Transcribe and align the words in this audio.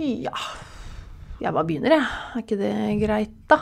Ja 0.00 0.32
Jeg 1.40 1.52
bare 1.52 1.66
begynner, 1.68 1.92
jeg. 1.92 2.04
Er 2.34 2.40
ikke 2.40 2.56
det 2.56 2.72
greit, 3.02 3.36
da? 3.52 3.58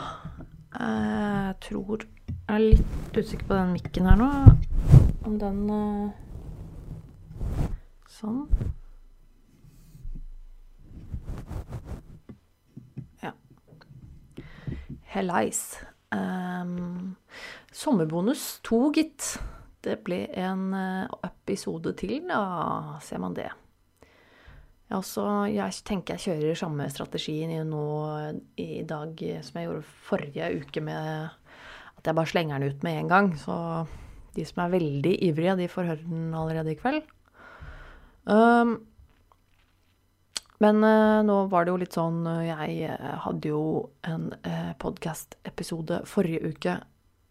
Jeg 0.79 1.55
tror 1.65 2.05
Jeg 2.05 2.55
er 2.55 2.63
litt 2.63 3.17
usikker 3.19 3.49
på 3.49 3.57
den 3.57 3.73
mikken 3.75 4.07
her 4.07 4.15
nå. 4.19 4.29
Om 5.27 5.35
den 5.41 5.59
eh, 5.75 6.09
Sånn. 8.07 8.47
Ja. 13.23 13.31
Hellais. 15.13 15.61
Um, 16.15 17.15
sommerbonus 17.71 18.59
to, 18.63 18.89
gitt. 18.95 19.35
Det 19.83 19.99
ble 20.03 20.25
en 20.39 20.71
eh, 20.75 21.17
episode 21.29 21.95
til, 21.99 22.21
da 22.27 22.99
ser 23.03 23.23
man 23.23 23.35
det. 23.37 23.51
Jeg, 24.89 25.05
så 25.05 25.25
jeg 25.51 25.81
tenker 25.85 26.17
jeg 26.17 26.33
kjører 26.33 26.57
samme 26.57 26.87
strategien 26.89 27.51
nå 27.69 27.85
i 28.57 28.81
dag 28.89 29.19
som 29.45 29.59
jeg 29.59 29.67
gjorde 29.67 29.89
forrige 30.07 30.49
uke, 30.63 30.81
med 30.81 31.29
at 31.99 32.07
jeg 32.07 32.17
bare 32.17 32.31
slenger 32.31 32.57
den 32.57 32.73
ut 32.73 32.85
med 32.85 32.97
en 32.97 33.11
gang. 33.11 33.31
Så 33.37 33.55
de 34.35 34.45
som 34.47 34.63
er 34.63 34.73
veldig 34.73 35.15
ivrige, 35.29 35.57
de 35.59 35.69
får 35.69 35.89
høre 35.91 36.05
den 36.07 36.33
allerede 36.33 36.73
i 36.73 36.79
kveld. 36.79 37.03
Um, 38.29 38.79
men 40.59 40.83
uh, 40.83 41.21
nå 41.25 41.37
var 41.51 41.65
det 41.65 41.71
jo 41.71 41.79
litt 41.81 41.95
sånn 41.95 42.19
Jeg 42.43 42.91
hadde 43.23 43.49
jo 43.49 43.61
en 44.05 44.27
uh, 44.43 44.73
podkast-episode 44.81 46.01
forrige 46.09 46.51
uke 46.51 46.75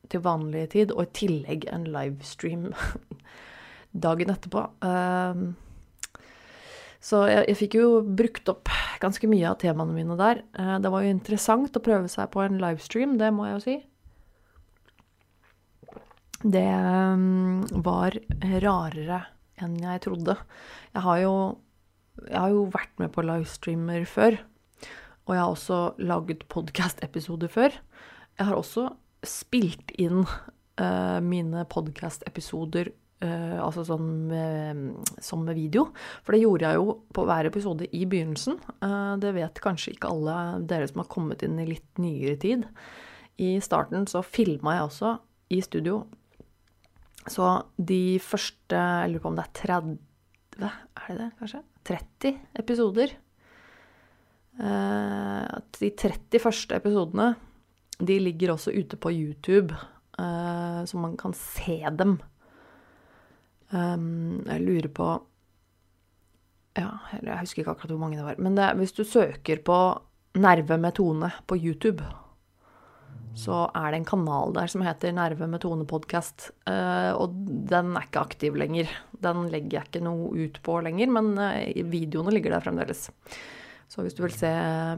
til 0.09 0.25
vanlig 0.25 0.71
tid, 0.73 0.95
og 0.95 1.05
i 1.05 1.15
tillegg 1.21 1.67
en 1.73 1.87
livestream 1.93 2.71
dagen 4.07 4.33
etterpå. 4.33 4.65
Um, 4.81 5.51
så 7.09 7.23
jeg, 7.31 7.45
jeg, 7.49 7.57
fikk 7.63 7.77
jo 7.79 7.87
brukt 8.03 8.51
opp 8.53 8.69
ganske 9.01 9.29
mye 9.31 9.47
av 9.49 9.57
temaene 9.63 9.95
mine 9.97 10.17
der. 10.19 10.43
Uh, 10.59 10.77
det 10.83 10.91
var 10.93 11.05
jo 11.05 11.15
interessant 11.15 11.79
å 11.79 11.85
prøve 11.85 12.11
seg 12.13 12.29
på 12.35 12.43
en 12.45 12.59
livestream, 12.61 13.17
det 13.21 13.31
må 13.33 13.49
jeg 13.49 13.55
jo 13.55 13.63
si. 13.65 13.77
Det 16.39 16.69
um, 16.69 17.65
var 17.83 18.15
rarere 18.63 19.23
enn 19.59 19.75
jeg 19.83 20.05
trodde. 20.05 20.37
Jeg 20.93 21.03
har 21.03 21.23
jo, 21.25 21.35
jeg 22.29 22.39
har 22.39 22.53
jo 22.55 22.69
vært 22.77 22.95
med 23.03 23.11
på 23.15 23.25
livestreamer 23.27 24.05
før. 24.07 24.39
Og 25.27 25.35
jeg 25.35 25.43
har 25.43 25.57
også 25.57 25.81
laget 25.99 26.47
podkast-episoder 26.53 27.51
før. 27.53 27.75
Jeg 28.39 28.49
har 28.49 28.57
også 28.57 28.87
spilt 29.27 29.91
inn 29.99 30.23
uh, 30.23 31.19
mine 31.25 31.65
podkast-episoder 31.73 32.93
uh, 33.25 33.59
altså 33.65 33.85
sånn 33.87 34.09
med, 34.31 34.83
som 35.25 35.45
video. 35.49 35.89
For 36.25 36.35
det 36.35 36.43
gjorde 36.43 36.71
jeg 36.71 36.81
jo 36.81 36.97
på 37.15 37.25
hver 37.29 37.49
episode 37.51 37.89
i 37.95 38.05
begynnelsen. 38.09 38.59
Uh, 38.83 39.17
det 39.21 39.35
vet 39.37 39.63
kanskje 39.65 39.95
ikke 39.95 40.13
alle 40.13 40.37
dere 40.71 40.89
som 40.91 41.03
har 41.03 41.11
kommet 41.13 41.45
inn 41.47 41.59
i 41.61 41.69
litt 41.69 42.03
nyere 42.03 42.37
tid. 42.41 42.67
I 43.39 43.57
starten 43.63 44.09
så 44.11 44.25
filma 44.27 44.79
jeg 44.79 44.89
også 44.89 45.15
i 45.55 45.61
studio. 45.65 46.03
Så 47.29 47.45
de 47.77 48.19
første 48.25 48.79
Jeg 48.79 49.11
lurer 49.11 49.21
på 49.21 49.29
om 49.29 49.37
det 49.37 49.43
er 49.45 49.57
30 49.59 49.97
Er 50.65 51.09
det 51.11 51.17
det, 51.19 51.33
kanskje? 51.39 51.61
30 51.89 52.39
episoder. 52.63 53.13
de 54.59 55.91
30 56.03 56.41
første 56.43 56.75
episodene 56.75 57.29
de 58.01 58.19
ligger 58.19 58.53
også 58.53 58.73
ute 58.75 58.97
på 58.97 59.11
YouTube, 59.11 59.75
så 60.19 60.99
man 60.99 61.17
kan 61.17 61.33
se 61.35 61.79
dem. 61.99 62.19
Um, 63.69 64.45
jeg 64.49 64.65
lurer 64.65 64.89
på 64.89 65.07
Ja, 66.79 66.93
jeg 67.21 67.41
husker 67.43 67.61
ikke 67.61 67.75
akkurat 67.75 67.93
hvor 67.93 68.01
mange 68.01 68.17
det 68.21 68.25
var. 68.25 68.39
Men 68.41 68.57
det, 68.57 68.71
hvis 68.79 68.95
du 68.97 69.03
søker 69.05 69.61
på 69.65 69.79
Nerve 70.39 70.79
med 70.79 70.95
Tone 70.97 71.33
på 71.51 71.59
YouTube, 71.59 72.05
så 73.39 73.67
er 73.77 73.93
det 73.93 74.01
en 74.01 74.09
kanal 74.09 74.55
der 74.57 74.71
som 74.71 74.83
heter 74.87 75.13
Nerve 75.15 75.47
med 75.51 75.63
Tone 75.63 75.87
podkast. 75.91 76.51
Uh, 76.71 77.13
og 77.19 77.35
den 77.71 77.93
er 77.97 78.09
ikke 78.09 78.25
aktiv 78.25 78.57
lenger. 78.59 78.91
Den 79.13 79.47
legger 79.53 79.81
jeg 79.81 79.91
ikke 79.91 80.05
noe 80.07 80.33
ut 80.39 80.59
på 80.65 80.81
lenger, 80.87 81.11
men 81.19 81.33
uh, 81.39 81.91
videoene 81.91 82.35
ligger 82.35 82.57
der 82.57 82.65
fremdeles. 82.65 83.09
Så 83.89 84.05
hvis 84.05 84.15
du 84.15 84.21
vil 84.21 84.35
se 84.37 84.51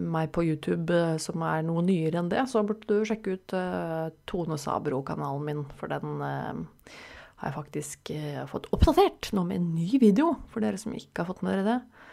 meg 0.03 0.33
på 0.35 0.43
YouTube 0.43 0.97
som 1.23 1.45
er 1.47 1.63
noe 1.63 1.85
nyere 1.87 2.21
enn 2.21 2.31
det, 2.33 2.43
så 2.51 2.65
burde 2.67 2.89
du 2.91 3.07
sjekke 3.07 3.37
ut 3.39 3.55
uh, 3.55 4.11
Tone 4.31 4.59
Sabro-kanalen 4.59 5.47
min, 5.47 5.63
for 5.79 5.93
den 5.93 6.25
uh, 6.25 6.99
har 7.41 7.49
jeg 7.49 7.57
faktisk 7.57 8.13
uh, 8.13 8.45
fått 8.51 8.69
oppdatert 8.75 9.31
nå 9.37 9.47
med 9.49 9.61
en 9.61 9.73
ny 9.75 10.01
video, 10.03 10.35
for 10.53 10.65
dere 10.65 10.81
som 10.81 10.93
ikke 10.97 11.23
har 11.23 11.31
fått 11.31 11.43
med 11.47 11.57
dere 11.57 11.67
det. 11.67 12.05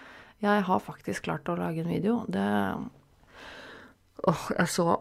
Jeg 0.44 0.64
har 0.68 0.84
faktisk 0.86 1.26
klart 1.26 1.50
å 1.50 1.58
lage 1.58 1.84
en 1.84 1.92
video. 1.92 2.22
Det 2.32 2.48
Åh, 4.28 4.44
jeg 4.58 4.70
så 4.74 4.98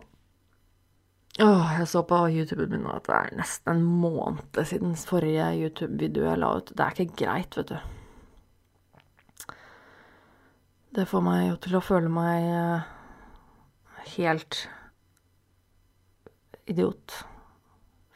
Åh, 1.41 1.72
jeg 1.76 1.88
så 1.88 2.00
på 2.09 2.19
YouTuben 2.32 2.70
min 2.72 2.87
at 2.88 3.04
det 3.04 3.16
er 3.16 3.34
nesten 3.37 3.75
en 3.75 3.82
måned 4.00 4.56
siden 4.64 4.94
forrige 4.97 5.50
YouTube-video 5.59 6.25
jeg 6.25 6.41
la 6.41 6.54
ut. 6.56 6.72
Det 6.72 6.84
er 6.84 6.97
ikke 6.97 7.19
greit, 7.20 7.58
vet 7.58 7.75
du. 7.75 9.53
Det 10.97 11.04
får 11.10 11.25
meg 11.26 11.43
jo 11.50 11.58
til 11.60 11.76
å 11.76 11.84
føle 11.84 12.08
meg 12.08 12.48
uh, 12.48 12.88
helt 14.16 14.62
idiot. 16.72 17.20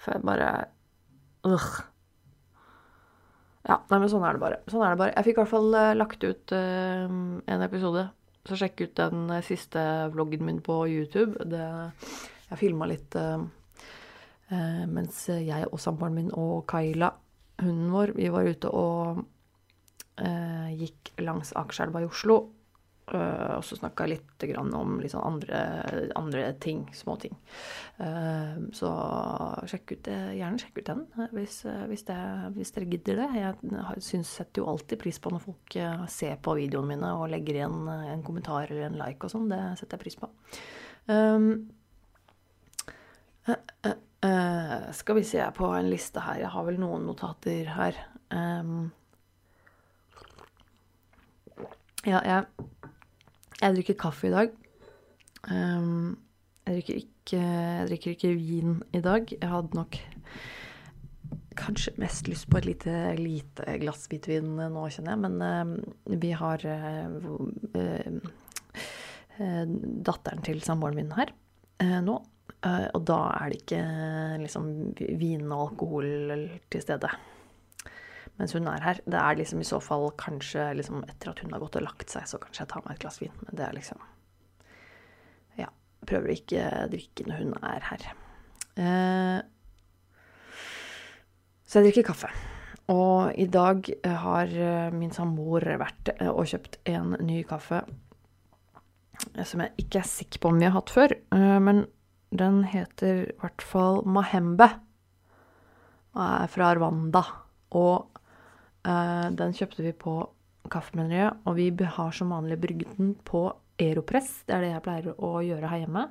For 0.00 0.16
jeg 0.16 0.24
bare 0.24 0.50
øh. 1.44 1.70
Ja, 3.68 3.76
nei, 3.90 3.98
men 3.98 4.08
sånn 4.08 4.24
er 4.24 4.36
det 4.36 4.42
bare. 4.42 4.58
Sånn 4.72 4.84
er 4.86 4.94
det 4.94 5.00
bare. 5.02 5.14
Jeg 5.16 5.26
fikk 5.28 5.38
i 5.38 5.40
hvert 5.42 5.52
fall 5.52 5.74
uh, 5.76 5.92
lagt 5.98 6.24
ut 6.24 6.54
uh, 6.56 7.12
en 7.54 7.64
episode. 7.66 8.06
Så 8.48 8.56
sjekk 8.56 8.86
ut 8.86 8.94
den 8.96 9.34
siste 9.44 9.82
vloggen 10.14 10.46
min 10.46 10.62
på 10.64 10.78
YouTube. 10.88 11.36
Det, 11.50 11.66
jeg 12.48 12.60
filma 12.60 12.88
litt 12.88 13.16
mens 14.50 15.18
jeg 15.30 15.68
og 15.68 15.78
samboeren 15.78 16.16
min 16.16 16.30
og 16.34 16.64
Kaila, 16.66 17.12
hunden 17.60 17.92
vår, 17.92 18.14
vi 18.16 18.30
var 18.34 18.48
ute 18.48 18.72
og 18.74 19.20
gikk 20.80 21.12
langs 21.22 21.52
Akerselva 21.54 22.02
i 22.02 22.08
Oslo 22.08 22.40
Uh, 23.10 23.56
og 23.56 23.64
så 23.66 23.74
snakka 23.74 24.06
jeg 24.06 24.20
litt 24.20 24.44
om 24.60 24.70
sånn 25.02 25.24
andre, 25.26 25.60
andre, 26.18 26.44
ting, 26.62 26.84
småting. 26.94 27.34
Uh, 27.98 28.70
så 28.76 28.90
sjekk 29.70 29.96
ut 29.96 30.10
gjerne 30.10 30.60
sjekk 30.62 30.78
ut 30.78 30.90
den 30.92 31.02
hvis, 31.34 31.56
hvis, 31.90 32.04
det, 32.06 32.18
hvis 32.54 32.70
dere 32.76 32.90
gidder 32.92 33.22
det. 33.24 33.28
Jeg 33.40 34.04
synes, 34.06 34.30
setter 34.40 34.62
jo 34.62 34.70
alltid 34.70 35.02
pris 35.02 35.18
på 35.18 35.34
når 35.34 35.44
folk 35.44 35.76
uh, 35.82 36.06
ser 36.10 36.38
på 36.42 36.54
videoene 36.60 36.94
mine 36.94 37.12
og 37.18 37.28
legger 37.34 37.60
igjen 37.60 37.90
en 37.90 38.24
kommentar 38.26 38.70
eller 38.70 38.88
en 38.88 39.00
like 39.00 39.26
og 39.26 39.34
sånn. 39.34 39.50
Det 39.50 39.60
setter 39.80 39.98
jeg 39.98 40.04
pris 40.06 40.18
på. 40.20 40.30
Um, 41.10 41.52
skal 44.94 45.16
vi 45.16 45.22
se 45.24 45.42
på 45.56 45.68
en 45.74 45.88
liste 45.90 46.22
her. 46.22 46.42
Jeg 46.44 46.52
har 46.52 46.66
vel 46.66 46.78
noen 46.78 47.06
notater 47.08 47.70
her. 47.74 47.96
Um, 48.30 48.90
ja, 52.06 52.20
jeg 52.24 52.70
jeg 53.60 53.76
drikker 53.76 53.98
kaffe 54.00 54.28
i 54.28 54.32
dag. 54.32 54.52
Um, 55.50 56.16
jeg, 56.66 56.80
drikker 56.80 57.00
ikke, 57.02 57.40
jeg 57.40 57.88
drikker 57.90 58.16
ikke 58.16 58.32
vin 58.38 58.74
i 58.96 59.02
dag. 59.04 59.32
Jeg 59.34 59.50
hadde 59.50 59.78
nok 59.78 60.00
kanskje 61.60 61.92
mest 62.00 62.28
lyst 62.30 62.48
på 62.48 62.60
et 62.60 62.68
lite, 62.70 62.94
lite 63.18 63.76
glass 63.82 64.06
hvitvin 64.10 64.54
nå, 64.60 64.86
kjenner 64.92 65.16
jeg. 65.16 65.22
Men 65.26 65.34
um, 65.44 66.20
vi 66.22 66.32
har 66.36 66.64
uh, 66.64 67.06
uh, 67.76 68.20
datteren 70.10 70.44
til 70.46 70.62
samboeren 70.64 70.98
min 71.00 71.14
her 71.16 71.32
nå. 71.80 72.14
og 72.60 73.04
da 73.08 73.18
er 73.40 73.48
det 73.48 73.60
ikke 73.62 73.84
liksom 74.42 74.64
vin 75.16 75.46
og 75.48 75.62
alkohol 75.70 76.08
til 76.68 76.82
stede 76.84 77.08
mens 78.40 78.54
hun 78.56 78.68
er 78.72 78.80
her. 78.80 79.00
Det 79.04 79.20
er 79.20 79.36
liksom 79.36 79.60
i 79.60 79.68
så 79.68 79.78
fall 79.84 80.08
kanskje 80.20 80.70
liksom 80.78 81.02
etter 81.04 81.32
at 81.32 81.42
hun 81.44 81.52
har 81.52 81.60
gått 81.60 81.76
og 81.76 81.84
lagt 81.84 82.12
seg, 82.12 82.24
så 82.24 82.40
kanskje 82.40 82.64
jeg 82.64 82.72
tar 82.72 82.84
meg 82.86 82.96
et 82.96 83.02
glass 83.02 83.20
vin. 83.20 83.34
Men 83.44 83.58
det 83.58 83.66
er 83.66 83.76
liksom 83.76 84.00
Ja. 85.60 85.68
Prøver 86.08 86.32
å 86.32 86.36
ikke 86.38 86.68
drikke 86.94 87.26
når 87.28 87.42
hun 87.42 87.52
er 87.60 87.84
her. 87.90 88.06
Eh, 88.80 89.40
så 91.68 91.78
jeg 91.80 91.90
drikker 91.90 92.08
kaffe. 92.08 92.30
Og 92.90 93.36
i 93.38 93.46
dag 93.46 93.84
har 94.24 94.48
eh, 94.48 94.94
min 94.96 95.12
samboer 95.12 95.68
vært 95.78 96.14
eh, 96.16 96.30
og 96.30 96.48
kjøpt 96.48 96.80
en 96.90 97.18
ny 97.20 97.42
kaffe 97.46 97.84
som 99.44 99.60
jeg 99.60 99.84
ikke 99.84 100.00
er 100.00 100.08
sikker 100.08 100.40
på 100.40 100.48
om 100.48 100.56
vi 100.56 100.64
har 100.64 100.72
hatt 100.72 100.90
før. 100.90 101.12
Men 101.60 101.82
den 102.32 102.62
heter 102.64 103.18
i 103.26 103.34
hvert 103.42 103.60
fall 103.60 104.00
Mahembe. 104.08 104.70
Og 106.16 106.22
er 106.24 106.48
fra 106.48 106.70
Rwanda. 106.72 107.20
Og 107.76 108.08
Eh, 108.10 108.19
den 108.84 109.56
kjøpte 109.56 109.84
vi 109.84 109.92
på 109.92 110.14
Kaffemeneriet, 110.70 111.42
og 111.44 111.58
vi 111.58 111.68
har 111.96 112.10
som 112.16 112.32
vanlig 112.32 112.60
brygget 112.60 112.96
den 112.96 113.14
på 113.26 113.50
Aeropress. 113.80 114.44
Det 114.46 114.54
er 114.54 114.60
det 114.64 114.72
jeg 114.72 114.84
pleier 114.84 115.06
å 115.16 115.40
gjøre 115.44 115.70
her 115.70 115.78
hjemme. 115.84 116.02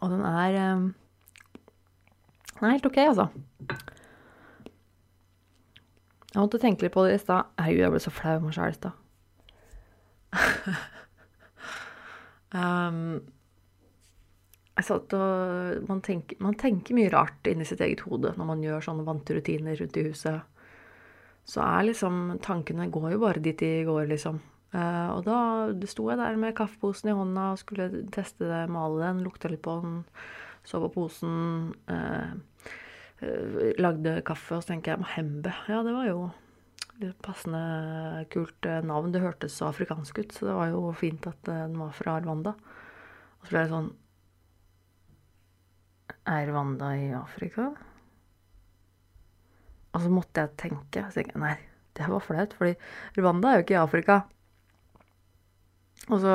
Og 0.00 0.10
den 0.10 0.24
er 0.24 0.54
eh, 0.56 0.80
Den 2.54 2.64
er 2.66 2.70
helt 2.74 2.86
OK, 2.86 2.98
altså. 2.98 3.26
Jeg 6.30 6.40
måtte 6.40 6.58
tenke 6.62 6.82
litt 6.84 6.94
på 6.94 7.04
det 7.06 7.14
i 7.16 7.22
stad. 7.22 7.42
Herregud, 7.58 7.82
jeg 7.82 7.92
ble 7.94 8.00
så 8.04 8.12
flau 8.14 8.34
over 8.36 8.44
meg 8.46 8.54
sjæl 8.56 8.70
i 8.70 8.78
stad. 8.78 8.94
um, 12.60 13.00
og 14.88 15.84
man 15.88 16.00
tenker, 16.04 16.38
man 16.40 16.56
tenker 16.58 16.96
mye 16.96 17.10
rart 17.12 17.50
inni 17.50 17.66
sitt 17.68 17.82
eget 17.84 18.04
hode 18.06 18.32
når 18.38 18.48
man 18.48 18.62
gjør 18.64 18.86
sånne 18.86 19.04
vante 19.06 19.36
rutiner 19.36 19.76
rundt 19.80 19.98
i 20.00 20.06
huset. 20.06 20.40
Så 21.50 21.62
er 21.64 21.88
liksom 21.88 22.38
Tankene 22.44 22.88
går 22.92 23.12
jo 23.14 23.22
bare 23.22 23.42
dit 23.42 23.58
de 23.58 23.84
går, 23.88 24.06
liksom. 24.10 24.40
Uh, 24.70 25.16
og 25.16 25.24
da 25.26 25.38
sto 25.90 26.04
jeg 26.12 26.20
der 26.20 26.36
med 26.38 26.54
kaffeposen 26.54 27.10
i 27.10 27.16
hånda 27.16 27.48
og 27.52 27.58
skulle 27.58 27.88
teste 28.14 28.46
det, 28.46 28.60
male 28.70 29.00
den, 29.02 29.24
lukta 29.26 29.50
litt 29.50 29.64
på 29.64 29.80
den, 29.82 29.96
så 30.62 30.78
på 30.84 30.92
posen. 30.94 31.72
Uh, 31.90 32.38
lagde 33.76 34.20
kaffe, 34.24 34.56
og 34.56 34.62
så 34.62 34.72
tenker 34.72 34.94
jeg 34.94 35.02
Mahembe. 35.02 35.52
Ja, 35.68 35.82
det 35.84 35.92
var 35.92 36.06
jo 36.08 36.30
litt 37.02 37.18
passende 37.24 38.24
kult 38.32 38.68
navn. 38.86 39.12
Det 39.12 39.20
hørtes 39.20 39.58
så 39.58 39.68
afrikansk 39.68 40.22
ut, 40.22 40.32
så 40.32 40.48
det 40.48 40.54
var 40.56 40.70
jo 40.72 40.86
fint 40.96 41.26
at 41.28 41.42
den 41.48 41.76
var 41.80 41.92
fra 41.96 42.16
Rwanda. 42.22 42.54
Og 42.54 43.48
så 43.48 43.52
ble 43.52 43.64
jeg 43.64 43.72
sånn 43.74 43.90
Er 46.28 46.50
Rwanda 46.50 46.90
i 46.96 47.10
Afrika? 47.16 47.70
Og 49.90 50.02
så 50.04 50.10
måtte 50.12 50.44
jeg 50.44 50.56
tenke. 50.60 51.06
Så 51.08 51.20
tenkte 51.20 51.34
jeg, 51.34 51.42
nei, 51.42 51.56
det 51.98 52.08
var 52.10 52.24
flaut, 52.24 52.56
fordi 52.58 52.76
Rwanda 53.18 53.50
er 53.50 53.60
jo 53.60 53.66
ikke 53.66 53.76
i 53.76 53.80
Afrika. 53.80 54.20
Og 56.10 56.20
så 56.22 56.34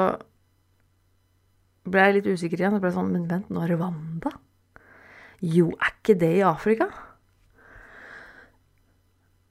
ble 1.86 2.08
jeg 2.08 2.18
litt 2.18 2.32
usikker 2.34 2.62
igjen. 2.62 2.78
Og 2.78 2.84
ble 2.84 2.94
sånn, 2.96 3.14
Men 3.14 3.30
vent, 3.30 3.52
nå 3.54 3.64
er 3.64 3.76
Rwanda? 3.76 4.34
Jo, 5.46 5.70
er 5.78 5.94
ikke 5.94 6.18
det 6.20 6.32
i 6.40 6.46
Afrika? 6.48 6.90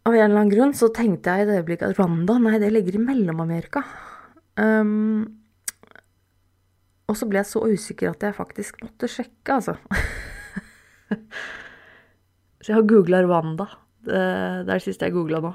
Av 0.04 0.12
en 0.12 0.20
eller 0.20 0.42
annen 0.42 0.52
grunn 0.52 0.74
så 0.76 0.90
tenkte 0.92 1.32
jeg 1.32 1.46
i 1.46 1.48
det 1.48 1.60
øyeblikket 1.62 1.88
at 1.88 1.98
Rwanda, 2.00 2.36
nei, 2.42 2.58
det 2.60 2.72
ligger 2.74 2.98
i 2.98 3.04
Mellom-Amerika. 3.06 3.84
Um, 4.60 5.43
og 7.04 7.18
så 7.18 7.28
ble 7.28 7.42
jeg 7.42 7.50
så 7.50 7.60
usikker 7.68 8.12
at 8.14 8.24
jeg 8.24 8.36
faktisk 8.36 8.80
måtte 8.84 9.08
sjekke, 9.10 9.58
altså. 9.58 9.74
så 12.62 12.70
jeg 12.70 12.78
har 12.78 12.86
googla 12.88 13.20
Rwanda. 13.26 13.66
Det, 14.04 14.20
er 14.20 14.70
det 14.70 14.82
siste 14.84 15.08
jeg 15.08 15.16
googla 15.16 15.42
nå. 15.44 15.52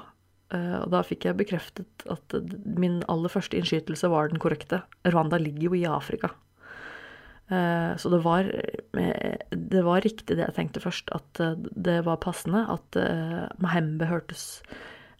Uh, 0.50 0.76
og 0.82 0.92
da 0.94 1.02
fikk 1.06 1.26
jeg 1.28 1.38
bekreftet 1.38 2.04
at 2.10 2.36
min 2.78 3.00
aller 3.10 3.30
første 3.30 3.58
innskytelse 3.58 4.10
var 4.10 4.30
den 4.30 4.42
korrekte. 4.42 4.82
Rwanda 5.06 5.40
ligger 5.42 5.68
jo 5.68 5.78
i 5.78 5.84
Afrika. 5.90 6.32
Uh, 7.50 7.98
så 7.98 8.12
det 8.14 8.22
var, 8.22 8.46
det 9.50 9.82
var 9.86 10.06
riktig 10.06 10.38
det 10.38 10.46
jeg 10.46 10.56
tenkte 10.58 10.82
først, 10.84 11.10
at 11.14 11.42
det 11.74 11.98
var 12.06 12.22
passende 12.22 12.62
at 12.70 12.98
Mahembe 13.62 14.06
hørtes 14.10 14.62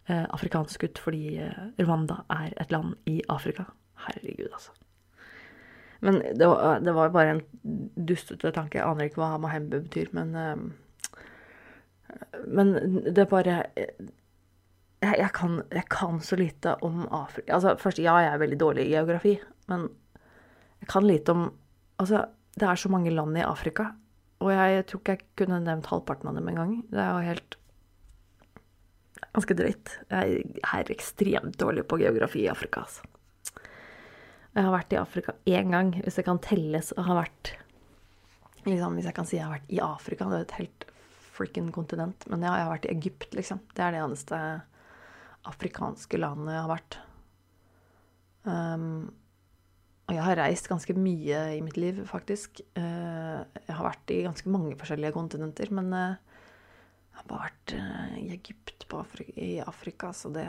afrikansk 0.07 0.87
ut 0.87 0.99
fordi 0.99 1.37
Rwanda 1.79 2.23
er 2.33 2.55
et 2.59 2.71
land 2.73 2.95
i 3.07 3.19
Afrika. 3.31 3.67
Herregud, 4.07 4.49
altså. 4.51 4.80
Men 6.01 6.19
det 6.37 6.47
var, 6.49 6.79
det 6.81 6.93
var 6.97 7.13
bare 7.13 7.35
en 7.35 7.41
dustete 7.95 8.51
tanke. 8.55 8.79
Jeg 8.79 8.87
aner 8.87 9.09
ikke 9.09 9.21
hva 9.21 9.35
Mahembe 9.41 9.83
betyr, 9.85 10.09
men 10.17 10.33
Men 12.47 12.73
det 13.13 13.29
bare 13.29 13.63
jeg, 15.01 15.17
jeg, 15.17 15.31
kan, 15.33 15.61
jeg, 15.71 15.85
kan, 15.89 16.19
så 16.21 16.37
lite 16.37 16.75
om 16.85 17.05
Afrika 17.07 17.55
Altså, 17.55 17.75
først, 17.79 18.01
ja, 18.03 18.17
jeg 18.21 18.33
er 18.33 18.41
veldig 18.41 18.59
dårlig 18.59 18.85
i 18.85 18.93
geografi, 18.93 19.31
men 19.71 19.87
jeg 20.81 20.89
kan 20.91 21.07
lite 21.07 21.33
om 21.33 21.47
Altså, 22.01 22.25
det 22.57 22.67
er 22.67 22.75
så 22.75 22.89
mange 22.89 23.13
land 23.13 23.37
i 23.37 23.45
Afrika, 23.45 23.91
og 24.41 24.49
jeg 24.51 24.85
tror 24.89 25.01
ikke 25.01 25.13
jeg 25.13 25.25
kunne 25.37 25.59
nevnt 25.61 25.85
halvparten 25.91 26.31
av 26.31 26.37
dem 26.39 26.47
engang. 26.49 26.71
Det 26.89 26.97
er 26.97 27.11
jo 27.13 27.27
helt 27.27 27.57
ganske 29.35 29.57
drøyt. 29.59 29.91
Jeg 30.09 30.41
er 30.65 30.89
ekstremt 30.95 31.59
dårlig 31.61 31.85
på 31.85 31.99
geografi 32.01 32.41
i 32.47 32.49
Afrika, 32.49 32.81
altså. 32.87 33.05
Jeg 34.51 34.67
har 34.67 34.73
vært 34.73 34.91
i 34.91 34.99
Afrika 34.99 35.35
én 35.47 35.71
gang, 35.71 35.93
hvis 36.03 36.17
det 36.19 36.25
kan 36.27 36.41
telles 36.43 36.91
å 36.99 37.05
ha 37.07 37.21
vært 37.21 37.53
liksom, 38.65 38.97
Hvis 38.97 39.07
jeg 39.07 39.15
kan 39.15 39.27
si 39.29 39.37
jeg 39.37 39.45
har 39.47 39.55
vært 39.55 39.71
i 39.71 39.79
Afrika, 39.83 40.27
det 40.27 40.39
er 40.41 40.47
et 40.47 40.57
helt 40.59 40.85
frikken 41.31 41.71
kontinent. 41.73 42.27
Men 42.29 42.43
ja, 42.43 42.57
jeg 42.59 42.67
har 42.67 42.73
vært 42.73 42.89
i 42.89 42.91
Egypt, 42.91 43.31
liksom. 43.37 43.61
Det 43.73 43.85
er 43.85 43.95
det 43.95 44.01
eneste 44.03 44.41
afrikanske 45.49 46.19
landet 46.19 46.53
jeg 46.53 46.61
har 46.61 46.69
vært. 46.69 46.99
Um, 48.43 48.91
og 50.09 50.17
jeg 50.17 50.25
har 50.25 50.39
reist 50.41 50.67
ganske 50.69 50.93
mye 50.99 51.39
i 51.55 51.61
mitt 51.63 51.79
liv, 51.79 52.03
faktisk. 52.09 52.61
Uh, 52.75 53.41
jeg 53.55 53.77
har 53.77 53.87
vært 53.87 54.13
i 54.13 54.21
ganske 54.27 54.51
mange 54.51 54.75
forskjellige 54.77 55.15
kontinenter, 55.15 55.71
men 55.73 55.89
uh, 55.95 56.19
jeg 56.19 57.21
har 57.21 57.29
bare 57.31 57.47
vært 57.47 57.75
uh, 57.79 58.17
i 58.19 58.27
Egypt 58.35 58.85
Afri 58.91 59.29
i 59.39 59.51
Afrika, 59.63 60.11
så 60.11 60.29
det 60.35 60.43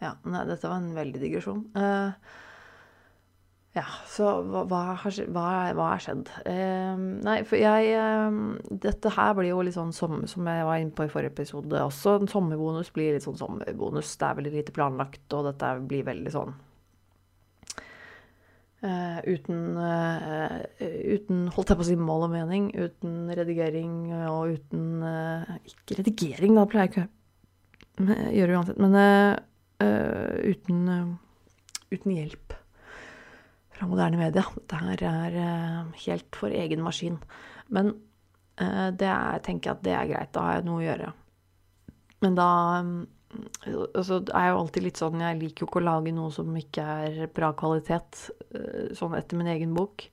Ja, 0.00 0.14
nei, 0.24 0.46
dette 0.48 0.68
var 0.68 0.80
en 0.80 0.94
veldig 0.96 1.20
digresjon. 1.20 1.66
Uh, 1.76 2.14
ja, 3.76 3.84
så 4.10 4.30
hva, 4.48 4.64
hva, 4.66 4.80
hva, 4.96 5.44
hva 5.76 5.88
er 5.92 6.02
skjedd? 6.02 6.30
Uh, 6.46 7.02
nei, 7.22 7.36
for 7.46 7.60
jeg 7.60 7.92
uh, 7.94 8.38
Dette 8.82 9.12
her 9.14 9.36
blir 9.38 9.52
jo 9.52 9.60
litt 9.62 9.76
sånn 9.76 9.92
som, 9.94 10.24
som 10.30 10.48
jeg 10.48 10.64
var 10.66 10.80
inne 10.80 10.96
på 10.96 11.06
i 11.06 11.12
forrige 11.12 11.34
episode 11.36 11.84
også. 11.84 12.16
En 12.16 12.32
sommerbonus 12.32 12.90
blir 12.96 13.14
litt 13.14 13.26
sånn 13.26 13.38
sommerbonus. 13.38 14.16
Det 14.16 14.26
er 14.26 14.40
veldig 14.40 14.56
lite 14.56 14.74
planlagt, 14.74 15.26
og 15.36 15.50
dette 15.50 15.76
blir 15.90 16.08
veldig 16.08 16.34
sånn 16.34 16.58
uten, 18.80 19.56
uten 20.80 21.40
Holdt 21.52 21.68
jeg 21.68 21.76
på 21.76 21.84
å 21.84 21.88
si 21.90 21.96
mål 22.00 22.22
og 22.24 22.30
mening. 22.32 22.70
Uten 22.72 23.28
redigering 23.36 23.98
og 24.30 24.54
uten 24.54 25.04
Ikke 25.68 25.98
redigering, 25.98 26.56
da 26.56 26.64
pleier 26.64 26.88
jeg 26.88 26.94
ikke 26.94 27.04
å 28.00 28.32
gjøre 28.32 28.56
uansett. 28.56 28.80
Men 28.80 28.96
uten, 29.80 30.80
uten 31.90 32.12
hjelp 32.12 32.56
fra 33.76 33.88
moderne 33.88 34.20
media. 34.20 34.44
Dette 34.56 35.06
er 35.08 35.38
uh, 35.40 36.00
helt 36.04 36.36
for 36.36 36.52
egen 36.52 36.84
maskin. 36.84 37.16
Men 37.72 37.94
det 38.60 39.06
er, 39.08 39.38
tenker 39.40 39.70
jeg 39.70 39.76
at 39.78 39.84
det 39.86 39.92
er 39.96 40.08
greit. 40.10 40.30
Da 40.34 40.42
har 40.44 40.58
jeg 40.58 40.66
noe 40.66 40.82
å 40.82 40.84
gjøre. 40.84 41.12
Men 42.20 42.34
da 42.36 42.48
altså, 43.94 44.18
er 44.20 44.44
jeg 44.44 44.52
jo 44.52 44.58
alltid 44.58 44.84
litt 44.84 45.00
sånn 45.00 45.22
Jeg 45.22 45.38
liker 45.38 45.64
jo 45.64 45.68
ikke 45.70 45.80
å 45.80 45.86
lage 45.86 46.12
noe 46.12 46.34
som 46.34 46.58
ikke 46.60 46.84
er 47.06 47.30
bra 47.32 47.54
kvalitet, 47.56 48.18
sånn 48.98 49.16
etter 49.16 49.40
min 49.40 49.48
egen 49.54 49.72
bok. 49.78 50.04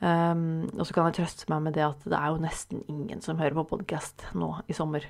Um, 0.00 0.64
og 0.78 0.86
så 0.88 0.94
kan 0.96 1.10
jeg 1.10 1.18
trøste 1.18 1.50
meg 1.52 1.66
med 1.66 1.74
det 1.76 1.84
at 1.84 2.04
det 2.08 2.16
er 2.16 2.32
jo 2.32 2.40
nesten 2.40 2.84
ingen 2.88 3.20
som 3.20 3.36
hører 3.40 3.58
på 3.58 3.66
podkast 3.74 4.24
nå 4.32 4.54
i 4.64 4.76
sommer. 4.76 5.04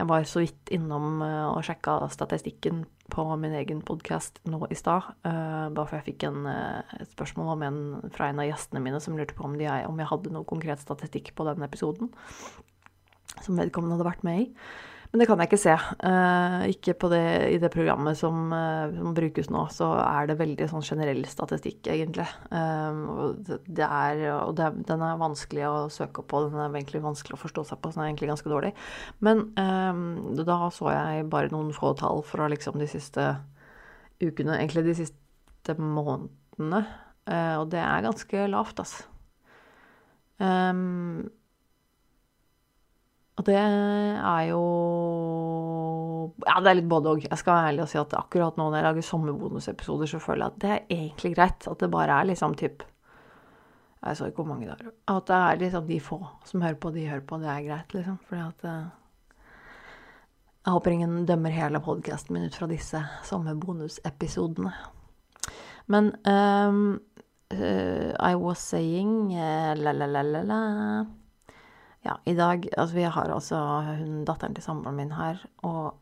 Jeg 0.00 0.08
var 0.08 0.24
så 0.24 0.40
vidt 0.40 0.70
innom 0.72 1.20
og 1.20 1.58
sjekka 1.66 1.98
statistikken 2.08 2.86
på 3.12 3.24
min 3.36 3.52
egen 3.58 3.82
podkast 3.84 4.38
nå 4.48 4.62
i 4.72 4.78
stad. 4.78 5.10
Uh, 5.26 5.68
bare 5.74 5.84
for 5.84 5.98
jeg 5.98 6.06
fikk 6.12 6.24
en, 6.30 6.46
uh, 6.48 6.94
et 6.96 7.10
spørsmål 7.12 7.50
om 7.52 7.64
en, 7.66 7.80
fra 8.14 8.30
en 8.30 8.40
av 8.40 8.48
gjestene 8.48 8.80
mine 8.80 9.00
som 9.04 9.18
lurte 9.18 9.36
på 9.36 9.44
om, 9.44 9.58
de, 9.60 9.68
om 9.68 10.00
jeg 10.00 10.08
hadde 10.08 10.32
noe 10.32 10.48
konkret 10.48 10.80
statistikk 10.80 11.34
på 11.36 11.44
den 11.50 11.66
episoden 11.66 12.08
som 13.44 13.60
vedkommende 13.60 13.98
hadde 13.98 14.08
vært 14.08 14.24
med 14.26 14.46
i. 14.46 14.48
Men 15.10 15.22
det 15.22 15.26
kan 15.26 15.40
jeg 15.42 15.48
ikke 15.48 15.58
se. 15.58 15.72
Uh, 16.04 16.62
ikke 16.70 16.94
det, 17.10 17.22
i 17.50 17.58
det 17.58 17.70
programmet 17.74 18.18
som, 18.18 18.52
uh, 18.54 18.92
som, 18.94 19.10
brukes 19.16 19.48
nå, 19.50 19.64
så 19.74 19.88
er 20.04 20.28
det 20.30 20.36
veldig 20.38 20.68
sånn 20.70 20.86
generell 20.86 21.24
statistikk, 21.26 21.82
egentlig. 21.90 22.28
Og 22.54 23.40
det 23.66 23.86
er, 23.86 24.22
og 24.36 24.54
det, 24.60 24.70
den 24.86 25.02
er 25.02 25.18
vanskelig 25.18 25.66
å 25.66 25.74
søke 25.90 26.22
på, 26.22 26.44
den 26.46 26.62
er 26.62 26.70
egentlig 26.70 27.02
vanskelig 27.02 27.34
å 27.34 27.42
forstå 27.42 27.66
seg 27.72 27.82
på, 27.82 27.90
så 27.90 27.98
den 27.98 28.06
er 28.06 28.12
egentlig 28.12 28.30
ganske 28.30 28.52
dårlig. 28.52 28.72
Men 29.18 29.48
da 30.38 30.58
så 30.74 30.92
jeg 30.94 31.26
bare 31.32 31.50
noen 31.50 31.74
få 31.74 31.92
tall 31.98 32.22
fra 32.26 32.46
liksom 32.52 32.78
de 32.78 32.86
siste 32.90 33.26
ukene, 34.22 34.60
egentlig 34.60 34.86
de 34.86 34.98
siste 35.02 35.74
månedene, 35.74 36.84
og 37.58 37.66
det 37.72 37.82
er 37.82 38.06
ganske 38.06 38.46
lavt, 38.54 38.82
altså. 38.84 39.06
Um, 40.40 41.28
og 43.40 43.46
det 43.48 43.56
er 43.56 44.42
jo 44.50 44.60
Ja, 46.44 46.58
det 46.60 46.70
er 46.70 46.76
litt 46.76 46.88
både 46.90 47.14
òg. 47.14 47.24
Jeg 47.24 47.40
skal 47.40 47.56
være 47.56 47.72
ærlig 47.72 47.82
og 47.84 47.90
si 47.90 47.98
at 48.00 48.14
akkurat 48.18 48.58
nå 48.58 48.66
når 48.68 48.76
jeg 48.76 48.86
lager 48.86 49.06
sommerbonusepisoder, 49.08 50.10
så 50.10 50.20
føler 50.20 50.44
jeg 50.44 50.52
at 50.52 50.62
det 50.62 50.70
er 50.70 50.94
egentlig 50.96 51.30
greit. 51.36 51.68
At 51.68 51.80
det 51.80 51.90
bare 51.92 52.16
er 52.20 52.28
liksom 52.28 52.56
typ 52.60 52.84
Jeg 54.00 54.16
så 54.16 54.28
ikke 54.30 54.42
hvor 54.42 54.48
mange 54.48 54.68
det 54.68 54.76
er. 54.76 54.92
At 55.12 55.26
det 55.28 55.36
er 55.36 55.60
liksom 55.60 55.86
de 55.88 55.98
få 56.00 56.18
som 56.48 56.62
hører 56.64 56.78
på, 56.80 56.92
de 56.92 57.08
hører 57.08 57.26
på. 57.26 57.38
Det 57.40 57.48
er 57.48 57.66
greit, 57.66 57.94
liksom. 57.94 58.18
Fordi 58.28 58.40
at 58.40 58.64
eh, 58.64 58.88
Jeg 60.64 60.72
håper 60.72 60.90
ingen 60.90 61.26
dømmer 61.26 61.50
hele 61.50 61.80
podkasten 61.80 62.34
min 62.34 62.48
ut 62.48 62.56
fra 62.56 62.66
disse 62.66 63.04
sommerbonusepisodene. 63.24 64.72
Men 65.86 66.12
um, 66.28 67.00
uh, 67.52 68.12
I 68.20 68.34
was 68.34 68.58
saying 68.58 69.32
uh, 69.32 69.74
la, 69.76 69.92
la, 69.92 70.06
la, 70.06 70.22
la, 70.22 70.42
la 70.42 71.19
ja, 72.04 72.16
i 72.24 72.34
dag 72.34 72.68
Altså, 72.76 72.94
vi 72.96 73.02
har 73.02 73.32
altså 73.32 73.58
hun, 73.98 74.24
datteren 74.24 74.54
til 74.54 74.64
samboeren 74.64 74.96
min 74.96 75.12
her, 75.12 75.42
og 75.62 75.94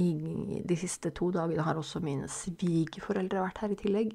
i 0.00 0.62
de 0.68 0.76
siste 0.76 1.10
to 1.16 1.30
dagene 1.32 1.64
har 1.64 1.78
også 1.80 2.00
mine 2.04 2.28
svigerforeldre 2.28 3.40
vært 3.40 3.62
her 3.62 3.72
i 3.72 3.78
tillegg. 3.80 4.12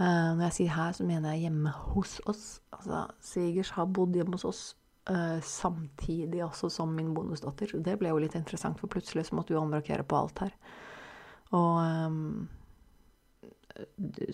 Uh, 0.00 0.34
når 0.34 0.44
jeg 0.48 0.56
sier 0.56 0.74
her, 0.74 0.92
så 0.96 1.04
mener 1.06 1.34
jeg 1.34 1.46
hjemme 1.46 1.70
hos 1.92 2.18
oss. 2.30 2.60
Altså, 2.72 3.04
svigers 3.22 3.70
har 3.76 3.90
bodd 3.90 4.16
hjemme 4.16 4.38
hos 4.38 4.46
oss 4.48 4.62
uh, 5.10 5.38
samtidig 5.44 6.42
også 6.44 6.70
som 6.72 6.94
min 6.96 7.12
bonusdatter. 7.14 7.76
Det 7.78 7.98
ble 8.00 8.10
jo 8.10 8.22
litt 8.22 8.38
interessant, 8.38 8.80
for 8.80 8.90
plutselig 8.90 9.28
så 9.28 9.38
måtte 9.38 9.54
vi 9.54 9.60
omrokere 9.60 10.06
på 10.06 10.18
alt 10.18 10.42
her. 10.46 10.56
Og 11.58 11.78
um, 11.84 12.48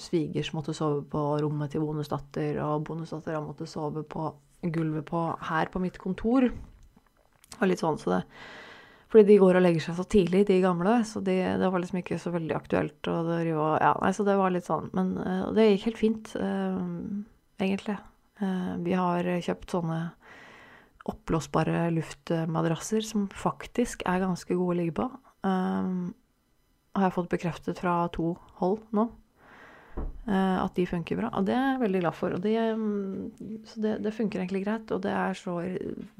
svigers 0.01 0.53
måtte 0.57 0.75
sove 0.77 1.03
på 1.11 1.23
rommet 1.43 1.73
til 1.73 1.85
bonusdatter, 1.85 2.61
og 2.65 2.85
bonusdattera 2.89 3.43
måtte 3.45 3.69
sove 3.69 4.05
på 4.09 4.31
gulvet 4.75 5.07
på, 5.09 5.27
her 5.51 5.73
på 5.73 5.83
mitt 5.83 5.99
kontor. 6.03 6.49
Og 7.57 7.69
litt 7.69 7.83
sånn, 7.83 7.99
så 8.01 8.19
det 8.19 8.23
fordi 9.07 9.23
de 9.31 9.39
går 9.39 9.57
og 9.57 9.63
legger 9.63 9.85
seg 9.85 9.95
så 9.97 10.05
tidlig, 10.11 10.43
de 10.49 10.59
gamle. 10.61 10.99
Så 11.07 11.23
de, 11.25 11.37
det 11.61 11.71
var 11.71 11.83
liksom 11.83 12.01
ikke 12.03 12.19
så 12.21 12.33
veldig 12.35 12.57
aktuelt. 12.59 12.99
Og 13.09 13.31
det, 13.31 13.39
ja, 13.49 13.95
nei, 14.03 14.11
så 14.13 14.27
det 14.27 14.35
var 14.37 14.53
litt 14.55 14.67
sånn. 14.67 14.91
Men 14.97 15.15
uh, 15.23 15.47
det 15.57 15.69
gikk 15.71 15.87
helt 15.91 16.01
fint, 16.01 16.33
uh, 16.37 16.81
egentlig. 17.63 17.97
Uh, 18.43 18.75
vi 18.85 18.97
har 18.99 19.31
kjøpt 19.47 19.77
sånne 19.77 20.01
oppblåsbare 21.07 21.87
luftmadrasser 21.95 23.05
som 23.07 23.29
faktisk 23.31 24.03
er 24.11 24.25
ganske 24.25 24.51
gode 24.59 24.75
å 24.75 24.79
ligge 24.81 24.97
på. 24.97 25.05
Har 25.47 27.05
jeg 27.05 27.15
fått 27.15 27.29
bekreftet 27.31 27.79
fra 27.79 27.95
to 28.11 28.33
hold 28.59 28.81
nå. 28.91 29.05
Uh, 30.27 30.59
at 30.59 30.75
de 30.75 30.83
funker 30.91 31.19
bra. 31.21 31.29
Og 31.39 31.45
det 31.47 31.55
er 31.55 31.69
jeg 31.69 31.83
veldig 31.85 32.01
glad 32.03 32.17
for. 32.19 32.35
Det, 32.43 32.55
um, 32.75 33.61
så 33.71 33.83
det, 33.85 33.93
det, 34.03 34.13
funker 34.17 34.43
egentlig 34.43 34.65
greit. 34.65 34.91
Og 34.91 35.05
det 35.05 35.13
er 35.15 35.39
så 35.39 35.55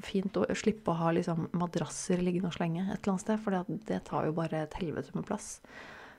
fint 0.05 0.39
å 0.39 0.45
slippe 0.55 0.93
å 0.93 0.99
ha 1.01 1.11
liksom, 1.17 1.49
madrasser 1.59 2.23
liggende 2.23 2.47
og 2.47 2.55
slenge 2.55 2.85
et 2.85 3.01
eller 3.01 3.13
annet 3.13 3.25
sted, 3.25 3.41
for 3.43 3.57
det, 3.89 3.99
tar 4.07 4.29
jo 4.29 4.37
bare 4.37 4.63
et 4.63 4.77
helvete 4.79 5.11
med 5.17 5.27
plass. 5.27 5.57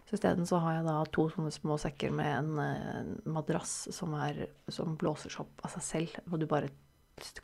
Så 0.08 0.16
isteden 0.16 0.46
så 0.48 0.60
har 0.64 0.78
jeg 0.78 0.84
da 0.86 0.98
to 1.12 1.26
sånne 1.32 1.52
små 1.52 1.76
sekker 1.80 2.12
med 2.16 2.28
en, 2.32 2.60
en 2.60 3.10
madrass 3.28 3.72
som, 3.92 4.14
er, 4.16 4.46
som 4.72 4.94
blåser 5.00 5.32
seg 5.32 5.44
opp 5.44 5.64
av 5.64 5.74
seg 5.76 5.84
selv. 5.88 6.20
Og 6.30 6.40
du 6.40 6.46
bare 6.48 6.70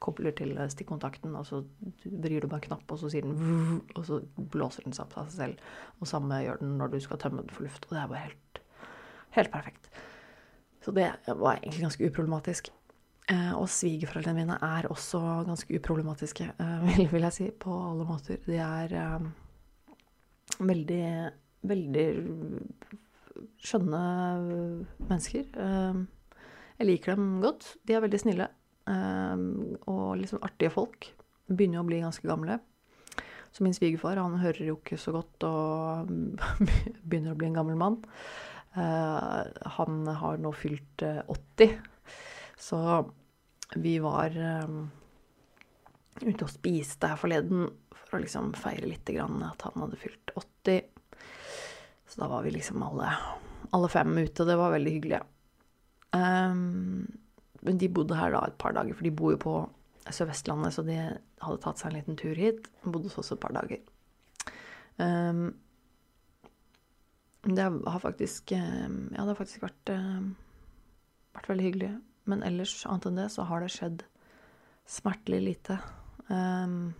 kobler 0.00 0.34
til 0.36 0.54
stikkontakten, 0.70 1.34
og 1.36 1.46
så 1.48 1.62
vrir 2.04 2.44
du 2.44 2.48
på 2.48 2.58
en 2.58 2.64
knapp, 2.68 2.84
og 2.88 3.00
så 3.00 3.10
sier 3.12 3.26
den 3.26 3.82
og 3.94 4.04
så 4.06 4.20
blåser 4.36 4.86
den 4.86 4.96
seg 4.96 5.08
opp 5.08 5.18
av 5.20 5.32
seg 5.32 5.40
selv. 5.40 5.72
Og 6.00 6.10
samme 6.10 6.40
gjør 6.44 6.60
den 6.62 6.76
når 6.80 6.94
du 6.94 7.00
skal 7.04 7.20
tømme 7.22 7.44
den 7.44 7.54
for 7.54 7.66
luft. 7.66 7.88
Og 7.88 7.96
det 7.96 8.02
er 8.02 8.12
bare 8.12 8.26
helt, 8.28 8.63
helt 9.36 9.52
perfekt. 9.52 9.90
Så 10.84 10.92
det 10.92 11.10
var 11.26 11.58
egentlig 11.58 11.86
ganske 11.86 12.08
uproblematisk. 12.10 12.72
Eh, 13.32 13.52
og 13.56 13.70
svigerforeldrene 13.72 14.42
mine 14.42 14.56
er 14.60 14.84
også 14.92 15.20
ganske 15.46 15.78
uproblematiske, 15.78 16.50
eh, 16.60 16.98
vil 17.12 17.24
jeg 17.24 17.32
si, 17.32 17.46
på 17.50 17.72
alle 17.72 18.04
måter. 18.08 18.42
De 18.44 18.58
er 18.60 18.92
eh, 19.00 19.30
veldig, 20.60 21.06
veldig 21.64 22.08
skjønne 23.64 24.02
mennesker. 25.08 25.48
jeg 26.78 26.86
liker 26.86 27.16
dem 27.16 27.40
godt. 27.42 27.72
De 27.82 27.96
er 27.96 28.04
veldig 28.04 28.20
snille. 28.20 28.46
Og 29.90 30.18
liksom 30.20 30.42
artige 30.44 30.70
folk. 30.70 31.08
Begynner 31.48 31.80
jo 31.80 31.82
å 31.82 31.88
bli 31.88 31.98
ganske 32.04 32.28
gamle. 32.28 32.60
Så 33.50 33.64
min 33.64 33.74
svigerfar 33.74 34.20
han 34.20 34.38
hører 34.38 34.68
jo 34.68 34.76
ikke 34.76 35.00
så 35.00 35.16
godt 35.16 35.46
og 35.48 36.12
begynner 37.08 37.34
å 37.34 37.38
bli 37.40 37.48
en 37.48 37.58
gammel 37.58 37.80
mann. 37.80 37.98
Uh, 38.74 39.44
han 39.76 40.06
har 40.06 40.40
nå 40.42 40.50
fylt 40.58 41.04
uh, 41.06 41.20
eh, 41.20 41.30
80, 41.30 41.76
så 42.58 42.78
vi 43.78 43.92
var 44.02 44.34
um, 44.34 44.88
ute 46.20 46.46
og 46.46 46.50
spiste 46.50 47.10
her 47.10 47.20
forleden 47.20 47.68
for 47.94 48.18
å 48.18 48.22
liksom 48.24 48.50
feire 48.58 48.90
litt 48.90 49.10
at 49.14 49.66
han 49.66 49.84
hadde 49.84 50.00
fylt 50.00 50.34
80. 50.34 50.82
Så 52.10 52.20
da 52.22 52.28
var 52.30 52.42
vi 52.42 52.54
liksom 52.54 52.82
alle, 52.86 53.12
alle 53.70 53.90
fem 53.90 54.10
ute, 54.18 54.46
det 54.46 54.58
var 54.58 54.74
veldig 54.74 54.96
hyggelig. 54.96 55.22
Um, 56.14 57.06
men 57.64 57.78
de 57.80 57.88
bodde 57.90 58.18
her 58.18 58.34
da 58.34 58.44
et 58.46 58.58
par 58.60 58.74
dager, 58.76 58.94
for 58.94 59.06
de 59.06 59.14
bor 59.14 59.34
jo 59.34 59.40
på 59.42 59.56
Sør-Vestlandet, 60.12 60.74
så 60.76 60.84
de 60.86 60.98
hadde 60.98 61.60
tatt 61.62 61.80
seg 61.80 61.90
en 61.90 61.98
liten 61.98 62.18
tur 62.20 62.38
hit. 62.38 62.68
Bodde 62.84 63.08
hos 63.08 63.18
oss 63.22 63.32
et 63.34 63.40
par 63.42 63.54
dager. 63.56 63.80
Um, 64.98 65.54
det 67.44 67.64
har 67.86 68.00
faktisk 68.00 68.52
ehm, 68.56 69.10
Ja, 69.12 69.24
det 69.24 69.34
har 69.34 69.38
faktisk 69.38 69.64
vært, 69.66 69.92
um, 69.92 70.34
vært 71.36 71.50
veldig 71.50 71.66
hyggelig. 71.68 71.92
Men 72.30 72.44
ellers, 72.46 72.78
annet 72.88 73.10
enn 73.10 73.20
det, 73.20 73.28
så 73.34 73.44
har 73.48 73.60
det 73.60 73.72
skjedd 73.74 74.04
smertelig 74.88 75.40
lite. 75.44 75.78
Um, 76.28 76.94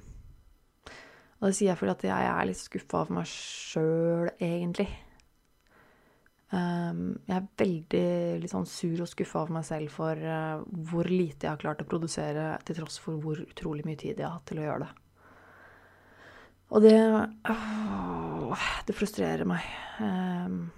og 1.41 1.49
det 1.49 1.57
sier 1.57 1.71
jeg 1.73 1.81
fordi 1.81 1.95
at 1.95 2.05
jeg 2.09 2.29
er 2.29 2.49
litt 2.49 2.61
skuffa 2.61 3.01
over 3.01 3.19
meg 3.21 3.31
sjøl, 3.31 4.31
egentlig. 4.37 4.89
Um, 6.55 7.17
jeg 7.27 7.37
er 7.39 7.49
veldig 7.59 8.51
sånn 8.53 8.69
sur 8.69 9.01
og 9.03 9.11
skuffa 9.11 9.41
over 9.43 9.57
meg 9.57 9.65
selv 9.67 9.95
for 9.97 10.21
uh, 10.21 10.61
hvor 10.91 11.09
lite 11.11 11.49
jeg 11.49 11.55
har 11.55 11.63
klart 11.63 11.83
å 11.83 11.89
produsere, 11.89 12.53
til 12.69 12.79
tross 12.79 13.01
for 13.03 13.19
hvor 13.21 13.41
utrolig 13.43 13.87
mye 13.89 14.01
tid 14.01 14.21
jeg 14.21 14.29
har 14.29 14.37
hatt 14.37 14.47
til 14.53 14.61
å 14.61 14.69
gjøre 14.69 14.85
det. 14.85 14.93
Og 16.73 16.85
det 16.85 16.97
uh, 16.97 18.65
Det 18.87 18.97
frustrerer 18.97 19.45
meg. 19.49 19.67
Um, 20.01 20.71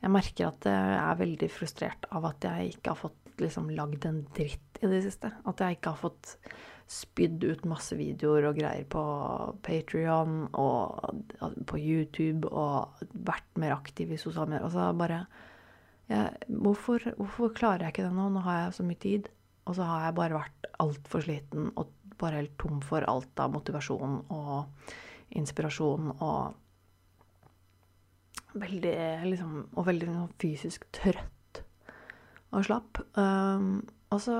jeg 0.00 0.12
merker 0.14 0.48
at 0.48 0.66
jeg 0.68 0.96
er 0.96 1.18
veldig 1.20 1.48
frustrert 1.52 2.06
av 2.14 2.24
at 2.30 2.46
jeg 2.46 2.74
ikke 2.74 2.94
har 2.94 3.00
fått 3.02 3.40
liksom, 3.40 3.68
lagd 3.76 4.06
en 4.08 4.22
dritt 4.36 4.80
i 4.80 4.88
det 4.88 5.02
siste. 5.04 5.32
At 5.48 5.60
jeg 5.60 5.76
ikke 5.76 5.92
har 5.92 6.00
fått 6.00 6.34
spydd 6.90 7.44
ut 7.46 7.68
masse 7.70 7.94
videoer 7.94 8.48
og 8.48 8.56
greier 8.58 8.86
på 8.90 9.02
Patrion 9.62 10.48
og 10.58 11.44
på 11.70 11.78
YouTube 11.78 12.48
og 12.48 13.04
vært 13.12 13.60
mer 13.62 13.76
aktiv 13.76 14.10
i 14.10 14.18
sosiale 14.18 14.50
medier. 14.50 14.66
Altså 14.66 14.88
bare 14.98 15.20
jeg, 16.10 16.48
hvorfor, 16.48 17.12
hvorfor, 17.20 17.52
klarer 17.54 17.86
jeg 17.86 17.94
ikke 17.94 18.08
det 18.08 18.16
nå? 18.16 18.26
Nå 18.34 18.42
har 18.42 18.64
jeg 18.64 18.78
så 18.80 18.86
mye 18.88 19.02
tid. 19.04 19.30
Og 19.70 19.76
så 19.78 19.86
har 19.86 20.08
jeg 20.08 20.16
bare 20.16 20.40
vært 20.40 20.70
altfor 20.82 21.22
sliten 21.22 21.68
og 21.78 21.92
bare 22.20 22.42
helt 22.42 22.56
tom 22.60 22.80
for 22.84 23.06
alt 23.08 23.42
av 23.42 23.52
motivasjon 23.54 24.20
og 24.36 24.92
inspirasjon 25.40 26.12
og 26.18 26.58
veldig 28.50 28.94
liksom 29.30 29.58
Og 29.78 29.84
veldig 29.86 30.08
fysisk 30.42 30.88
trøtt 30.90 31.60
og 32.50 32.64
slapp. 32.66 32.98
Um, 33.14 33.76
og 34.10 34.18
så 34.24 34.36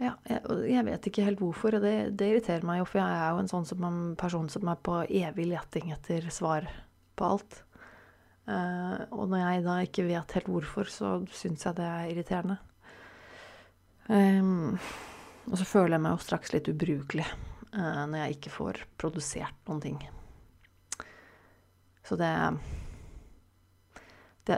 ja, 0.00 0.14
jeg, 0.28 0.40
jeg, 0.68 0.84
vet 0.84 1.08
ikke 1.08 1.24
helt 1.26 1.40
hvorfor, 1.40 1.76
og 1.76 1.84
det, 1.84 1.94
det, 2.20 2.28
irriterer 2.28 2.64
meg 2.68 2.80
jo, 2.80 2.86
for 2.88 3.02
jeg 3.02 3.16
er 3.20 3.34
jo 3.34 3.40
en 3.42 3.50
sånn 3.50 3.66
som 3.68 3.84
en 3.84 3.98
person 4.20 4.48
som 4.52 4.68
er 4.72 4.78
på 4.84 5.02
evig 5.04 5.48
leting 5.50 5.92
etter 5.92 6.28
svar 6.32 6.68
på 7.16 7.32
alt. 7.34 7.58
Uh, 8.48 9.04
og 9.12 9.28
når 9.28 9.42
jeg 9.42 9.64
da 9.66 9.76
ikke 9.84 10.06
vet 10.08 10.36
helt 10.38 10.48
hvorfor, 10.52 10.88
så 10.92 11.18
syns 11.36 11.66
jeg 11.68 11.76
det 11.80 11.88
er 11.88 12.12
irriterende. 12.14 12.56
Um, 14.10 14.74
og 15.46 15.58
så 15.60 15.66
føler 15.68 15.94
jeg 15.94 16.02
meg 16.02 16.16
jo 16.16 16.24
straks 16.24 16.52
litt 16.54 16.68
ubrukelig 16.70 17.26
uh, 17.76 18.06
når 18.10 18.16
jeg 18.24 18.38
ikke 18.38 18.54
får 18.56 18.82
produsert 18.98 19.58
noen 19.70 19.82
ting. 19.84 19.98
Så 22.06 22.18
det 22.18 22.30
det, 24.48 24.56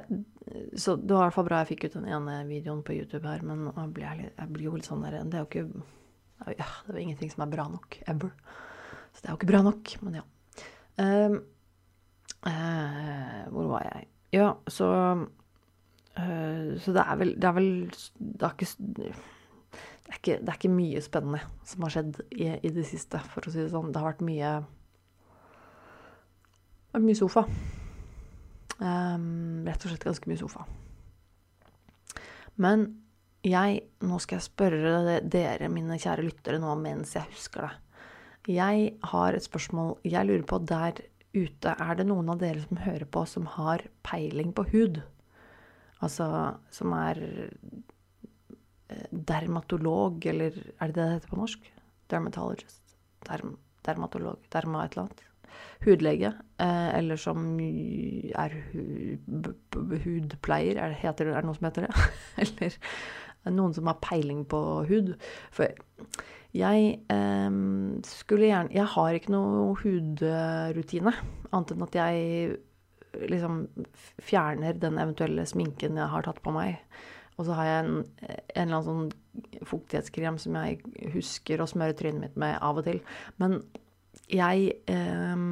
så 0.78 0.94
det 0.96 1.14
var 1.14 1.24
i 1.24 1.26
hvert 1.26 1.36
fall 1.36 1.46
bra 1.48 1.58
jeg 1.62 1.72
fikk 1.74 1.86
ut 1.86 1.96
den 1.98 2.08
ene 2.08 2.36
videoen 2.48 2.84
på 2.86 2.94
YouTube 2.96 3.28
her, 3.28 3.42
men 3.44 3.66
blir 3.92 4.06
jeg, 4.06 4.30
jeg, 4.30 4.48
blir 4.54 4.68
jo 4.68 4.76
litt 4.78 4.88
sånn 4.88 5.02
der 5.04 5.18
Det 5.26 5.36
er 5.36 5.42
jo 5.42 5.48
ikke 5.50 6.54
ja, 6.56 6.68
Det 6.86 6.94
er 6.94 6.96
jo 6.96 7.02
ingenting 7.02 7.32
som 7.32 7.44
er 7.44 7.52
bra 7.52 7.66
nok. 7.70 7.98
Ever. 8.10 8.32
Så 9.12 9.20
det 9.20 9.28
er 9.28 9.34
jo 9.34 9.40
ikke 9.40 9.50
bra 9.52 9.60
nok, 9.66 9.92
men 10.06 10.18
ja. 10.20 10.24
Um, 11.02 11.36
uh, 12.46 13.38
hvor 13.52 13.68
var 13.74 13.86
jeg? 13.86 14.08
Ja, 14.36 14.48
så 14.70 14.88
uh, 16.16 16.68
Så 16.80 16.92
det 16.96 17.04
er 17.04 17.20
vel 17.20 17.32
Det 17.40 17.48
er 17.48 17.54
vel 17.56 17.70
Det 18.18 18.44
er 18.44 18.52
ikke 18.52 19.12
er, 20.12 20.20
ikke, 20.20 20.38
det 20.40 20.52
er 20.52 20.58
ikke 20.60 20.72
mye 20.72 21.02
spennende 21.04 21.40
som 21.68 21.86
har 21.86 21.94
skjedd 21.96 22.20
i, 22.30 22.48
i, 22.54 22.72
det 22.74 22.84
siste, 22.88 23.20
for 23.32 23.46
å 23.46 23.52
si 23.52 23.62
det 23.62 23.72
sånn. 23.72 23.92
Det 23.92 24.00
har 24.00 24.12
vært 24.12 24.24
mye, 24.26 24.52
mye 27.00 27.18
sofa. 27.18 27.46
Um, 28.82 29.62
rett 29.68 29.84
og 29.84 29.92
slett 29.92 30.08
ganske 30.08 30.30
mye 30.30 30.40
sofa. 30.40 30.66
Men 32.60 32.88
jeg 33.42 33.80
Nå 34.06 34.20
skal 34.22 34.38
jeg 34.38 34.46
spørre 34.46 35.20
dere, 35.26 35.70
mine 35.70 35.96
kjære 35.98 36.22
lyttere, 36.22 36.60
nå 36.62 36.76
mens 36.78 37.16
jeg 37.16 37.26
husker 37.32 37.66
det. 37.66 37.72
Jeg 38.52 38.92
har 39.10 39.34
et 39.34 39.46
spørsmål 39.46 39.96
jeg 40.06 40.26
lurer 40.28 40.44
på 40.46 40.58
der 40.66 41.00
ute. 41.34 41.74
Er 41.74 41.98
det 41.98 42.06
noen 42.06 42.30
av 42.30 42.38
dere 42.42 42.62
som 42.62 42.78
hører 42.82 43.06
på, 43.06 43.24
som 43.26 43.48
har 43.56 43.82
peiling 44.06 44.52
på 44.54 44.66
hud? 44.70 45.00
Altså 46.02 46.26
som 46.74 46.94
er 46.98 47.18
dermatolog, 49.10 50.24
eller 50.26 50.56
er 50.56 50.90
det 50.90 50.96
det 50.96 51.02
det 51.02 51.10
heter 51.16 51.32
på 51.32 51.42
norsk? 51.42 51.68
Dermatologist. 52.12 52.96
Derm, 53.28 53.56
dermatolog. 53.86 54.40
Derma 54.52 54.84
et 54.84 54.96
eller 54.96 55.08
annet 55.08 55.28
hudlege, 55.84 56.32
eh, 56.62 56.90
eller 56.98 57.18
som 57.20 57.58
er 57.60 58.54
hudpleier, 60.04 60.78
er 60.78 60.92
det, 60.92 61.00
heter, 61.02 61.32
er 61.32 61.42
det 61.42 61.48
noe 61.48 61.58
som 61.58 61.68
heter 61.68 61.88
det? 61.88 62.06
eller 63.44 63.56
noen 63.58 63.74
som 63.74 63.90
har 63.90 64.02
peiling 64.04 64.44
på 64.48 64.60
hud. 64.88 65.14
For 65.54 65.72
jeg 66.52 66.92
eh, 67.10 67.54
skulle 68.06 68.50
gjerne 68.50 68.76
Jeg 68.76 68.90
har 68.94 69.16
ikke 69.16 69.34
noe 69.34 69.72
hudrutine, 69.82 71.16
annet 71.50 71.74
enn 71.74 71.88
at 71.88 71.98
jeg 71.98 72.60
liksom 73.28 73.66
fjerner 74.22 74.78
den 74.80 74.96
eventuelle 75.00 75.44
sminken 75.48 75.98
jeg 76.00 76.12
har 76.14 76.24
tatt 76.24 76.40
på 76.44 76.54
meg. 76.54 76.78
Og 77.38 77.46
så 77.48 77.56
har 77.56 77.68
jeg 77.68 77.84
en, 77.84 77.94
en 78.28 78.66
eller 78.66 78.78
annen 78.78 78.88
sånn 78.88 79.66
fuktighetskrem 79.68 80.36
som 80.40 80.58
jeg 80.60 81.12
husker 81.14 81.62
å 81.62 81.68
smøre 81.70 81.96
trynet 81.96 82.20
mitt 82.20 82.36
med 82.40 82.58
av 82.60 82.80
og 82.82 82.86
til. 82.86 83.00
Men 83.40 83.58
jeg 84.32 84.74
eh, 84.92 85.46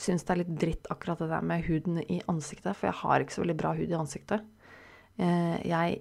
syns 0.00 0.24
det 0.24 0.34
er 0.34 0.42
litt 0.42 0.54
dritt 0.62 0.92
akkurat 0.92 1.20
det 1.20 1.30
der 1.32 1.44
med 1.46 1.66
huden 1.68 2.00
i 2.06 2.20
ansiktet, 2.30 2.72
for 2.76 2.90
jeg 2.90 3.00
har 3.02 3.24
ikke 3.24 3.36
så 3.36 3.44
veldig 3.44 3.58
bra 3.60 3.74
hud 3.76 3.92
i 3.92 3.98
ansiktet. 3.98 4.46
Eh, 5.20 5.58
jeg 5.68 6.00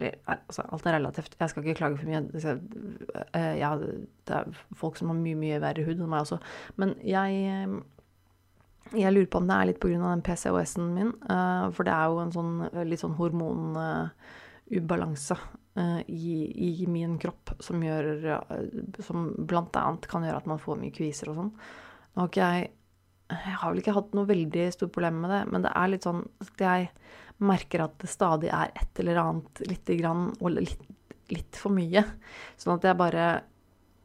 altså, 0.00 0.64
alt 0.72 0.86
er 0.86 0.96
relativt. 0.96 1.36
Jeg 1.40 1.52
skal 1.52 1.64
ikke 1.64 1.78
klage 1.82 2.00
for 2.00 2.08
mye. 2.08 2.22
Eh, 3.36 3.54
ja, 3.60 3.74
det 3.76 4.36
er 4.36 4.60
folk 4.76 4.98
som 4.98 5.12
har 5.12 5.18
mye, 5.18 5.38
mye 5.38 5.60
verre 5.62 5.84
hud 5.86 5.98
enn 5.98 6.10
meg 6.10 6.24
også. 6.24 6.40
Men 6.80 6.94
jeg 7.04 7.42
eh, 7.50 7.74
jeg 8.96 9.12
lurer 9.14 9.28
på 9.30 9.38
om 9.40 9.48
det 9.48 9.56
er 9.56 9.66
litt 9.70 9.80
pga. 9.82 9.98
den 10.02 10.26
PCOS-en 10.26 10.88
min. 10.94 11.10
Uh, 11.30 11.64
for 11.76 11.82
det 11.86 11.94
er 11.94 12.06
jo 12.10 12.16
en 12.22 12.34
sånn 12.34 12.52
litt 12.88 13.02
sånn 13.02 13.18
hormonubalanse 13.18 15.36
uh, 15.36 16.00
i, 16.06 16.34
i, 16.50 16.86
min 16.90 17.18
kropp 17.22 17.46
som 17.62 17.82
gjør 17.84 18.04
Som 19.04 19.18
blant 19.46 19.76
annet 19.78 20.04
kan 20.10 20.24
gjøre 20.26 20.40
at 20.42 20.50
man 20.50 20.62
får 20.62 20.76
mye 20.80 20.96
kviser 20.96 21.26
og 21.30 21.36
sånn. 21.38 21.52
Nå 22.10 22.16
har 22.24 22.30
ikke 22.32 22.48
jeg 22.50 22.62
Jeg 23.30 23.54
har 23.60 23.68
vel 23.70 23.78
ikke 23.78 23.94
hatt 23.94 24.14
noe 24.18 24.26
veldig 24.26 24.64
stort 24.74 24.90
problem 24.96 25.20
med 25.22 25.30
det, 25.30 25.42
men 25.52 25.62
det 25.62 25.70
er 25.70 25.86
litt 25.92 26.02
sånn 26.02 26.24
at 26.42 26.58
jeg 26.58 26.90
merker 27.40 27.84
at 27.84 27.94
det 28.02 28.08
stadig 28.10 28.50
er 28.52 28.72
et 28.74 29.00
eller 29.00 29.16
annet 29.22 29.62
lite 29.68 29.94
grann, 29.96 30.34
og 30.40 30.50
litt, 30.58 30.82
litt 31.32 31.56
for 31.56 31.70
mye. 31.72 32.02
Sånn 32.60 32.74
at 32.74 32.84
jeg 32.84 32.98
bare 32.98 33.42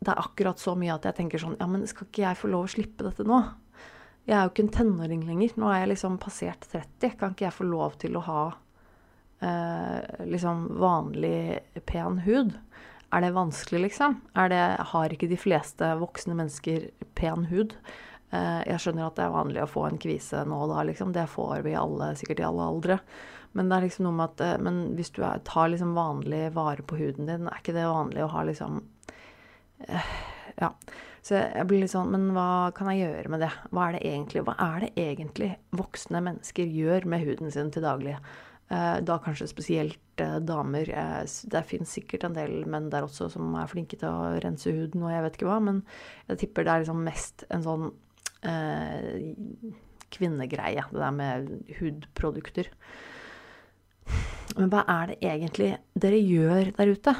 Det 0.05 0.13
er 0.13 0.21
akkurat 0.21 0.59
så 0.61 0.75
mye 0.77 0.93
at 0.93 1.05
jeg 1.07 1.15
tenker 1.17 1.41
sånn 1.41 1.57
Ja, 1.59 1.65
men 1.65 1.87
skal 1.89 2.05
ikke 2.05 2.27
jeg 2.27 2.37
få 2.37 2.47
lov 2.51 2.67
å 2.67 2.73
slippe 2.75 3.03
dette 3.07 3.23
nå? 3.25 3.39
Jeg 4.25 4.35
er 4.35 4.45
jo 4.45 4.53
ikke 4.53 4.63
en 4.65 4.73
tenåring 4.73 5.25
lenger. 5.27 5.53
Nå 5.61 5.69
er 5.69 5.83
jeg 5.83 5.91
liksom 5.93 6.17
passert 6.21 6.65
30. 6.71 7.17
Kan 7.19 7.35
ikke 7.35 7.45
jeg 7.47 7.57
få 7.59 7.67
lov 7.69 7.97
til 8.01 8.17
å 8.17 8.23
ha 8.25 8.43
eh, 9.45 10.25
liksom 10.25 10.65
vanlig 10.81 11.61
pen 11.85 12.23
hud? 12.25 12.55
Er 13.13 13.21
det 13.21 13.35
vanskelig, 13.35 13.83
liksom? 13.85 14.17
Det, 14.33 14.63
har 14.91 15.13
ikke 15.13 15.29
de 15.29 15.37
fleste 15.39 15.91
voksne 16.01 16.35
mennesker 16.35 16.89
pen 17.15 17.45
hud? 17.51 17.77
Eh, 18.33 18.61
jeg 18.71 18.81
skjønner 18.81 19.07
at 19.07 19.19
det 19.19 19.27
er 19.27 19.35
vanlig 19.35 19.63
å 19.63 19.69
få 19.69 19.85
en 19.87 20.01
kvise 20.01 20.41
nå 20.49 20.57
og 20.65 20.73
da, 20.73 20.81
liksom. 20.89 21.13
Det 21.15 21.27
får 21.31 21.61
vi 21.67 21.77
alle, 21.77 22.11
sikkert 22.19 22.41
i 22.41 22.47
alle 22.49 22.69
aldre. 22.73 22.99
Men 23.55 23.69
det 23.69 23.77
er 23.77 23.85
liksom 23.85 24.09
noe 24.09 24.17
med 24.17 24.33
at 24.33 24.41
eh, 24.43 24.61
Men 24.65 24.81
hvis 24.97 25.13
du 25.15 25.21
er, 25.23 25.43
tar 25.47 25.69
liksom 25.71 25.93
vanlig 25.95 26.49
vare 26.57 26.83
på 26.83 26.97
huden 26.99 27.29
din, 27.29 27.47
er 27.47 27.61
ikke 27.61 27.77
det 27.77 27.85
vanlig 27.87 28.25
å 28.25 28.31
ha 28.33 28.47
liksom 28.49 28.81
eh, 29.87 30.15
Ja. 30.59 30.73
Så 31.25 31.37
jeg 31.39 31.65
blir 31.65 31.81
litt 31.81 31.93
sånn 31.93 32.11
Men 32.13 32.27
hva 32.35 32.71
kan 32.77 32.91
jeg 32.91 33.07
gjøre 33.07 33.31
med 33.33 33.41
det? 33.41 33.51
Hva 33.73 33.87
er 33.87 33.97
det 33.97 34.01
egentlig, 34.05 34.43
er 34.53 34.83
det 34.83 34.91
egentlig 35.01 35.53
voksne 35.73 36.21
mennesker 36.27 36.69
gjør 36.69 37.07
med 37.09 37.25
huden 37.25 37.53
sin 37.53 37.71
til 37.73 37.85
daglig? 37.85 38.19
Eh, 38.73 38.99
da 39.05 39.17
kanskje 39.21 39.45
spesielt 39.49 40.21
eh, 40.21 40.37
damer. 40.41 40.89
Eh, 40.89 41.23
det 41.53 41.63
fins 41.69 41.91
sikkert 41.97 42.25
en 42.25 42.37
del 42.37 42.63
menn 42.69 42.91
der 42.93 43.05
også 43.05 43.27
som 43.33 43.53
er 43.57 43.69
flinke 43.69 43.97
til 44.01 44.09
å 44.09 44.37
rense 44.41 44.73
huden 44.73 45.05
og 45.05 45.13
jeg 45.13 45.25
vet 45.25 45.37
ikke 45.37 45.49
hva, 45.49 45.59
men 45.61 45.81
jeg 46.31 46.41
tipper 46.41 46.65
det 46.65 46.73
er 46.73 46.85
liksom 46.85 47.03
mest 47.05 47.45
en 47.53 47.65
sånn 47.65 47.87
eh, 48.45 49.21
kvinnegreie, 50.15 50.85
det 50.91 51.01
der 51.01 51.13
med 51.13 51.51
hudprodukter. 51.79 52.69
Men 54.55 54.69
hva 54.71 54.85
er 54.89 55.11
det 55.11 55.17
egentlig 55.25 55.71
dere 55.99 56.21
gjør 56.21 56.71
der 56.77 56.93
ute? 56.93 57.15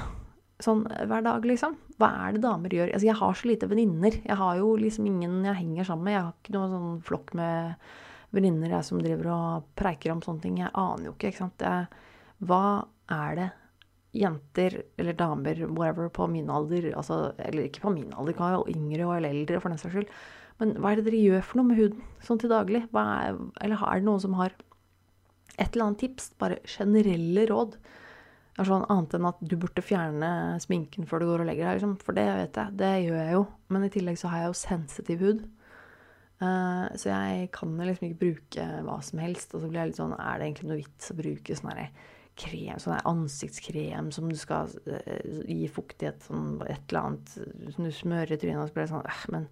Sånn 0.64 0.86
hver 0.88 1.24
dag, 1.26 1.44
liksom? 1.44 1.76
Hva 2.00 2.10
er 2.26 2.36
det 2.36 2.46
damer 2.46 2.72
gjør? 2.72 2.94
Altså, 2.94 3.10
jeg 3.10 3.20
har 3.20 3.36
så 3.36 3.50
lite 3.50 3.68
venninner. 3.68 4.16
Jeg 4.24 4.40
har 4.40 4.60
jo 4.62 4.70
liksom 4.80 5.08
ingen 5.10 5.42
jeg 5.44 5.60
henger 5.60 5.88
sammen 5.90 6.08
med. 6.08 6.16
Jeg 6.16 6.24
har 6.24 6.36
ikke 6.40 6.56
noen 6.56 6.74
sånn 6.76 7.02
flokk 7.10 7.34
med 7.36 7.90
venninner 8.36 8.78
jeg 8.78 8.88
som 8.88 9.02
driver 9.04 9.32
og 9.36 9.68
preiker 9.80 10.14
om 10.14 10.24
sånne 10.24 10.44
ting. 10.46 10.62
Jeg 10.64 10.72
aner 10.72 11.10
jo 11.10 11.14
ikke, 11.16 11.34
ikke 11.34 11.44
sant. 11.44 11.66
Jeg, 11.66 12.08
hva 12.48 12.64
er 13.12 13.40
det 13.40 13.50
jenter 14.16 14.78
eller 14.96 15.18
damer, 15.20 15.60
whatever, 15.76 16.08
på 16.10 16.28
min 16.32 16.50
alder 16.52 16.94
altså, 16.96 17.34
Eller 17.40 17.68
ikke 17.68 17.84
på 17.84 17.92
min 17.96 18.14
alder, 18.16 18.38
kan 18.38 18.56
jo 18.56 18.64
yngre 18.72 19.08
og 19.10 19.18
eldre, 19.20 19.60
for 19.60 19.72
den 19.72 19.82
saks 19.82 19.96
skyld. 19.96 20.16
Men 20.62 20.72
hva 20.80 20.94
er 20.94 21.02
det 21.02 21.10
dere 21.10 21.20
gjør 21.20 21.44
for 21.44 21.60
noe 21.60 21.70
med 21.72 21.82
huden 21.82 22.06
sånn 22.24 22.40
til 22.40 22.54
daglig? 22.54 22.86
Er, 22.96 23.36
eller 23.60 23.84
er 23.84 24.00
det 24.00 24.08
noen 24.08 24.24
som 24.24 24.38
har 24.40 24.56
et 25.56 25.68
eller 25.74 25.90
annet 25.90 26.03
tips? 26.06 26.32
Bare 26.40 26.62
generelle 26.64 27.48
råd 27.51 27.75
er 28.63 28.70
sånn 28.70 28.85
annet 28.91 29.18
enn 29.18 29.27
at 29.27 29.44
du 29.44 29.57
burde 29.59 29.83
fjerne 29.83 30.29
sminken 30.63 31.07
før 31.09 31.22
du 31.22 31.27
går 31.29 31.44
og 31.44 31.50
legger 31.50 31.68
deg. 31.68 31.79
Liksom. 31.79 31.98
For 32.05 32.15
det 32.18 32.25
vet 32.29 32.59
jeg. 32.61 32.77
Det 32.79 32.94
gjør 33.03 33.20
jeg 33.20 33.35
jo. 33.35 33.44
Men 33.74 33.85
i 33.85 33.91
tillegg 33.91 34.20
så 34.22 34.31
har 34.31 34.44
jeg 34.44 34.51
jo 34.51 34.57
sensitiv 34.61 35.24
hud. 35.25 35.46
Uh, 36.35 36.87
så 37.00 37.13
jeg 37.13 37.50
kan 37.55 37.77
liksom 37.79 38.09
ikke 38.09 38.22
bruke 38.24 38.65
hva 38.87 38.98
som 39.03 39.22
helst. 39.24 39.55
Og 39.55 39.63
så 39.63 39.70
blir 39.70 39.81
jeg 39.81 39.91
litt 39.91 40.01
sånn 40.01 40.15
Er 40.18 40.39
det 40.39 40.50
egentlig 40.50 40.70
noe 40.72 40.81
vits 40.81 41.11
å 41.11 41.18
bruke 41.20 41.59
sånn 41.59 41.85
krem, 42.35 42.79
sånn 42.83 43.05
ansiktskrem 43.07 44.09
som 44.15 44.27
du 44.31 44.35
skal 44.39 44.72
uh, 44.87 45.44
gi 45.48 45.70
fuktighet, 45.72 46.24
sånn 46.27 46.57
et 46.68 46.83
eller 46.89 47.01
annet 47.01 47.35
som 47.75 47.87
du 47.87 47.94
smører 47.96 48.35
i 48.35 48.39
trynet, 48.41 48.59
og 48.59 48.68
så 48.68 48.75
blir 48.75 48.87
det 48.87 48.91
sånn 48.91 49.07
uh, 49.07 49.22
Men 49.35 49.48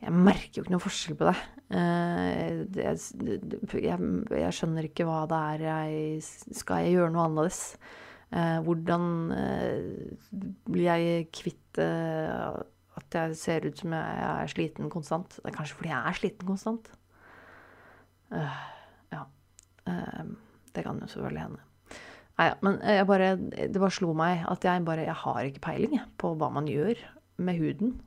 jeg 0.00 0.16
merker 0.16 0.56
jo 0.56 0.64
ikke 0.64 0.72
noen 0.72 0.82
forskjell 0.82 1.16
på 1.20 1.28
det. 1.28 1.40
Uh, 1.70 2.62
jeg, 2.80 2.96
jeg, 3.84 4.54
skjønner 4.56 4.88
ikke 4.88 5.06
hva 5.06 5.20
det 5.30 5.40
er 5.52 5.64
jeg 5.68 6.56
Skal 6.58 6.82
jeg 6.82 6.96
gjøre 6.96 7.12
noe 7.14 7.26
annerledes? 7.28 7.60
Uh, 8.30 8.58
hvordan 8.64 9.04
uh, 9.34 10.40
blir 10.70 10.88
jeg 10.88 11.28
kvitt 11.34 11.80
at 11.80 13.14
jeg 13.14 13.36
ser 13.38 13.68
ut 13.68 13.78
som 13.78 13.92
jeg 13.94 14.24
er 14.26 14.50
sliten 14.50 14.90
konstant? 14.92 15.36
Det 15.38 15.52
er 15.52 15.56
kanskje 15.56 15.76
fordi 15.78 15.92
jeg 15.92 16.00
er 16.00 16.18
sliten 16.18 16.48
konstant. 16.48 16.90
ja. 18.30 19.22
det 20.74 20.84
kan 20.84 20.98
jo 21.00 21.08
selvfølgelig 21.10 21.44
hende. 21.44 21.62
Nei, 22.40 22.48
men 22.64 22.78
bare, 23.06 23.30
det 23.38 23.80
bare 23.80 23.94
slo 23.94 24.12
meg 24.16 24.44
at 24.48 24.64
jeg 24.64 24.84
bare 24.84 25.06
Jeg 25.06 25.18
har 25.22 25.40
ikke 25.46 25.64
peiling 25.64 25.96
på 26.18 26.34
hva 26.38 26.50
man 26.52 26.68
gjør 26.70 26.98
med 27.38 27.58
huden 27.62 27.98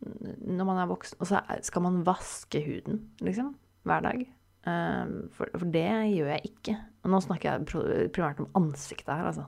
når 0.00 0.66
man 0.68 0.80
er 0.80 0.90
voksen. 0.90 1.20
Og 1.20 1.30
så 1.30 1.40
skal 1.66 1.84
man 1.86 2.02
vaske 2.06 2.60
huden, 2.64 3.02
liksom, 3.24 3.54
hver 3.88 4.04
dag. 4.04 4.24
Ehm, 4.66 5.18
for, 5.34 5.50
for, 5.54 5.66
det 5.72 5.86
gjør 6.12 6.32
jeg 6.34 6.50
ikke. 6.50 6.76
Og 7.04 7.12
nå 7.12 7.20
snakker 7.24 7.52
jeg 7.52 8.10
primært 8.14 8.42
om 8.42 8.50
ansiktet 8.58 9.12
her, 9.14 9.28
altså. 9.30 9.46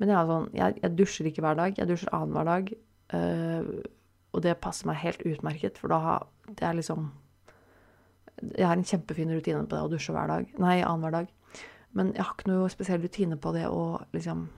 Men 0.00 0.10
jeg, 0.10 0.26
sånn, 0.30 0.48
jeg, 0.58 0.78
jeg 0.82 0.98
dusjer 0.98 1.28
ikke 1.30 1.44
hver 1.44 1.58
dag. 1.58 1.76
Jeg 1.78 1.90
dusjer 1.90 2.14
annenhver 2.16 2.48
dag. 2.50 2.72
Uh, 3.14 3.84
og 4.34 4.42
det 4.42 4.56
passer 4.64 4.88
meg 4.88 4.98
helt 5.04 5.22
utmerket, 5.28 5.78
for 5.78 5.92
da 5.92 6.16
det 6.48 6.64
er 6.66 6.74
liksom 6.74 7.12
Jeg 8.56 8.66
har 8.66 8.74
en 8.74 8.88
kjempefin 8.88 9.30
rutine 9.30 9.60
på 9.68 9.76
det 9.76 9.84
å 9.84 9.90
dusje 9.92 10.14
hver 10.16 10.32
dag. 10.32 10.48
Nei, 10.58 10.80
annenhver 10.82 11.20
dag. 11.20 11.60
Men 11.94 12.10
jeg 12.16 12.24
har 12.24 12.34
ikke 12.34 12.50
noe 12.50 12.72
spesiell 12.72 13.04
rutine 13.04 13.38
på 13.38 13.54
det 13.54 13.68
å 13.70 14.02
liksom 14.16 14.48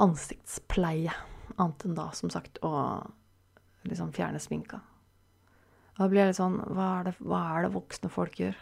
Ansiktspleie. 0.00 1.12
Annet 1.56 1.86
enn 1.86 1.96
da, 1.96 2.10
som 2.16 2.30
sagt, 2.32 2.60
å 2.66 2.70
liksom 3.86 4.12
fjerne 4.16 4.40
sminka. 4.42 4.80
Og 5.96 6.02
da 6.02 6.08
blir 6.12 6.20
jeg 6.22 6.32
litt 6.32 6.40
sånn 6.40 6.58
hva 6.76 6.86
er, 6.98 7.08
det, 7.08 7.14
hva 7.24 7.40
er 7.54 7.66
det 7.66 7.74
voksne 7.76 8.10
folk 8.12 8.34
gjør? 8.40 8.56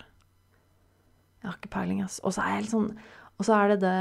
Jeg 1.42 1.50
har 1.50 1.58
ikke 1.58 1.74
peiling, 1.74 2.00
ass. 2.04 2.20
Og 2.24 2.34
så 2.34 2.44
er 2.44 2.56
jeg 2.56 2.64
litt 2.64 2.72
sånn 2.72 2.90
Og 3.34 3.42
så 3.44 3.52
er 3.58 3.74
det 3.74 3.78
det 3.82 3.98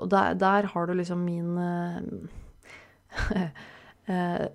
Og 0.00 0.08
der, 0.10 0.34
der 0.40 0.66
har 0.72 0.88
du 0.88 0.94
liksom 0.96 1.20
min 1.22 1.50
uh, 1.60 2.00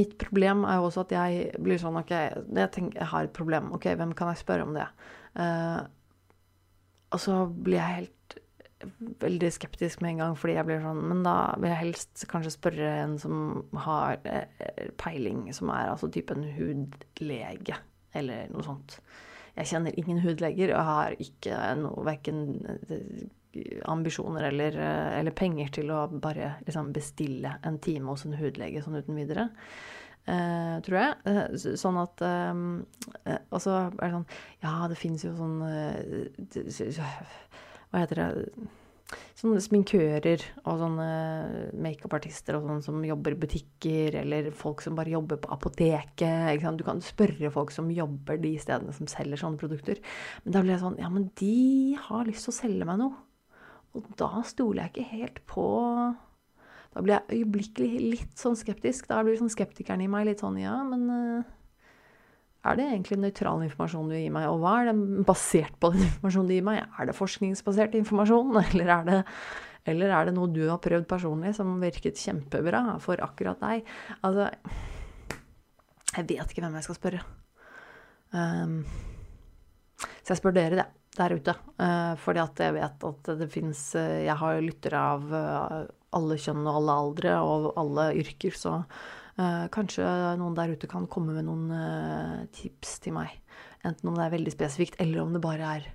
Mitt 0.00 0.16
problem 0.18 0.64
er 0.64 0.80
jo 0.80 0.88
også 0.88 1.04
at 1.04 1.12
jeg 1.14 1.60
blir 1.62 1.78
sånn 1.82 1.98
OK, 2.00 2.10
jeg, 2.14 2.68
tenker, 2.74 3.00
jeg 3.00 3.10
har 3.10 3.26
et 3.26 3.32
problem. 3.34 3.72
OK, 3.74 3.88
hvem 3.98 4.12
kan 4.14 4.30
jeg 4.30 4.38
spørre 4.38 4.62
om 4.62 4.76
det? 4.76 4.86
Uh, 5.34 5.82
og 7.10 7.18
så 7.18 7.40
blir 7.50 7.80
jeg 7.80 7.96
helt 7.96 8.14
veldig 9.20 9.50
skeptisk 9.52 10.00
med 10.00 10.14
en 10.14 10.22
gang, 10.24 10.36
fordi 10.38 10.56
jeg 10.56 10.66
blir 10.68 10.82
sånn 10.84 11.00
Men 11.10 11.24
da 11.24 11.34
vil 11.60 11.68
jeg 11.72 11.82
helst 11.82 12.24
kanskje 12.30 12.54
spørre 12.54 12.92
en 13.02 13.18
som 13.20 13.34
har 13.86 14.20
eh, 14.28 14.88
peiling, 15.00 15.48
som 15.56 15.72
er 15.74 15.90
altså 15.92 16.10
typen 16.12 16.44
en 16.44 16.54
hudlege, 16.56 17.76
eller 18.16 18.48
noe 18.52 18.64
sånt. 18.66 19.00
Jeg 19.58 19.68
kjenner 19.72 19.98
ingen 19.98 20.22
hudleger, 20.24 20.72
og 20.76 20.88
har 20.88 21.16
ikke 21.20 21.58
noe 21.82 22.06
verken 22.06 22.42
eh, 22.88 23.28
ambisjoner 23.90 24.48
eller, 24.48 24.76
eh, 24.78 25.18
eller, 25.20 25.34
penger 25.36 25.72
til 25.80 25.90
å 25.92 26.04
bare 26.12 26.54
liksom 26.66 26.92
bestille 26.94 27.56
en 27.66 27.80
time 27.82 28.12
hos 28.12 28.24
en 28.26 28.38
hudlege 28.38 28.82
sånn 28.84 29.00
uten 29.00 29.18
videre. 29.18 29.50
Uh, 30.28 30.76
tror 30.84 30.98
jeg. 30.98 31.14
Uh, 31.24 31.76
sånn 31.80 31.96
at 31.96 32.20
um, 32.52 32.84
uh, 33.24 33.38
Og 33.56 33.62
så 33.64 33.72
er 33.88 33.94
det 33.96 34.10
sånn 34.12 34.26
Ja, 34.60 34.74
det 34.92 34.98
fins 35.00 35.24
jo 35.24 35.32
sånn 35.34 35.62
hva 37.90 38.04
heter 38.04 38.22
det 38.22 38.68
Sånne 39.34 39.58
sminkører 39.58 40.42
og 40.60 40.76
sånne 40.78 41.06
makeupartister 41.82 42.54
og 42.54 42.66
sånne 42.66 42.84
som 42.84 43.00
jobber 43.02 43.34
i 43.34 43.38
butikker, 43.42 44.18
eller 44.20 44.50
folk 44.54 44.84
som 44.84 44.94
bare 44.98 45.10
jobber 45.10 45.40
på 45.42 45.50
apoteket. 45.50 46.62
Du 46.78 46.84
kan 46.86 47.00
spørre 47.02 47.50
folk 47.50 47.72
som 47.74 47.88
jobber 47.90 48.38
de 48.38 48.52
stedene 48.62 48.94
som 48.94 49.08
selger 49.10 49.40
sånne 49.40 49.58
produkter. 49.58 49.98
Men 50.44 50.54
da 50.54 50.62
blir 50.62 50.76
jeg 50.76 50.84
sånn 50.84 51.00
Ja, 51.00 51.10
men 51.10 51.30
de 51.40 51.96
har 52.04 52.28
lyst 52.28 52.46
til 52.46 52.54
å 52.54 52.58
selge 52.60 52.86
meg 52.86 53.00
noe. 53.00 53.16
Og 53.98 54.06
da 54.20 54.44
stoler 54.46 54.84
jeg 54.84 54.92
ikke 54.92 55.16
helt 55.16 55.40
på 55.50 55.64
Da 56.94 57.02
blir 57.02 57.16
jeg 57.16 57.40
øyeblikkelig 57.40 58.04
litt 58.12 58.38
sånn 58.38 58.58
skeptisk. 58.58 59.08
Da 59.10 59.24
blir 59.26 59.40
sånn 59.40 59.50
skeptikeren 59.50 60.04
i 60.04 60.10
meg 60.10 60.28
litt 60.28 60.44
sånn 60.44 60.60
Ja, 60.60 60.76
men 60.86 61.08
er 62.60 62.76
det 62.76 62.86
egentlig 62.90 63.16
nøytral 63.22 63.62
informasjon 63.64 64.10
du 64.10 64.16
gir 64.18 64.32
meg, 64.34 64.46
og 64.50 64.60
hva 64.60 64.74
er 64.82 64.90
det 64.90 65.24
basert 65.28 65.76
på 65.80 65.92
den 65.94 66.04
informasjonen 66.04 66.50
du 66.50 66.54
gir 66.58 66.66
meg? 66.66 66.82
Er 67.00 67.08
det 67.08 67.16
forskningsbasert 67.16 67.96
informasjon, 67.96 68.52
eller 68.66 68.94
er 68.98 69.06
det, 69.08 69.18
eller 69.88 70.12
er 70.12 70.28
det 70.28 70.36
noe 70.36 70.52
du 70.52 70.62
har 70.68 70.80
prøvd 70.84 71.08
personlig 71.08 71.54
som 71.56 71.78
virket 71.80 72.20
kjempebra 72.20 72.98
for 73.00 73.22
akkurat 73.24 73.62
deg? 73.64 73.88
Altså 74.20 74.50
Jeg 76.16 76.26
vet 76.28 76.52
ikke 76.52 76.64
hvem 76.66 76.76
jeg 76.76 76.88
skal 76.88 76.98
spørre. 76.98 77.22
Um, 78.30 78.82
så 80.20 80.34
jeg 80.34 80.40
spør 80.40 80.54
dere, 80.54 80.82
det, 80.82 80.86
der 81.16 81.34
ute. 81.34 81.54
Uh, 81.80 82.12
fordi 82.20 82.42
at 82.42 82.60
jeg 82.66 82.76
vet 82.76 83.06
at 83.08 83.30
det 83.40 83.48
fins 83.50 83.80
uh, 83.96 84.02
eh, 84.02 84.26
Jeg 84.26 84.36
har 84.42 84.60
lyttere 84.62 85.00
av 85.14 85.32
uh, 85.32 85.80
alle 86.18 86.36
kjønn 86.42 86.66
og 86.66 86.76
alle 86.80 86.98
aldre 87.04 87.38
og 87.40 87.70
alle 87.80 88.10
yrker, 88.20 88.54
så 88.56 88.82
kanskje 89.72 90.04
noen 90.40 90.56
der 90.58 90.74
ute 90.74 90.88
kan 90.90 91.06
komme 91.10 91.34
med 91.36 91.46
noen 91.46 91.70
uh, 91.72 92.46
tips 92.56 92.98
til 93.04 93.16
meg. 93.16 93.32
Enten 93.86 94.10
om 94.10 94.16
det 94.16 94.26
er 94.26 94.34
veldig 94.34 94.52
spesifikt, 94.54 94.98
eller 95.00 95.22
om 95.22 95.34
det 95.34 95.42
bare 95.44 95.74
er 95.78 95.86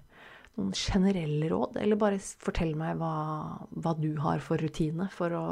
noen 0.56 0.72
generelle 0.78 1.50
råd. 1.52 1.80
Eller 1.82 2.00
bare 2.00 2.22
fortell 2.22 2.74
meg 2.80 2.98
hva, 3.02 3.12
hva 3.76 3.94
du 4.00 4.14
har 4.24 4.42
for 4.44 4.62
rutine 4.62 5.10
for 5.14 5.36
å 5.36 5.46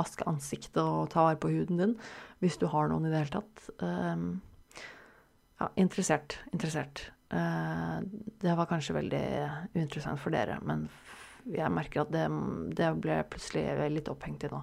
vaske 0.00 0.24
ansiktet 0.28 0.80
og 0.80 1.10
ta 1.12 1.26
vare 1.28 1.40
på 1.40 1.52
huden 1.52 1.80
din. 1.80 1.96
Hvis 2.44 2.58
du 2.60 2.66
har 2.72 2.90
noen 2.90 3.08
i 3.08 3.12
det 3.12 3.22
hele 3.22 3.40
tatt. 3.40 3.70
Uh, 3.80 4.76
ja, 5.60 5.72
interessert. 5.80 6.40
Interessert. 6.54 7.10
det 7.30 8.54
var 8.58 8.66
kanskje 8.66 8.94
veldig 8.96 9.26
uinteressant 9.76 10.18
for 10.18 10.34
dere, 10.34 10.56
men 10.66 10.88
jeg 11.46 11.70
merker 11.70 12.02
at 12.02 12.10
det, 12.10 12.24
det 12.74 12.88
ble 12.98 13.20
plutselig 13.30 13.90
litt 13.92 14.08
opphengt 14.10 14.48
i 14.48 14.50
nå. 14.50 14.62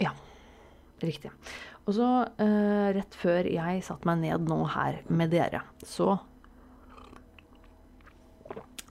Ja. 0.00 0.12
Riktig. 1.00 1.30
Og 1.88 1.94
så, 1.96 2.08
eh, 2.38 2.92
rett 2.96 3.14
før 3.16 3.46
jeg 3.48 3.84
satte 3.84 4.06
meg 4.08 4.20
ned 4.20 4.48
nå 4.48 4.64
her 4.68 5.00
med 5.08 5.32
dere, 5.32 5.62
så 5.82 6.18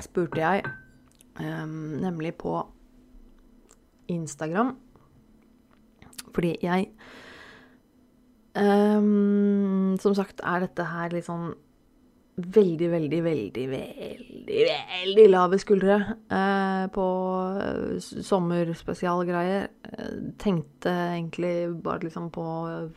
spurte 0.01 0.41
jeg 0.41 0.63
eh, 1.39 1.65
nemlig 1.67 2.33
på 2.39 2.53
Instagram 4.09 4.77
Fordi 6.33 6.53
jeg 6.63 6.87
eh, 8.55 9.01
Som 9.99 10.15
sagt 10.15 10.39
er 10.39 10.63
dette 10.63 10.85
her 10.87 11.11
litt 11.13 11.27
sånn 11.27 11.51
veldig, 12.39 12.87
veldig, 12.91 13.19
veldig, 13.23 13.65
veldig, 13.71 14.57
veldig 14.69 15.25
lave 15.29 15.59
skuldre 15.61 15.97
eh, 16.31 16.85
på 16.95 17.07
eh, 17.63 18.09
sommerspesialgreier. 18.29 19.67
Eh, 19.91 20.17
tenkte 20.41 20.93
egentlig 20.93 21.53
bare 21.83 22.05
liksom 22.07 22.29
på 22.35 22.45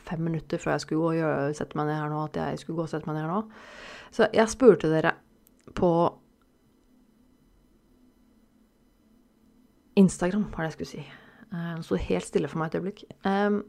fem 0.08 0.24
minutter 0.28 0.62
før 0.62 0.76
jeg 0.76 0.86
skulle 0.86 1.02
gå 1.02 1.12
og 1.12 1.20
gjøre, 1.20 1.54
sette 1.58 1.78
meg 1.78 1.90
ned 1.90 2.00
her 2.00 2.12
nå, 2.12 2.24
at 2.30 2.40
jeg 2.42 2.62
skulle 2.62 2.80
gå 2.80 2.86
og 2.88 2.92
sette 2.94 3.10
meg 3.10 3.18
ned 3.18 3.26
her 3.26 3.34
nå. 3.34 3.42
Så 4.12 4.28
jeg 4.32 4.52
spurte 4.52 4.92
dere 4.92 5.16
på 5.78 5.92
Instagram, 9.96 10.48
var 10.52 10.64
det 10.64 10.70
jeg 10.70 10.78
skulle 10.78 10.94
si. 10.94 11.04
Eh, 11.52 11.74
det 11.76 11.84
sto 11.86 12.00
helt 12.00 12.28
stille 12.28 12.48
for 12.48 12.62
meg 12.62 12.72
et 12.72 12.80
øyeblikk. 12.80 13.04
Eh, 13.28 13.60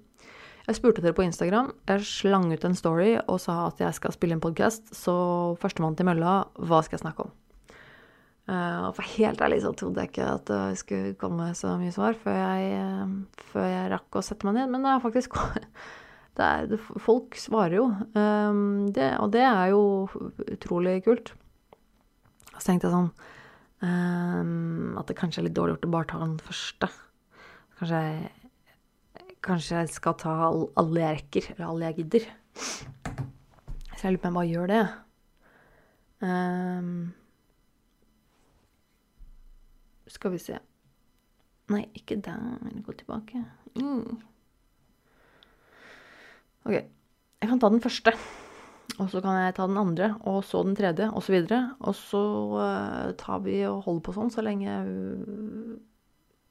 jeg 0.63 0.78
spurte 0.78 1.04
dere 1.04 1.15
på 1.15 1.26
Instagram. 1.26 1.73
Jeg 1.89 2.06
slang 2.08 2.45
ut 2.54 2.63
en 2.63 2.76
story 2.78 3.17
og 3.19 3.39
sa 3.43 3.65
at 3.67 3.82
jeg 3.84 3.95
skal 3.97 4.13
spille 4.15 4.38
en 4.38 4.43
podkast. 4.43 4.93
Så 4.95 5.13
førstemann 5.60 5.97
til 5.99 6.08
mølla, 6.08 6.43
hva 6.56 6.80
skal 6.86 6.95
jeg 6.95 7.04
snakke 7.04 7.26
om? 7.26 7.34
Uh, 8.43 8.89
for 8.91 9.08
helt 9.15 9.39
ærlig 9.43 9.62
så 9.63 9.71
trodde 9.71 10.04
jeg 10.04 10.12
ikke 10.12 10.26
at 10.28 10.49
det 10.49 10.80
skulle 10.80 11.13
komme 11.15 11.45
så 11.56 11.78
mye 11.80 11.93
svar 11.95 12.17
før 12.19 12.36
jeg, 12.36 12.73
uh, 12.76 13.43
før 13.54 13.67
jeg 13.71 13.91
rakk 13.93 14.17
å 14.19 14.23
sette 14.23 14.47
meg 14.47 14.58
ned. 14.58 14.71
Men 14.71 14.88
det 14.88 14.93
er 14.93 15.04
faktisk 15.04 15.36
det 16.39 16.47
er, 16.47 16.88
Folk 17.04 17.36
svarer 17.39 17.78
jo. 17.82 17.89
Um, 18.15 18.88
det, 18.95 19.10
og 19.19 19.34
det 19.36 19.43
er 19.47 19.73
jo 19.76 19.84
utrolig 20.47 21.02
kult. 21.08 21.34
Så 22.54 22.69
tenkte 22.69 22.88
jeg 22.88 22.93
sånn 22.93 23.10
At 23.84 25.10
det 25.10 25.15
kanskje 25.17 25.41
er 25.41 25.47
litt 25.47 25.56
dårlig 25.58 25.73
gjort 25.73 25.88
å 25.89 25.93
bare 25.95 26.08
ta 26.12 26.19
den 26.21 26.36
første. 26.39 26.88
Kanskje 27.80 28.02
jeg 28.06 28.43
Kanskje 29.44 29.82
jeg 29.82 29.92
skal 29.92 30.16
ta 30.22 30.34
alle 30.48 31.02
jeg 31.02 31.18
rekker, 31.18 31.50
eller 31.54 31.66
alle 31.68 31.90
jeg 31.90 31.98
gidder. 32.00 32.28
Så 32.56 34.06
jeg 34.06 34.14
lurer 34.14 34.22
på 34.24 34.30
om 34.30 34.30
jeg 34.30 34.38
bare 34.38 34.52
gjør 34.52 34.72
det. 34.72 34.84
Um, 36.24 36.94
skal 40.08 40.32
vi 40.32 40.40
se 40.40 40.60
Nei, 41.72 41.82
ikke 41.96 42.20
der. 42.24 42.40
Gå 42.86 42.96
tilbake. 43.00 43.40
Mm. 43.80 44.20
OK. 46.68 46.76
Jeg 46.76 47.50
kan 47.50 47.60
ta 47.60 47.70
den 47.72 47.84
første. 47.84 48.14
Og 49.00 49.08
så 49.10 49.22
kan 49.24 49.40
jeg 49.40 49.56
ta 49.58 49.66
den 49.68 49.80
andre, 49.80 50.12
og 50.30 50.44
så 50.46 50.62
den 50.64 50.76
tredje, 50.78 51.08
osv. 51.10 51.16
Og 51.18 51.24
så, 51.24 51.32
videre. 51.34 51.62
og 51.80 51.96
så 51.96 52.24
uh, 52.60 53.14
tar 53.18 53.40
vi 53.48 53.64
og 53.66 53.84
holder 53.88 54.04
på 54.06 54.16
sånn 54.16 54.32
så 54.32 54.44
lenge 54.46 54.76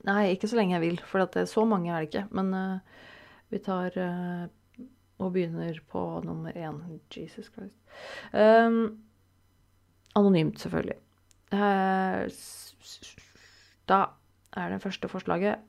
Nei, 0.08 0.32
ikke 0.34 0.50
så 0.50 0.58
lenge 0.58 0.74
jeg 0.76 0.82
vil, 0.82 0.98
for 1.06 1.22
det, 1.30 1.46
så 1.50 1.64
mange 1.68 1.92
er 1.92 2.02
det 2.02 2.10
ikke. 2.10 2.24
Men 2.34 2.50
uh, 2.56 3.06
vi 3.52 3.60
tar 3.62 3.94
uh, 4.02 4.46
og 5.22 5.34
begynner 5.34 5.78
på 5.90 6.02
nummer 6.26 6.54
én. 6.58 6.80
Jesus 7.14 7.50
Christ. 7.52 7.78
Um, 8.32 8.98
anonymt, 10.18 10.58
selvfølgelig. 10.58 10.98
Uh, 11.52 12.26
da 13.90 14.00
er 14.56 14.72
det 14.72 14.82
første 14.82 15.08
forslaget 15.08 15.62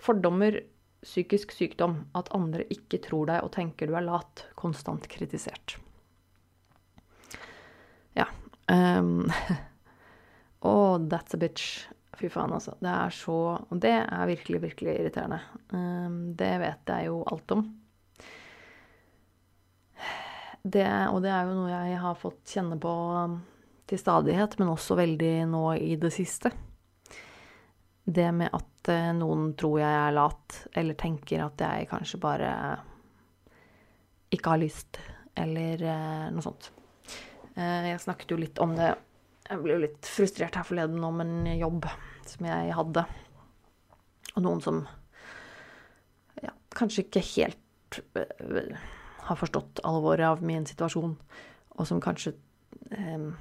fordommer, 0.00 0.60
psykisk 1.02 1.52
sykdom. 1.52 2.04
At 2.14 2.30
andre 2.36 2.64
ikke 2.70 3.00
tror 3.02 3.26
deg 3.32 3.42
og 3.42 3.52
tenker 3.56 3.90
du 3.90 3.96
er 3.98 4.06
lat. 4.06 4.46
Konstant 4.54 5.08
kritisert. 5.10 5.78
Ja. 8.16 8.28
Um, 8.72 9.30
oh, 10.62 10.96
that's 10.96 11.34
a 11.34 11.36
bitch. 11.36 11.84
Fy 12.18 12.28
faen, 12.28 12.52
altså. 12.52 12.74
Det 12.80 12.90
er 12.92 13.14
så 13.16 13.36
Og 13.56 13.78
det 13.80 13.94
er 14.02 14.26
virkelig, 14.28 14.60
virkelig 14.66 14.96
irriterende. 14.98 15.40
Um, 15.72 16.34
det 16.36 16.52
vet 16.60 16.92
jeg 16.92 17.08
jo 17.08 17.22
alt 17.24 17.54
om. 17.56 17.62
Det, 20.62 20.86
og 21.10 21.22
det 21.24 21.32
er 21.34 21.48
jo 21.48 21.54
noe 21.56 21.70
jeg 21.72 21.96
har 21.98 22.20
fått 22.20 22.52
kjenne 22.54 22.76
på 22.78 22.90
um, 22.92 23.40
til 23.90 23.98
stadighet, 23.98 24.54
men 24.60 24.70
også 24.70 24.94
veldig 25.00 25.32
nå 25.50 25.64
i 25.74 25.96
det 25.98 26.12
siste. 26.14 26.52
Det 28.04 28.28
med 28.34 28.52
at 28.54 28.92
uh, 28.92 29.10
noen 29.16 29.56
tror 29.58 29.80
jeg 29.80 29.96
er 30.04 30.14
lat, 30.14 30.60
eller 30.78 30.98
tenker 31.00 31.42
at 31.48 31.64
jeg 31.64 31.88
kanskje 31.90 32.20
bare 32.22 32.52
ikke 34.32 34.54
har 34.54 34.62
lyst, 34.62 35.00
eller 35.34 35.82
uh, 35.88 36.28
noe 36.30 36.44
sånt. 36.44 36.70
Uh, 37.56 37.88
jeg 37.88 38.04
snakket 38.04 38.36
jo 38.36 38.38
litt 38.44 38.62
om 38.62 38.76
det 38.76 38.92
jeg 39.48 39.62
ble 39.62 39.76
jo 39.76 39.82
litt 39.84 40.08
frustrert 40.08 40.56
her 40.58 40.66
forleden 40.66 41.02
om 41.04 41.20
en 41.24 41.46
jobb 41.58 41.86
som 42.28 42.48
jeg 42.48 42.74
hadde. 42.76 43.04
Og 44.32 44.44
noen 44.46 44.62
som 44.64 44.82
ja, 46.40 46.52
kanskje 46.76 47.06
ikke 47.06 47.24
helt 47.34 48.00
uh, 48.16 48.84
har 49.28 49.38
forstått 49.38 49.82
alvoret 49.86 50.26
av 50.30 50.44
min 50.44 50.66
situasjon, 50.68 51.16
og 51.72 51.88
som 51.88 52.02
kanskje 52.02 52.34
um, 52.96 53.32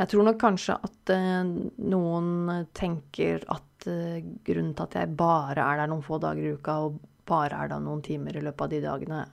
Jeg 0.00 0.08
tror 0.08 0.24
nok 0.24 0.38
kanskje 0.40 0.78
at 0.80 1.12
uh, 1.12 1.50
noen 1.92 2.68
tenker 2.76 3.42
at 3.52 3.88
uh, 3.90 4.20
grunnen 4.46 4.72
til 4.76 4.86
at 4.86 4.96
jeg 4.96 5.16
bare 5.18 5.64
er 5.64 5.82
der 5.82 5.90
noen 5.92 6.04
få 6.06 6.20
dager 6.22 6.46
i 6.46 6.54
uka, 6.56 6.78
og 6.86 7.00
bare 7.28 7.64
er 7.64 7.72
der 7.72 7.82
noen 7.84 8.00
timer 8.04 8.36
i 8.36 8.44
løpet 8.44 8.64
av 8.64 8.72
de 8.72 8.80
dagene, 8.84 9.24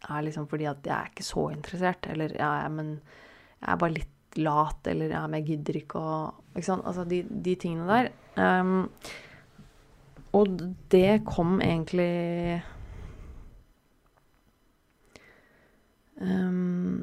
er 0.00 0.24
liksom 0.24 0.48
fordi 0.50 0.66
at 0.70 0.86
jeg 0.86 0.96
er 0.96 1.12
ikke 1.12 1.26
så 1.26 1.50
interessert. 1.52 2.08
Eller 2.10 2.34
ja, 2.38 2.52
men 2.72 2.96
jeg 3.60 3.72
er 3.74 3.80
bare 3.80 3.96
litt 3.96 4.38
lat, 4.40 4.86
eller 4.88 5.12
ja, 5.12 5.24
jeg 5.36 5.46
gidder 5.48 5.80
ikke 5.82 6.00
å 6.00 6.18
Ikke 6.54 6.66
sant. 6.66 6.86
Altså 6.88 7.04
de, 7.06 7.22
de 7.28 7.54
tingene 7.60 7.86
der. 7.86 8.10
Um, 8.38 8.88
og 10.34 10.60
det 10.92 11.22
kom 11.26 11.58
egentlig 11.62 12.60
um, 16.22 17.02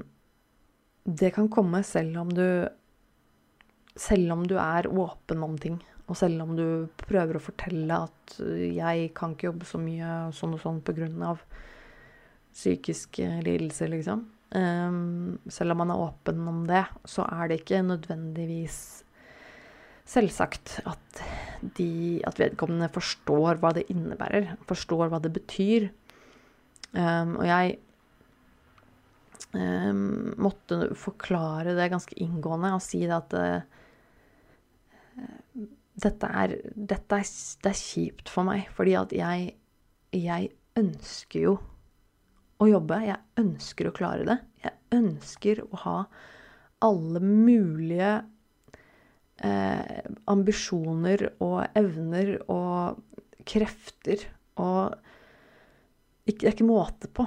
Det 1.03 1.33
kan 1.35 1.49
komme 1.51 1.83
selv 1.83 2.21
om 2.23 2.31
du 2.31 2.45
Selv 3.97 4.31
om 4.37 4.45
du 4.47 4.55
er 4.61 4.87
åpen 4.87 5.43
om 5.43 5.57
ting. 5.59 5.79
Og 6.07 6.15
selv 6.15 6.43
om 6.45 6.55
du 6.55 6.87
prøver 7.01 7.35
å 7.35 7.43
fortelle 7.43 7.95
at 8.07 8.35
'jeg 8.39 9.09
kan 9.15 9.33
ikke 9.33 9.49
jobbe 9.49 9.65
så 9.65 9.79
mye 9.81 10.31
sånn 10.31 10.53
og 10.53 10.61
sånn 10.61 10.81
pga. 10.85 11.35
psykisk 12.53 13.17
lidelse', 13.43 13.89
liksom. 13.89 14.23
Um, 14.55 15.39
selv 15.51 15.73
om 15.73 15.81
man 15.81 15.91
er 15.91 15.99
åpen 16.05 16.45
om 16.47 16.61
det, 16.69 16.85
så 17.03 17.25
er 17.27 17.49
det 17.49 17.59
ikke 17.61 17.81
nødvendigvis 17.83 18.77
selvsagt 20.07 20.77
at, 20.87 21.21
de, 21.75 22.21
at 22.23 22.39
vedkommende 22.39 22.87
forstår 22.93 23.59
hva 23.59 23.73
det 23.75 23.89
innebærer, 23.91 24.53
forstår 24.69 25.11
hva 25.11 25.19
det 25.23 25.33
betyr. 25.35 25.89
Um, 26.95 27.35
og 27.41 27.43
jeg 27.49 27.75
um, 29.51 30.31
måtte 30.39 30.93
forklare 30.95 31.75
det 31.75 31.91
ganske 31.91 32.15
inngående 32.23 32.71
og 32.77 32.83
si 32.85 33.03
at 33.03 33.35
uh, 33.35 33.59
dette, 35.97 36.29
er, 36.29 36.55
dette 36.71 37.19
er, 37.19 37.31
det 37.65 37.73
er 37.73 37.81
kjipt 37.81 38.31
for 38.31 38.47
meg, 38.47 38.69
fordi 38.77 38.95
at 38.95 39.11
jeg, 39.17 39.51
jeg 40.15 40.53
ønsker 40.79 41.49
jo 41.49 41.57
å 42.57 42.69
jobbe. 42.69 43.01
Jeg 43.05 43.43
ønsker 43.43 43.89
å 43.89 43.95
klare 43.95 44.27
det. 44.27 44.37
Jeg 44.63 44.75
ønsker 44.97 45.61
å 45.67 45.81
ha 45.83 45.97
alle 46.85 47.21
mulige 47.23 48.13
eh, 49.45 50.07
ambisjoner 50.29 51.27
og 51.43 51.59
evner 51.77 52.35
og 52.45 53.03
krefter 53.47 54.27
og 54.61 54.97
ikke, 56.27 56.41
Det 56.41 56.47
er 56.49 56.55
ikke 56.57 56.65
måte 56.67 57.07
på. 57.15 57.23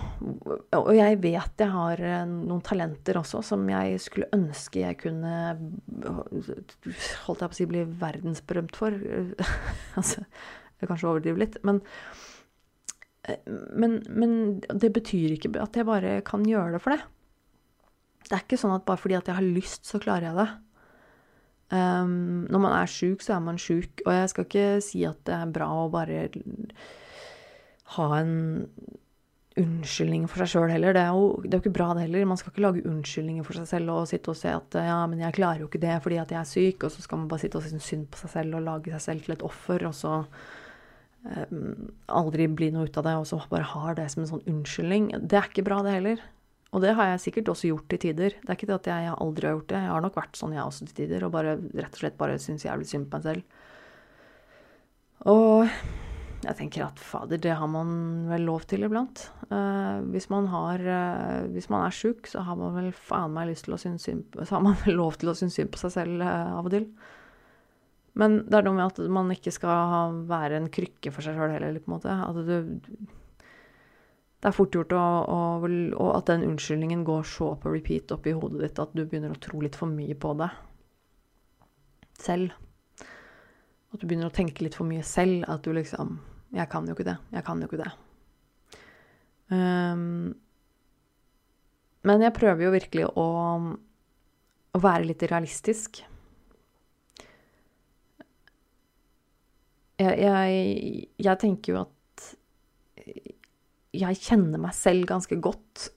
Og 0.76 0.90
jeg 0.92 1.16
vet 1.22 1.62
jeg 1.62 1.72
har 1.72 2.02
eh, 2.04 2.24
noen 2.28 2.60
talenter 2.60 3.16
også 3.16 3.40
som 3.48 3.62
jeg 3.70 3.96
skulle 4.04 4.28
ønske 4.36 4.82
jeg 4.82 4.98
kunne 5.00 5.36
Holdt 7.24 7.40
jeg 7.40 7.48
på 7.48 7.48
å 7.48 7.56
si 7.56 7.68
bli 7.70 7.86
verdensberømt 8.02 8.76
for. 8.76 8.92
altså, 9.98 10.26
jeg 10.76 10.90
kanskje 10.90 11.08
overdriver 11.14 11.40
litt. 11.40 11.56
Men, 11.64 11.80
men, 13.28 14.00
men 14.09 14.33
det 14.61 14.92
betyr 14.96 15.37
ikke 15.37 15.52
at 15.61 15.76
jeg 15.76 15.88
bare 15.88 16.20
kan 16.26 16.44
gjøre 16.46 16.76
det 16.76 16.83
for 16.85 16.96
det. 16.96 17.02
Det 18.26 18.37
er 18.37 18.44
ikke 18.44 18.61
sånn 18.61 18.76
at 18.76 18.87
bare 18.88 19.00
fordi 19.00 19.18
at 19.18 19.28
jeg 19.28 19.38
har 19.38 19.46
lyst, 19.46 19.85
så 19.88 20.00
klarer 20.02 20.30
jeg 20.30 20.38
det. 20.38 20.48
Um, 21.70 22.46
når 22.50 22.62
man 22.64 22.74
er 22.74 22.90
sjuk, 22.90 23.22
så 23.22 23.37
er 23.37 23.44
man 23.44 23.61
sjuk. 23.61 24.02
Og 24.06 24.14
jeg 24.14 24.33
skal 24.33 24.46
ikke 24.48 24.66
si 24.85 25.04
at 25.06 25.20
det 25.28 25.37
er 25.37 25.52
bra 25.54 25.68
å 25.83 25.90
bare 25.92 26.24
ha 27.96 28.09
en 28.20 28.35
unnskyldning 29.61 30.26
for 30.30 30.42
seg 30.42 30.52
sjøl 30.52 30.72
heller. 30.72 30.94
Det 30.96 31.02
er, 31.02 31.14
jo, 31.14 31.42
det 31.42 31.50
er, 31.50 31.59
jo, 31.59 31.62
ikke 31.64 31.74
bra, 31.74 31.90
det 31.96 32.06
heller. 32.06 32.28
Man 32.30 32.40
skal 32.40 32.54
ikke 32.54 32.64
lage 32.64 32.87
unnskyldninger 32.87 33.46
for 33.46 33.59
seg 33.59 33.68
selv 33.70 33.94
og 33.94 34.09
sitte 34.11 34.33
og 34.33 34.38
se 34.38 34.52
at 34.54 34.78
ja, 34.87 34.98
men 35.11 35.22
jeg 35.24 35.37
klarer 35.37 35.64
jo 35.64 35.68
ikke 35.70 35.83
det 35.83 35.98
fordi 36.04 36.20
at 36.22 36.35
jeg 36.35 36.40
er 36.40 36.50
syk, 36.50 36.87
og 36.87 36.94
så 36.94 37.04
skal 37.04 37.20
man 37.20 37.30
bare 37.30 37.44
sitte 37.44 37.61
og 37.61 37.66
synes 37.66 37.90
synd 37.92 38.09
på 38.11 38.22
seg 38.22 38.35
selv 38.37 38.59
og 38.59 38.66
lage 38.66 38.94
seg 38.94 39.06
selv 39.06 39.26
til 39.26 39.37
et 39.37 39.46
offer, 39.46 39.87
og 39.90 39.96
så 39.96 40.20
aldri 41.20 42.46
bli 42.48 42.70
noe 42.72 42.88
ut 42.88 42.98
av 43.00 43.04
det, 43.06 43.16
og 43.20 43.26
så 43.28 43.40
bare 43.50 43.68
har 43.74 43.96
det 43.98 44.06
som 44.12 44.22
en 44.22 44.30
sånn 44.30 44.46
unnskyldning. 44.48 45.11
Det 45.20 45.37
er 45.37 45.48
ikke 45.50 45.66
bra, 45.66 45.83
det 45.85 45.96
heller. 45.98 46.22
Og 46.70 46.85
det 46.85 46.92
har 46.94 47.11
jeg 47.11 47.24
sikkert 47.24 47.50
også 47.50 47.72
gjort 47.72 47.88
til 47.90 48.00
tider. 48.06 48.37
Det 48.38 48.46
er 48.46 48.56
ikke 48.56 48.68
det 48.70 48.76
at 48.76 48.90
jeg 48.92 49.14
aldri 49.16 49.48
har 49.48 49.56
gjort 49.56 49.72
det. 49.72 49.80
Jeg 49.83 49.90
har 49.90 50.04
nok 50.04 50.20
vært 50.20 50.38
sånn, 50.38 50.54
jeg 50.54 50.62
også, 50.62 50.87
til 50.87 51.00
tider, 51.02 51.26
og 51.26 51.35
bare 51.35 51.56
rett 51.59 51.96
og 51.96 52.02
slett 52.04 52.20
bare 52.20 52.38
syns 52.42 52.66
jævlig 52.66 52.87
synd 52.88 53.09
på 53.11 53.18
meg 53.18 53.26
selv. 53.26 53.59
Og 55.30 55.66
jeg 56.40 56.56
tenker 56.56 56.87
at 56.87 57.00
fader, 57.02 57.40
det 57.42 57.52
har 57.59 57.68
man 57.68 57.90
vel 58.30 58.46
lov 58.48 58.62
til 58.70 58.87
iblant. 58.87 59.26
Uh, 59.50 60.00
hvis, 60.14 60.30
man 60.33 60.46
har, 60.48 60.80
uh, 60.80 61.50
hvis 61.52 61.68
man 61.72 61.85
er 61.85 61.96
sjuk, 61.96 62.30
så 62.30 62.46
har 62.46 62.56
man 62.56 62.72
vel 62.78 62.92
faen 62.96 63.35
meg 63.35 63.50
lyst 63.50 63.66
til 63.66 63.76
å 63.76 63.80
synes 63.80 64.06
synd 64.06 64.30
på 65.74 65.83
seg 65.83 65.92
selv 65.98 66.22
uh, 66.24 66.56
av 66.56 66.70
og 66.70 66.72
til. 66.72 66.87
Men 68.20 68.42
det 68.46 68.59
er 68.59 68.66
noe 68.66 68.76
med 68.76 68.90
at 68.90 69.00
man 69.12 69.33
ikke 69.33 69.52
skal 69.54 70.20
være 70.28 70.59
en 70.61 70.68
krykke 70.72 71.12
for 71.14 71.24
seg 71.24 71.38
sjøl 71.38 71.54
heller, 71.54 71.80
på 71.80 71.90
en 71.90 71.96
måte. 71.96 72.12
At 72.12 72.37
du 72.37 73.09
det 74.40 74.48
er 74.48 74.56
fort 74.56 74.72
gjort 74.72 74.94
å, 74.96 75.00
å, 75.28 75.38
og 76.00 76.11
at 76.14 76.30
den 76.30 76.46
unnskyldningen 76.46 77.02
går 77.04 77.26
så 77.28 77.50
på 77.61 77.74
repeat 77.74 78.12
oppi 78.14 78.33
hodet 78.33 78.62
ditt 78.62 78.78
at 78.80 78.94
du 78.96 79.02
begynner 79.04 79.35
å 79.35 79.40
tro 79.42 79.61
litt 79.61 79.76
for 79.76 79.92
mye 79.92 80.16
på 80.16 80.33
det 80.40 80.48
selv. 82.20 82.54
At 83.92 84.00
du 84.00 84.06
begynner 84.06 84.30
å 84.30 84.35
tenke 84.35 84.64
litt 84.64 84.78
for 84.78 84.88
mye 84.88 85.04
selv. 85.04 85.44
At 85.44 85.64
du 85.64 85.74
liksom 85.76 86.20
'Jeg 86.50 86.68
kan 86.70 86.87
jo 86.87 86.94
ikke 86.96 87.06
det. 87.06 87.18
Jeg 87.33 87.44
kan 87.44 87.61
jo 87.61 87.68
ikke 87.68 87.85
det'. 87.85 87.96
Um, 89.50 90.35
men 92.02 92.22
jeg 92.22 92.33
prøver 92.33 92.64
jo 92.64 92.70
virkelig 92.74 93.06
å, 93.12 93.26
å 94.72 94.78
være 94.78 95.04
litt 95.04 95.22
realistisk. 95.22 96.02
Jeg, 100.00 100.16
jeg, 100.16 101.08
jeg 101.20 101.40
tenker 101.42 101.74
jo 101.74 101.80
at 101.82 101.96
jeg 104.00 104.20
kjenner 104.22 104.60
meg 104.62 104.74
selv 104.76 105.08
ganske 105.10 105.36
godt. 105.42 105.90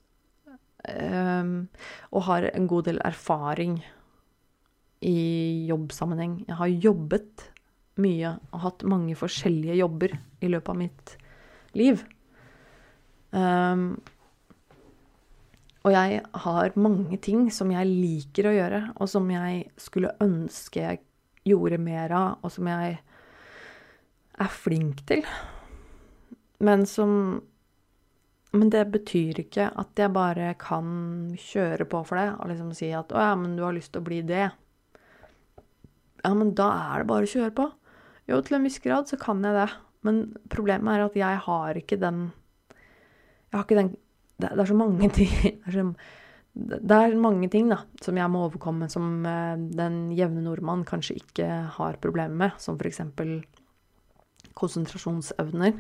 Um, 0.84 1.70
og 2.12 2.26
har 2.28 2.50
en 2.50 2.66
god 2.68 2.90
del 2.90 3.00
erfaring 3.08 3.78
i 5.04 5.68
jobbsammenheng. 5.70 6.42
Jeg 6.48 6.60
har 6.60 6.74
jobbet 6.88 7.46
mye 8.04 8.34
og 8.52 8.66
hatt 8.66 8.84
mange 8.90 9.16
forskjellige 9.16 9.78
jobber 9.78 10.16
i 10.44 10.50
løpet 10.50 10.74
av 10.74 10.80
mitt 10.80 11.16
liv. 11.78 12.04
Um, 13.32 14.02
og 15.84 15.92
jeg 15.92 16.20
har 16.46 16.78
mange 16.80 17.18
ting 17.24 17.50
som 17.52 17.72
jeg 17.74 17.90
liker 17.90 18.48
å 18.48 18.56
gjøre, 18.56 18.84
og 18.96 19.10
som 19.12 19.28
jeg 19.32 19.66
skulle 19.80 20.14
ønske 20.24 20.84
jeg 20.84 21.02
gjorde 21.48 21.80
mer 21.82 22.14
av, 22.16 22.38
og 22.40 22.54
som 22.56 22.70
jeg 22.72 23.02
er 24.40 24.52
flink 24.52 25.04
til. 25.10 25.26
Men 26.64 26.86
som 26.90 27.42
men 28.54 28.70
det 28.70 28.84
betyr 28.94 29.40
ikke 29.42 29.72
at 29.82 29.98
jeg 29.98 30.14
bare 30.14 30.52
kan 30.62 30.86
kjøre 31.42 31.88
på 31.90 32.04
for 32.06 32.20
det 32.22 32.28
og 32.36 32.52
liksom 32.52 32.74
si 32.78 32.92
at 32.94 33.10
'Å 33.10 33.18
ja, 33.18 33.36
men 33.36 33.56
du 33.58 33.64
har 33.64 33.74
lyst 33.74 33.94
til 33.94 34.02
å 34.02 34.06
bli 34.06 34.22
det'. 34.22 34.52
Ja, 36.24 36.34
men 36.34 36.54
da 36.54 36.70
er 36.94 37.00
det 37.02 37.08
bare 37.08 37.26
å 37.26 37.34
kjøre 37.34 37.56
på. 37.56 37.72
Jo, 38.30 38.42
til 38.42 38.56
en 38.56 38.64
viss 38.64 38.80
grad 38.80 39.10
så 39.10 39.18
kan 39.20 39.42
jeg 39.44 39.58
det. 39.58 39.72
Men 40.04 40.36
problemet 40.50 40.94
er 40.94 41.06
at 41.06 41.16
jeg 41.16 41.38
har 41.48 41.74
ikke 41.80 42.00
den 42.00 42.32
Jeg 43.52 43.58
har 43.58 43.64
ikke 43.64 43.82
den 43.82 43.98
Det, 44.40 44.50
er 44.60 44.66
så 44.66 44.76
mange 44.76 45.10
ting 45.14 45.30
det 45.44 45.68
er, 45.68 45.72
så, 45.72 45.96
det 46.54 46.92
er 46.92 47.16
mange 47.16 47.50
ting 47.50 47.70
da, 47.70 47.84
som 48.02 48.18
jeg 48.18 48.30
må 48.30 48.50
overkomme, 48.50 48.90
som 48.90 49.26
eh, 49.26 49.56
den 49.56 50.12
jevne 50.12 50.42
nordmann 50.44 50.84
kanskje 50.84 51.16
ikke 51.22 51.48
har 51.78 51.98
problemer 52.02 52.36
med. 52.36 52.52
Som 52.58 52.78
f.eks. 52.78 53.00
konsentrasjonsevner. 54.60 55.76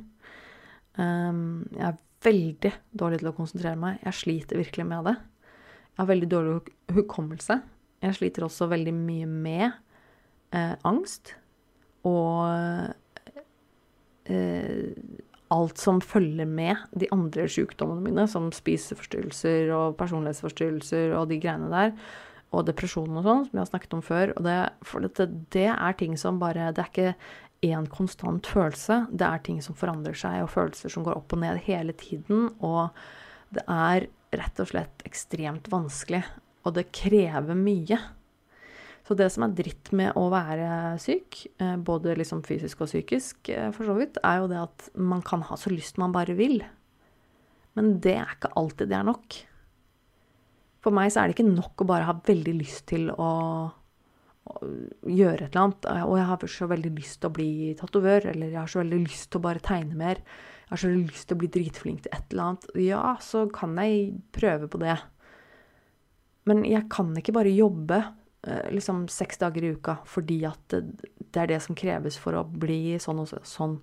Um, 0.97 1.63
jeg 1.73 1.87
er 1.89 2.01
veldig 2.23 2.73
dårlig 2.99 3.21
til 3.21 3.31
å 3.31 3.35
konsentrere 3.37 3.79
meg. 3.79 4.01
Jeg 4.05 4.19
sliter 4.19 4.61
virkelig 4.61 4.87
med 4.89 5.09
det. 5.09 5.15
Jeg 5.93 6.01
har 6.01 6.09
veldig 6.09 6.29
dårlig 6.31 6.75
hukommelse. 6.95 7.59
Jeg 8.03 8.17
sliter 8.17 8.47
også 8.47 8.67
veldig 8.71 8.93
mye 8.95 9.27
med 9.29 9.65
eh, 10.55 10.73
angst 10.87 11.35
og 12.03 12.49
eh, 14.27 14.89
alt 15.53 15.79
som 15.79 16.01
følger 16.03 16.49
med 16.49 16.81
de 16.99 17.07
andre 17.13 17.45
sykdommene 17.51 18.03
mine, 18.03 18.27
som 18.27 18.49
spiseforstyrrelser 18.55 19.71
og 19.75 19.97
personlighetsforstyrrelser 20.01 21.13
og 21.19 21.29
de 21.31 21.39
greiene 21.43 21.71
der. 21.71 21.93
Og 22.53 22.67
depresjon 22.67 23.17
og 23.17 23.25
sånn, 23.25 23.45
som 23.47 23.55
jeg 23.55 23.63
har 23.63 23.69
snakket 23.71 23.95
om 23.97 24.03
før. 24.05 24.33
Og 24.37 24.45
det, 24.45 24.57
for 24.85 25.05
dette, 25.05 25.25
det 25.55 25.69
er 25.73 25.95
ting 25.97 26.17
som 26.19 26.41
bare 26.41 26.69
Det 26.75 26.83
er 26.83 26.91
ikke 26.91 27.13
én 27.63 27.87
konstant 27.91 28.47
følelse. 28.47 29.05
Det 29.11 29.27
er 29.27 29.43
ting 29.45 29.61
som 29.63 29.77
forandrer 29.77 30.17
seg, 30.17 30.41
og 30.43 30.51
følelser 30.53 30.91
som 30.93 31.05
går 31.05 31.17
opp 31.19 31.35
og 31.35 31.43
ned 31.43 31.61
hele 31.67 31.95
tiden. 31.97 32.49
Og 32.63 32.91
det 33.55 33.63
er 33.69 34.09
rett 34.33 34.59
og 34.61 34.69
slett 34.71 35.05
ekstremt 35.07 35.69
vanskelig, 35.71 36.23
og 36.65 36.75
det 36.77 36.91
krever 36.95 37.57
mye. 37.57 37.99
Så 39.03 39.17
det 39.19 39.27
som 39.33 39.43
er 39.43 39.55
dritt 39.55 39.91
med 39.95 40.15
å 40.15 40.29
være 40.31 40.95
syk, 41.03 41.41
eh, 41.59 41.75
både 41.75 42.15
liksom 42.15 42.43
fysisk 42.47 42.85
og 42.85 42.87
psykisk, 42.87 43.49
eh, 43.49 43.69
for 43.75 43.85
så 43.89 43.97
vidt, 43.97 44.17
er 44.23 44.39
jo 44.39 44.47
det 44.47 44.61
at 44.61 44.89
man 44.95 45.21
kan 45.21 45.43
ha 45.43 45.57
så 45.59 45.73
lyst 45.73 45.99
man 45.99 46.15
bare 46.15 46.37
vil. 46.39 46.63
Men 47.75 47.99
det 47.99 48.15
er 48.15 48.31
ikke 48.37 48.53
alltid 48.55 48.89
det 48.89 48.97
er 48.97 49.03
nok. 49.03 49.39
For 50.83 50.91
meg 50.91 51.11
så 51.11 51.21
er 51.21 51.27
det 51.27 51.37
ikke 51.37 51.55
nok 51.55 51.83
å 51.83 51.87
bare 51.87 52.07
ha 52.07 52.13
veldig 52.13 52.55
lyst 52.59 52.87
til 52.87 53.09
å 53.11 53.71
gjøre 54.43 55.45
et 55.45 55.53
eller 55.53 55.61
annet. 55.61 55.87
Og 56.07 56.17
jeg 56.19 56.27
har 56.29 56.47
så 56.55 56.67
veldig 56.71 56.91
lyst 56.97 57.19
til 57.21 57.29
å 57.29 57.35
bli 57.37 57.51
tatovør, 57.79 58.27
eller 58.33 58.51
jeg 58.51 58.59
har 58.59 58.71
så 58.71 58.81
veldig 58.81 58.99
lyst 59.05 59.29
til 59.31 59.39
å 59.39 59.45
bare 59.47 59.63
tegne 59.63 59.99
mer. 59.99 60.23
Jeg 60.63 60.71
har 60.73 60.81
så 60.81 60.89
veldig 60.89 61.11
lyst 61.11 61.29
til 61.29 61.37
å 61.37 61.41
bli 61.43 61.51
dritflink 61.53 62.03
til 62.03 62.15
et 62.15 62.33
eller 62.33 62.49
annet. 62.49 62.67
Ja, 62.83 63.03
så 63.23 63.45
kan 63.53 63.77
jeg 63.79 64.17
prøve 64.35 64.69
på 64.71 64.81
det. 64.83 64.97
Men 66.49 66.65
jeg 66.67 66.89
kan 66.91 67.13
ikke 67.19 67.35
bare 67.35 67.53
jobbe 67.53 68.01
eh, 68.01 68.65
liksom 68.73 69.05
seks 69.11 69.39
dager 69.39 69.63
i 69.63 69.75
uka 69.77 70.01
fordi 70.09 70.41
at 70.49 70.73
det 70.73 71.39
er 71.39 71.53
det 71.53 71.61
som 71.63 71.77
kreves 71.77 72.17
for 72.19 72.35
å 72.35 72.43
bli 72.43 72.97
sånn 72.99 73.21
og 73.23 73.31
sånn. 73.47 73.77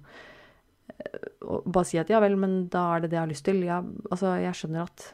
Eh, 0.92 1.30
og 1.46 1.70
bare 1.72 1.88
si 1.88 2.00
at 2.02 2.12
ja 2.12 2.20
vel, 2.20 2.36
men 2.40 2.66
da 2.72 2.84
er 2.94 3.04
det 3.04 3.14
det 3.14 3.16
jeg 3.16 3.24
har 3.24 3.32
lyst 3.32 3.48
til. 3.48 3.64
Ja, 3.64 3.80
altså, 4.10 4.34
jeg 4.42 4.58
skjønner 4.58 4.84
at 4.84 5.06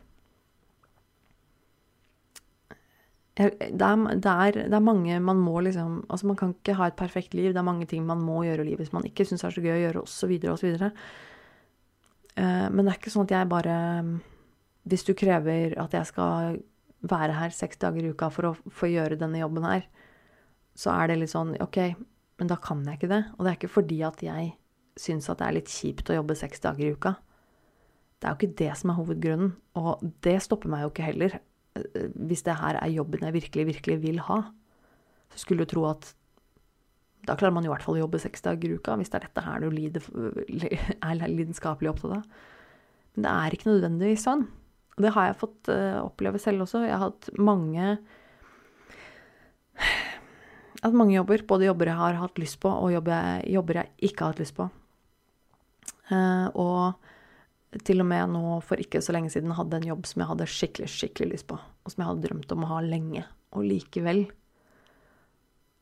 det 3.36 3.44
er, 3.44 3.56
det, 3.68 3.84
er, 3.84 4.54
det 4.56 4.72
er, 4.72 4.80
mange 4.80 5.18
man 5.20 5.36
må 5.36 5.60
liksom 5.60 5.98
Altså, 6.08 6.26
man 6.26 6.38
kan 6.40 6.54
ikke 6.54 6.76
ha 6.78 6.86
et 6.88 6.96
perfekt 6.96 7.34
liv. 7.36 7.50
Det 7.52 7.60
er 7.60 7.68
mange 7.68 7.86
ting 7.86 8.06
man 8.06 8.22
må 8.24 8.42
gjøre 8.46 8.64
i 8.64 8.70
livet 8.70 8.86
hvis 8.86 8.94
man 8.96 9.04
ikke 9.04 9.26
syns 9.28 9.44
er 9.44 9.52
så 9.52 9.60
gøy 9.60 9.74
å 9.74 9.82
gjøre, 9.82 10.04
osv., 10.06 10.32
osv. 10.54 10.86
Uh, 12.36 12.66
men 12.72 12.80
det 12.80 12.92
er 12.94 12.98
ikke 12.98 13.12
sånn 13.12 13.28
at 13.28 13.34
jeg 13.36 13.48
bare 13.48 13.76
Hvis 14.88 15.04
du 15.04 15.12
krever 15.16 15.76
at 15.80 15.94
jeg 15.96 16.08
skal 16.08 16.58
være 17.06 17.36
her 17.36 17.52
seks 17.52 17.80
dager 17.82 18.04
i 18.04 18.12
uka 18.12 18.30
for 18.32 18.50
å 18.50 18.56
få 18.72 18.88
gjøre 18.88 19.18
denne 19.20 19.40
jobben 19.42 19.66
her, 19.66 19.84
så 20.76 20.94
er 20.94 21.10
det 21.10 21.18
litt 21.20 21.32
sånn 21.32 21.54
OK, 21.62 21.78
men 22.40 22.50
da 22.50 22.56
kan 22.60 22.84
jeg 22.86 22.98
ikke 22.98 23.10
det. 23.10 23.22
Og 23.36 23.44
det 23.44 23.50
er 23.50 23.58
ikke 23.58 23.74
fordi 23.74 24.00
at 24.06 24.22
jeg 24.24 24.54
syns 24.96 25.28
at 25.28 25.42
det 25.42 25.46
er 25.46 25.56
litt 25.58 25.72
kjipt 25.72 26.10
å 26.10 26.16
jobbe 26.16 26.38
seks 26.38 26.64
dager 26.64 26.86
i 26.86 26.94
uka. 26.96 27.14
Det 28.16 28.28
er 28.28 28.32
jo 28.32 28.40
ikke 28.40 28.58
det 28.62 28.72
som 28.80 28.92
er 28.92 28.98
hovedgrunnen. 29.00 29.52
Og 29.76 30.06
det 30.24 30.38
stopper 30.44 30.72
meg 30.72 30.86
jo 30.86 30.92
ikke 30.92 31.08
heller 31.10 31.38
hvis 32.28 32.44
det 32.46 32.56
her 32.60 32.78
er 32.80 32.94
jobben 32.94 33.26
jeg 33.26 33.36
virkelig, 33.36 33.66
virkelig 33.72 33.98
vil 34.02 34.22
ha, 34.28 34.42
så 35.32 35.42
skulle 35.42 35.66
du 35.66 35.72
tro 35.72 35.86
at 35.90 36.12
da 37.26 37.34
klarer 37.34 37.54
man 37.56 37.64
i 37.66 37.70
hvert 37.70 37.82
fall 37.82 37.96
å 37.96 38.04
jobbe 38.04 38.20
seks 38.22 38.44
dager 38.44 38.70
i 38.70 38.76
uka, 38.78 38.94
hvis 39.00 39.10
det 39.10 39.18
er 39.18 39.26
dette 39.26 39.42
her 39.42 39.64
du 39.64 39.72
lider, 39.72 40.04
er 41.08 41.24
lidenskapelig 41.26 41.90
opptatt 41.90 42.20
av. 42.20 42.44
Men 43.16 43.26
det 43.26 43.32
er 43.32 43.56
ikke 43.56 43.70
nødvendigvis 43.72 44.26
sånn. 44.28 44.44
Det 44.96 45.10
har 45.12 45.30
jeg 45.30 45.40
fått 45.40 45.70
uh, 45.72 46.04
oppleve 46.04 46.38
selv 46.40 46.64
også. 46.64 46.84
Jeg 46.86 46.94
har 46.94 47.08
hatt 47.08 47.28
mange 47.36 47.96
at 50.86 50.94
mange 50.96 51.16
jobber. 51.16 51.42
Både 51.48 51.68
jobber 51.68 51.90
jeg 51.90 52.00
har 52.00 52.20
hatt 52.20 52.40
lyst 52.40 52.60
på, 52.62 52.70
og 52.70 52.92
jobber 52.94 53.16
jeg, 53.16 53.50
jobber 53.56 53.80
jeg 53.80 54.10
ikke 54.10 54.24
har 54.24 54.34
hatt 54.34 54.42
lyst 54.44 54.56
på. 54.56 54.68
Uh, 56.12 56.46
og 56.54 57.10
til 57.84 58.02
og 58.02 58.08
med 58.08 58.32
nå 58.32 58.58
for 58.64 58.80
ikke 58.80 59.02
så 59.04 59.14
lenge 59.16 59.32
siden 59.34 59.54
hadde 59.56 59.80
en 59.80 59.88
jobb 59.90 60.06
som 60.08 60.22
jeg 60.22 60.30
hadde 60.30 60.48
skikkelig, 60.50 60.90
skikkelig 60.92 61.32
lyst 61.32 61.48
på. 61.50 61.58
Og 61.58 61.92
som 61.92 62.02
jeg 62.02 62.10
hadde 62.10 62.28
drømt 62.28 62.54
om 62.54 62.64
å 62.64 62.70
ha 62.74 62.82
lenge. 62.84 63.24
Og 63.56 63.66
likevel 63.66 64.26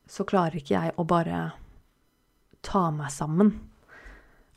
så 0.09 0.25
klarer 0.27 0.59
ikke 0.59 0.75
jeg 0.75 0.93
å 1.01 1.05
bare 1.09 1.45
ta 2.65 2.87
meg 2.93 3.13
sammen 3.13 3.53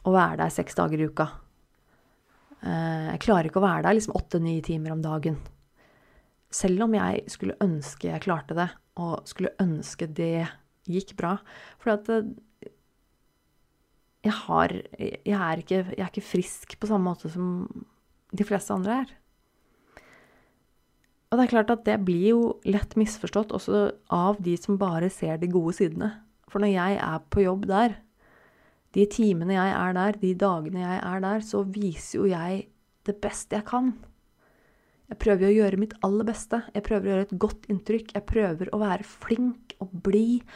og 0.05 0.15
være 0.15 0.43
der 0.43 0.53
seks 0.53 0.77
dager 0.79 1.01
i 1.01 1.09
uka. 1.09 1.29
Eh, 2.63 3.07
jeg 3.13 3.23
klarer 3.25 3.49
ikke 3.49 3.61
å 3.61 3.67
være 3.67 3.87
der 3.87 3.97
liksom 3.99 4.17
åtte-ni 4.19 4.59
timer 4.65 4.95
om 4.95 5.03
dagen. 5.05 5.39
Selv 6.55 6.87
om 6.87 6.95
jeg 6.97 7.25
skulle 7.33 7.59
ønske 7.65 8.09
jeg 8.11 8.25
klarte 8.25 8.57
det, 8.57 8.69
og 8.99 9.29
skulle 9.29 9.55
ønske 9.63 10.09
det 10.11 10.49
gikk 10.89 11.15
bra. 11.19 11.37
For 11.83 11.95
at 11.95 12.09
eh, 12.13 12.31
jeg 14.27 14.35
har 14.35 14.73
jeg 14.99 15.37
er, 15.37 15.63
ikke, 15.63 15.83
jeg 15.95 16.03
er 16.03 16.11
ikke 16.11 16.27
frisk 16.27 16.75
på 16.81 16.91
samme 16.91 17.13
måte 17.13 17.31
som 17.31 17.67
de 18.35 18.45
fleste 18.47 18.75
andre 18.75 19.03
er. 19.05 19.13
Og 21.29 21.37
det 21.37 21.45
er 21.45 21.53
klart 21.53 21.71
at 21.73 21.85
det 21.85 21.99
blir 22.07 22.25
jo 22.31 22.43
lett 22.69 22.97
misforstått 22.99 23.53
også 23.57 23.85
av 24.15 24.41
de 24.43 24.57
som 24.61 24.81
bare 24.81 25.11
ser 25.13 25.37
de 25.41 25.51
gode 25.53 25.77
sidene. 25.77 26.11
For 26.49 26.65
når 26.65 26.73
jeg 26.73 27.01
er 27.05 27.25
på 27.29 27.45
jobb 27.45 27.67
der, 27.69 27.99
de 28.97 29.05
timene 29.13 29.59
jeg 29.59 29.73
er 29.77 29.97
der, 29.97 30.17
de 30.21 30.33
dagene 30.41 30.81
jeg 30.81 31.01
er 31.05 31.25
der, 31.25 31.45
så 31.45 31.63
viser 31.69 32.23
jo 32.23 32.31
jeg 32.31 32.63
det 33.09 33.19
beste 33.21 33.59
jeg 33.59 33.69
kan. 33.69 33.93
Jeg 35.09 35.21
prøver 35.21 35.49
å 35.49 35.55
gjøre 35.55 35.81
mitt 35.81 35.95
aller 36.05 36.27
beste. 36.29 36.63
Jeg 36.75 36.85
prøver 36.85 37.07
å 37.07 37.13
gjøre 37.13 37.27
et 37.29 37.39
godt 37.45 37.69
inntrykk. 37.73 38.11
Jeg 38.17 38.29
prøver 38.29 38.73
å 38.73 38.81
være 38.81 39.07
flink 39.09 39.77
og 39.85 39.93
blid 40.05 40.49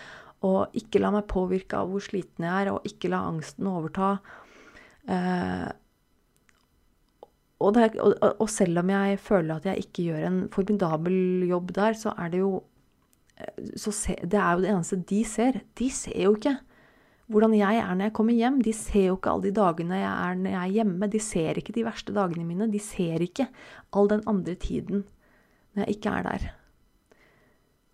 og 0.46 0.74
ikke 0.78 1.00
la 1.02 1.12
meg 1.14 1.28
påvirke 1.30 1.78
av 1.78 1.92
hvor 1.92 2.02
sliten 2.02 2.46
jeg 2.46 2.66
er, 2.66 2.72
og 2.74 2.88
ikke 2.88 3.10
la 3.12 3.22
angsten 3.30 3.68
overta. 3.70 4.16
Eh, 5.10 5.68
og, 7.62 7.70
det, 7.76 7.86
og, 8.02 8.16
og, 8.32 8.48
selv 8.50 8.82
om 8.82 8.90
jeg 8.90 9.20
føler 9.22 9.56
at 9.56 9.68
jeg 9.70 9.86
ikke 9.86 10.08
gjør 10.10 10.26
en 10.28 10.42
formidabel 10.52 11.46
jobb 11.48 11.72
der, 11.78 11.96
så 11.98 12.14
er 12.18 12.32
det 12.32 12.42
jo 12.42 12.52
eh, 13.38 13.72
se, 13.78 14.16
Det 14.18 14.38
er 14.38 14.50
jo 14.56 14.64
det 14.64 14.72
eneste 14.72 15.00
de 15.12 15.22
ser. 15.28 15.60
De 15.78 15.90
ser 15.94 16.18
jo 16.24 16.34
ikke 16.38 16.56
hvordan 17.32 17.54
jeg 17.56 17.78
er 17.80 17.92
når 17.94 18.10
jeg 18.10 18.16
kommer 18.18 18.36
hjem. 18.36 18.58
De 18.66 18.72
ser 18.76 19.06
jo 19.08 19.18
ikke 19.18 19.32
alle 19.32 19.46
de 19.48 19.54
dagene 19.56 20.00
jeg 20.00 20.10
er 20.12 20.40
når 20.40 20.56
jeg 20.56 20.62
er 20.62 20.74
hjemme. 20.78 21.10
De 21.12 21.20
ser 21.22 21.60
ikke 21.60 21.76
de 21.76 21.86
verste 21.86 22.14
dagene 22.16 22.48
mine. 22.48 22.70
De 22.72 22.82
ser 22.82 23.22
ikke 23.24 23.46
all 23.94 24.10
den 24.10 24.26
andre 24.28 24.56
tiden 24.58 25.06
når 25.72 25.86
jeg 25.86 25.96
ikke 25.96 26.16
er 26.18 26.26
der. 26.26 26.50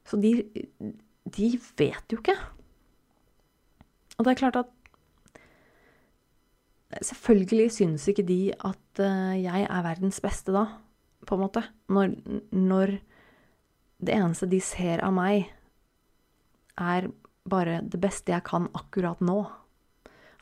Så 0.09 0.17
de, 0.17 0.33
de 1.35 1.53
vet 1.79 2.13
jo 2.13 2.21
ikke. 2.21 2.37
Og 4.19 4.27
det 4.27 4.33
er 4.33 4.43
klart 4.43 4.61
at 4.65 4.75
Selvfølgelig 7.05 7.67
syns 7.75 8.07
ikke 8.09 8.25
de 8.25 8.39
at 8.65 9.01
uh, 9.05 9.35
jeg 9.37 9.67
er 9.69 9.83
verdens 9.85 10.23
beste 10.25 10.55
da, 10.55 10.65
på 11.29 11.37
en 11.37 11.43
måte. 11.43 11.61
Når, 11.93 12.15
når, 12.57 12.95
det 14.01 14.15
eneste 14.15 14.49
de 14.49 14.61
ser 14.65 15.03
av 15.05 15.13
meg, 15.13 15.51
er 16.81 17.11
bare 17.45 17.83
det 17.85 18.01
beste 18.01 18.33
jeg 18.33 18.47
kan 18.49 18.71
akkurat 18.73 19.21
nå. 19.21 19.37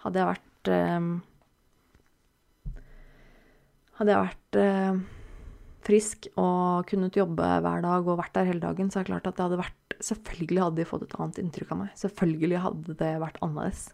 Hadde 0.05 0.23
jeg 0.23 0.31
vært 0.31 0.71
uh, 0.71 1.11
Hadde 3.99 4.15
jeg 4.15 4.25
vært 4.29 4.61
uh, 4.63 5.03
frisk 5.87 6.29
og 6.35 6.89
kunnet 6.91 7.17
jobbe 7.17 7.47
hver 7.65 7.85
dag 7.85 8.09
og 8.09 8.19
vært 8.21 8.35
der 8.37 8.49
hele 8.51 8.63
dagen, 8.63 8.91
så 8.91 9.01
er 9.01 9.07
det 9.07 9.13
klart 9.13 9.29
at 9.31 9.39
det 9.39 9.47
hadde 9.47 9.63
vært 9.65 9.83
Selvfølgelig 9.97 10.61
hadde 10.61 10.77
de 10.77 10.85
fått 10.85 11.05
et 11.07 11.15
annet 11.17 11.39
inntrykk 11.41 11.71
av 11.73 11.79
meg. 11.81 11.93
Selvfølgelig 11.97 12.59
hadde 12.61 12.97
det 13.01 13.13
vært 13.23 13.39
annerledes. 13.41 13.87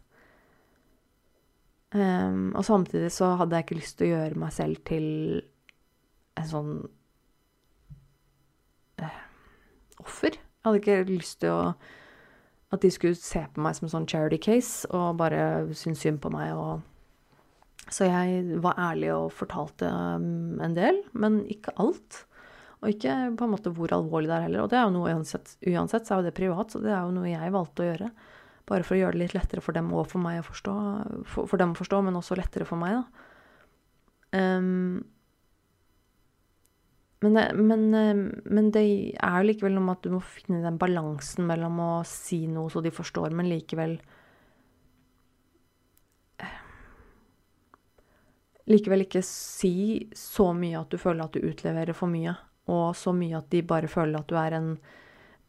Um, 1.95 2.49
og 2.59 2.65
samtidig 2.67 3.13
så 3.15 3.29
hadde 3.39 3.55
jeg 3.55 3.69
ikke 3.69 3.79
lyst 3.79 3.99
til 4.01 4.09
å 4.09 4.17
gjøre 4.17 4.41
meg 4.43 4.55
selv 4.57 4.81
til 4.89 5.07
en 6.41 6.49
sånn 6.51 6.73
uh, 8.99 9.23
offer. 10.03 10.35
Jeg 10.41 10.67
hadde 10.67 10.83
ikke 10.83 10.99
lyst 11.13 11.39
til 11.45 11.55
å 11.55 11.61
at 12.73 12.83
de 12.83 12.91
skulle 12.91 13.15
se 13.15 13.43
på 13.55 13.61
meg 13.61 13.77
som 13.77 13.87
en 13.87 13.93
sånn 13.93 14.09
charity 14.09 14.39
case 14.41 14.89
og 14.97 15.19
bare 15.21 15.43
synes 15.77 16.01
synd 16.03 16.23
på 16.25 16.33
meg. 16.33 16.55
Og... 16.57 16.81
Så 17.91 18.07
jeg 18.07 18.61
var 18.63 18.79
ærlig 18.81 19.11
og 19.15 19.33
fortalte 19.35 19.89
um, 19.91 20.61
en 20.63 20.77
del, 20.77 21.03
men 21.19 21.43
ikke 21.51 21.75
alt. 21.83 22.23
Og 22.83 22.91
ikke 22.91 23.15
på 23.39 23.47
en 23.47 23.53
måte 23.53 23.73
hvor 23.75 23.93
alvorlig 23.95 24.31
det 24.31 24.37
er 24.37 24.47
heller. 24.47 24.65
Og 24.65 24.71
det 24.73 24.79
er 24.79 24.87
jo 24.87 24.95
noe 24.97 25.11
uansett, 25.15 25.57
uansett 25.71 26.07
så 26.07 26.17
er 26.17 26.23
jo 26.23 26.29
det 26.29 26.37
privat, 26.39 26.73
så 26.73 26.83
det 26.83 26.93
er 26.93 27.03
jo 27.03 27.15
noe 27.15 27.31
jeg 27.31 27.55
valgte 27.55 27.85
å 27.85 27.89
gjøre. 27.91 28.11
Bare 28.71 28.87
for 28.87 28.97
å 28.97 29.01
gjøre 29.01 29.17
det 29.17 29.25
litt 29.25 29.37
lettere 29.37 29.63
for 29.65 29.77
dem 29.77 29.91
for 29.91 30.31
å 30.31 30.45
forstå, 30.47 30.77
for, 31.27 31.51
for 31.51 31.63
dem 31.63 31.75
å 31.75 31.79
forstå, 31.79 32.01
men 32.07 32.19
også 32.19 32.39
lettere 32.39 32.67
for 32.69 32.81
meg, 32.81 33.01
da. 33.01 33.29
Um, 34.33 35.03
men, 37.23 37.37
det, 37.37 37.45
men, 37.55 37.83
men, 38.49 38.71
det 38.75 38.83
er 39.15 39.35
jo 39.37 39.47
likevel 39.51 39.77
noe 39.77 39.85
med 39.87 39.99
at 39.99 40.07
du 40.07 40.15
må 40.15 40.23
finne 40.25 40.63
den 40.65 40.79
balansen 40.81 41.47
mellom 41.47 41.77
å 41.85 41.91
si 42.09 42.47
noe 42.51 42.73
så 42.73 42.81
de 42.83 42.91
forstår, 42.95 43.35
men 43.37 43.51
likevel 43.51 43.99
Likevel 48.73 49.05
ikke 49.07 49.23
si 49.27 50.09
så 50.17 50.51
mye 50.57 50.81
at 50.81 50.91
du 50.93 50.99
føler 51.01 51.27
at 51.27 51.37
du 51.37 51.45
utleverer 51.45 51.97
for 51.97 52.11
mye, 52.11 52.35
og 52.73 52.97
så 52.97 53.13
mye 53.17 53.39
at 53.39 53.49
de 53.53 53.63
bare 53.67 53.91
føler 53.91 54.21
at 54.21 54.31
du 54.31 54.37
er 54.41 54.57
en 54.59 54.75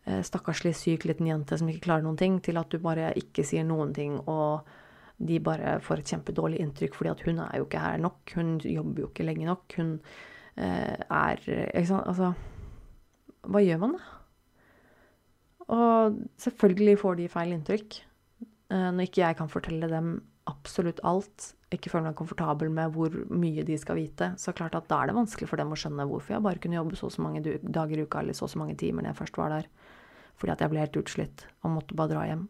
Eh, 0.06 0.22
stakkarslig 0.22 0.76
syk 0.76 1.06
liten 1.08 1.28
jente 1.30 1.58
som 1.58 1.70
ikke 1.72 1.86
klarer 1.86 2.04
noen 2.04 2.20
ting, 2.20 2.40
til 2.44 2.60
at 2.60 2.72
du 2.72 2.82
bare 2.84 3.14
ikke 3.20 3.46
sier 3.48 3.64
noen 3.64 3.94
ting, 3.96 4.18
og 4.28 4.68
de 5.24 5.38
bare 5.40 5.78
får 5.84 6.02
et 6.02 6.12
kjempedårlig 6.12 6.60
inntrykk 6.60 6.98
fordi 6.98 7.12
at 7.14 7.22
hun 7.24 7.40
er 7.46 7.60
jo 7.60 7.68
ikke 7.68 7.84
her 7.84 8.02
nok. 8.04 8.34
Hun 8.36 8.58
jobber 8.60 9.06
jo 9.06 9.12
ikke 9.12 9.28
lenge 9.28 9.48
nok. 9.48 9.78
Hun 9.78 9.94
eh, 10.58 10.98
er 11.00 11.40
Ikke 11.48 11.88
sant. 11.88 12.10
Altså 12.10 12.34
Hva 13.48 13.62
gjør 13.64 13.80
man, 13.80 13.96
da? 13.96 14.20
Og 15.72 16.20
selvfølgelig 16.44 16.98
får 17.00 17.16
de 17.22 17.30
feil 17.32 17.56
inntrykk. 17.56 18.02
Eh, 18.44 18.90
når 18.92 19.08
ikke 19.08 19.24
jeg 19.24 19.40
kan 19.40 19.54
fortelle 19.54 19.88
dem 19.88 20.18
absolutt 20.50 21.00
alt, 21.08 21.54
ikke 21.74 21.90
føler 21.90 22.10
meg 22.10 22.18
komfortabel 22.20 22.70
med 22.74 22.92
hvor 22.94 23.12
mye 23.32 23.64
de 23.66 23.78
skal 23.80 23.98
vite, 23.98 24.28
så 24.38 24.54
klart 24.56 24.76
at 24.78 24.90
da 24.92 24.96
er 25.02 25.08
det 25.10 25.18
vanskelig 25.18 25.48
for 25.50 25.58
dem 25.62 25.74
å 25.74 25.80
skjønne 25.80 26.10
hvorfor 26.10 26.32
jeg 26.36 26.46
bare 26.46 26.62
kunne 26.62 26.80
jobbe 26.80 26.96
så 27.00 27.06
og 27.08 27.14
så 27.16 27.22
mange 27.26 27.40
dager 27.64 27.98
i 27.98 28.06
uka 28.06 28.18
eller 28.22 28.36
så 28.38 28.44
og 28.48 28.54
så 28.54 28.62
mange 28.62 28.78
timer 28.80 29.00
når 29.02 29.10
jeg 29.14 29.22
først 29.24 29.40
var 29.40 29.50
der 29.56 29.66
fordi 30.40 30.52
at 30.54 30.62
jeg 30.64 30.72
ble 30.74 30.84
helt 30.84 31.00
utslitt 31.00 31.38
og 31.62 31.68
måtte 31.76 31.98
bare 31.98 32.12
dra 32.12 32.22
hjem. 32.28 32.44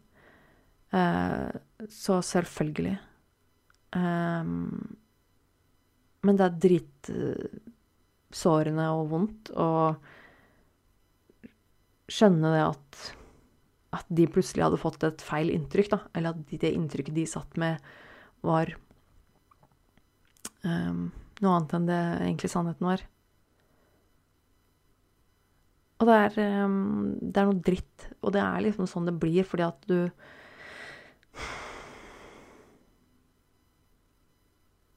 Eh, 0.96 1.50
så 1.92 2.14
selvfølgelig. 2.24 2.96
Eh, 3.98 4.44
men 6.24 6.34
det 6.40 6.46
er 6.46 6.60
dritsårende 6.64 8.86
og 8.96 9.02
vondt 9.12 9.44
å 9.52 9.68
skjønne 12.10 12.48
det 12.54 12.64
at, 12.64 13.14
at 13.94 14.08
de 14.10 14.26
plutselig 14.30 14.66
hadde 14.66 14.80
fått 14.80 15.04
et 15.06 15.24
feil 15.24 15.52
inntrykk, 15.54 15.90
da. 15.94 16.00
Eller 16.14 16.34
at 16.34 16.54
det 16.60 16.72
inntrykket 16.74 17.16
de 17.16 17.26
satt 17.30 17.58
med, 17.60 17.82
var 18.44 18.72
um, 20.66 21.08
noe 21.40 21.56
annet 21.56 21.74
enn 21.78 21.88
det 21.88 22.00
egentlig 22.26 22.52
sannheten 22.52 22.88
var. 22.90 23.04
Og 26.02 26.08
det 26.10 26.16
er, 26.26 26.64
um, 26.66 27.14
det 27.20 27.40
er 27.40 27.48
noe 27.48 27.64
dritt. 27.64 28.08
Og 28.20 28.34
det 28.34 28.42
er 28.44 28.64
liksom 28.66 28.88
sånn 28.90 29.08
det 29.08 29.16
blir, 29.20 29.46
fordi 29.48 29.68
at 29.68 29.86
du 29.90 29.98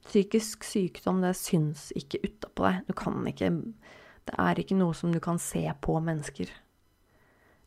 Psykisk 0.08 0.64
sykdom, 0.64 1.18
det 1.20 1.34
syns 1.36 1.90
ikke 1.98 2.22
utapå 2.24 2.64
deg. 2.64 2.78
Du 2.88 2.94
kan 2.96 3.18
ikke 3.28 3.50
Det 4.28 4.36
er 4.40 4.60
ikke 4.60 4.76
noe 4.76 4.94
som 4.96 5.12
du 5.12 5.20
kan 5.20 5.38
se 5.40 5.62
på 5.84 5.98
mennesker. 6.04 6.48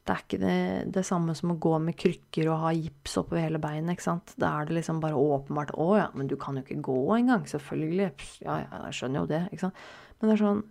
Det 0.01 0.13
er 0.13 0.21
ikke 0.23 0.39
det, 0.41 0.59
det 0.95 1.03
samme 1.05 1.35
som 1.37 1.53
å 1.53 1.59
gå 1.61 1.75
med 1.83 1.97
krykker 1.99 2.47
og 2.49 2.63
ha 2.63 2.71
gips 2.73 3.19
oppover 3.21 3.45
hele 3.45 3.61
beinet. 3.61 3.93
ikke 3.93 4.07
sant? 4.07 4.33
Da 4.41 4.55
er 4.57 4.69
det 4.69 4.79
liksom 4.79 5.01
bare 5.03 5.17
åpenbart 5.17 5.75
'Å 5.77 5.89
ja, 5.97 6.07
men 6.13 6.27
du 6.27 6.35
kan 6.35 6.57
jo 6.57 6.63
ikke 6.63 6.81
gå 6.81 6.97
engang.' 7.19 7.45
Selvfølgelig. 7.45 8.11
Ja, 8.41 8.63
ja, 8.65 8.85
jeg 8.87 8.97
skjønner 8.97 9.21
jo 9.21 9.29
det. 9.29 9.43
ikke 9.51 9.67
sant? 9.67 9.75
Men 10.19 10.29
det 10.29 10.39
er 10.39 10.45
sånn 10.45 10.63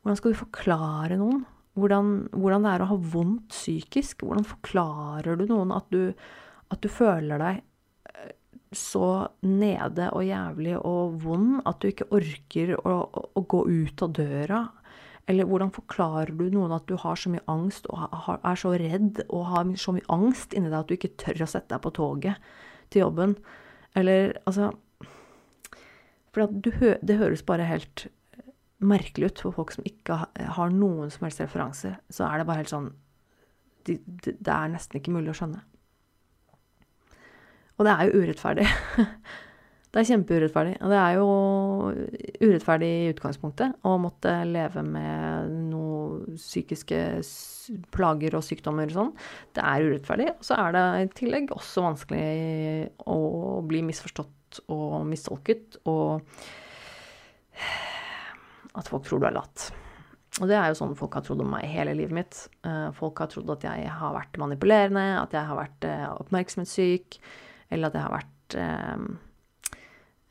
Hvordan 0.00 0.16
skal 0.16 0.32
du 0.32 0.38
forklare 0.40 1.16
noen 1.20 1.44
hvordan, 1.78 2.12
hvordan, 2.34 2.64
det 2.64 2.74
er 2.74 2.84
å 2.84 2.90
ha 2.92 2.98
vondt 3.14 3.54
psykisk. 3.54 4.24
Hvordan 4.26 4.46
forklarer 4.48 5.38
du 5.38 5.46
noen 5.50 5.74
at 5.74 5.86
du, 5.92 6.10
at 6.70 6.82
du 6.82 6.88
føler 6.92 7.40
deg 7.42 7.60
eh, 8.10 8.32
så 8.74 9.28
nede 9.46 10.10
og 10.14 10.26
jævlig 10.26 10.76
og 10.78 11.16
vond 11.24 11.60
at 11.66 11.80
du 11.82 11.90
ikke 11.90 12.10
orker 12.16 12.76
å, 12.78 12.96
å, 13.02 13.24
å, 13.34 13.44
gå 13.54 13.64
ut 13.70 14.06
av 14.06 14.14
døra? 14.18 14.64
Eller 15.30 15.46
hvordan 15.46 15.70
forklarer 15.70 16.32
du 16.34 16.48
noen 16.50 16.72
at 16.74 16.88
du 16.90 16.96
har 16.98 17.18
så 17.18 17.30
mye 17.30 17.44
angst 17.50 17.86
og 17.92 18.00
er 18.34 18.58
så 18.58 18.72
redd 18.80 19.22
og 19.28 19.44
har 19.52 19.68
så 19.78 19.94
mye 19.94 20.08
angst 20.10 20.56
inni 20.56 20.72
deg 20.72 20.80
at 20.80 20.90
du 20.90 20.96
ikke 20.96 21.14
tør 21.20 21.44
å 21.44 21.50
sette 21.52 21.70
deg 21.70 21.84
på 21.84 21.92
toget 21.94 22.48
til 22.90 23.04
jobben? 23.04 23.36
Eller 23.94 24.34
altså 24.44 24.72
For 26.34 26.46
hø 26.80 26.96
det 27.02 27.18
høres 27.18 27.46
bare 27.46 27.68
helt 27.68 28.08
merkelig 28.80 29.30
ut 29.30 29.42
for 29.44 29.54
folk 29.54 29.74
som 29.74 29.86
ikke 29.86 30.16
har 30.56 30.74
noen 30.74 31.10
som 31.12 31.26
helst 31.26 31.42
referanse. 31.42 31.92
Så 32.08 32.24
er 32.26 32.40
det 32.40 32.48
bare 32.48 32.62
helt 32.62 32.72
sånn 32.72 32.90
de, 33.86 33.98
Det 34.06 34.50
er 34.50 34.72
nesten 34.72 34.98
ikke 34.98 35.14
mulig 35.14 35.34
å 35.34 35.36
skjønne. 35.36 35.62
Og 37.78 37.86
det 37.86 37.94
er 37.94 38.08
jo 38.08 38.24
urettferdig. 38.24 38.66
det 39.90 39.98
er 39.98 40.06
kjempeurettferdig. 40.06 40.76
Og 40.78 40.92
det 40.92 40.98
er 41.02 41.16
jo 41.18 41.30
urettferdig 42.46 42.90
i 42.94 43.08
utgangspunktet 43.10 43.86
å 43.86 43.96
måtte 43.98 44.36
leve 44.46 44.84
med 44.86 45.50
noen 45.72 46.36
psykiske 46.38 47.00
plager 47.90 48.36
og 48.38 48.44
sykdommer 48.46 48.86
og 48.86 48.94
sånn. 48.94 49.10
Det 49.56 49.64
er 49.66 49.88
urettferdig. 49.88 50.28
Og 50.36 50.46
så 50.46 50.58
er 50.62 50.76
det 50.76 50.84
i 51.00 51.08
tillegg 51.18 51.50
også 51.56 51.82
vanskelig 51.88 52.90
å 53.10 53.18
bli 53.66 53.82
misforstått 53.88 54.62
og 54.70 54.94
mistolket, 55.10 55.80
og 55.90 56.22
at 58.78 58.90
folk 58.90 59.06
tror 59.06 59.22
du 59.22 59.26
er 59.26 59.34
latt. 59.34 59.70
Og 60.38 60.46
det 60.46 60.54
er 60.54 60.70
jo 60.70 60.78
sånn 60.78 60.94
folk 60.98 61.16
har 61.18 61.24
trodd 61.26 61.42
om 61.42 61.50
meg 61.50 61.66
hele 61.68 61.96
livet 61.98 62.14
mitt. 62.14 62.38
Eh, 62.66 62.92
folk 62.96 63.18
har 63.22 63.30
trodd 63.32 63.50
at 63.56 63.66
jeg 63.66 63.90
har 63.90 64.14
vært 64.14 64.38
manipulerende, 64.38 65.02
at 65.18 65.34
jeg 65.34 65.50
har 65.50 65.58
vært 65.58 65.88
eh, 65.88 66.06
oppmerksomhetssyk, 66.22 67.18
eller 67.74 67.90
at 67.90 67.98
jeg 67.98 68.06
har 68.06 68.14
vært 68.14 68.56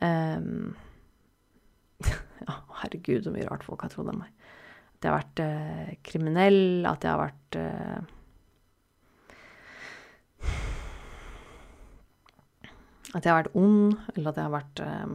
eh, 0.01 0.35
em, 0.37 0.75
Ja, 2.47 2.55
herregud, 2.81 3.25
så 3.25 3.33
mye 3.33 3.47
rart 3.49 3.65
folk 3.67 3.83
har 3.83 3.91
trodd 3.93 4.11
om 4.13 4.21
meg. 4.21 4.31
At 4.95 5.05
jeg 5.05 5.11
har 5.11 5.19
vært 5.19 5.41
eh, 5.43 5.91
kriminell, 6.05 6.87
at 6.87 7.03
jeg 7.03 7.13
har 7.13 7.21
vært 7.25 7.59
eh, 7.59 8.15
At 13.09 13.25
jeg 13.25 13.31
har 13.33 13.39
vært 13.39 13.55
ond, 13.57 13.95
eller 14.13 14.29
at 14.29 14.37
jeg 14.37 14.45
har 14.45 14.53
vært 14.53 14.81
em, 14.85 15.13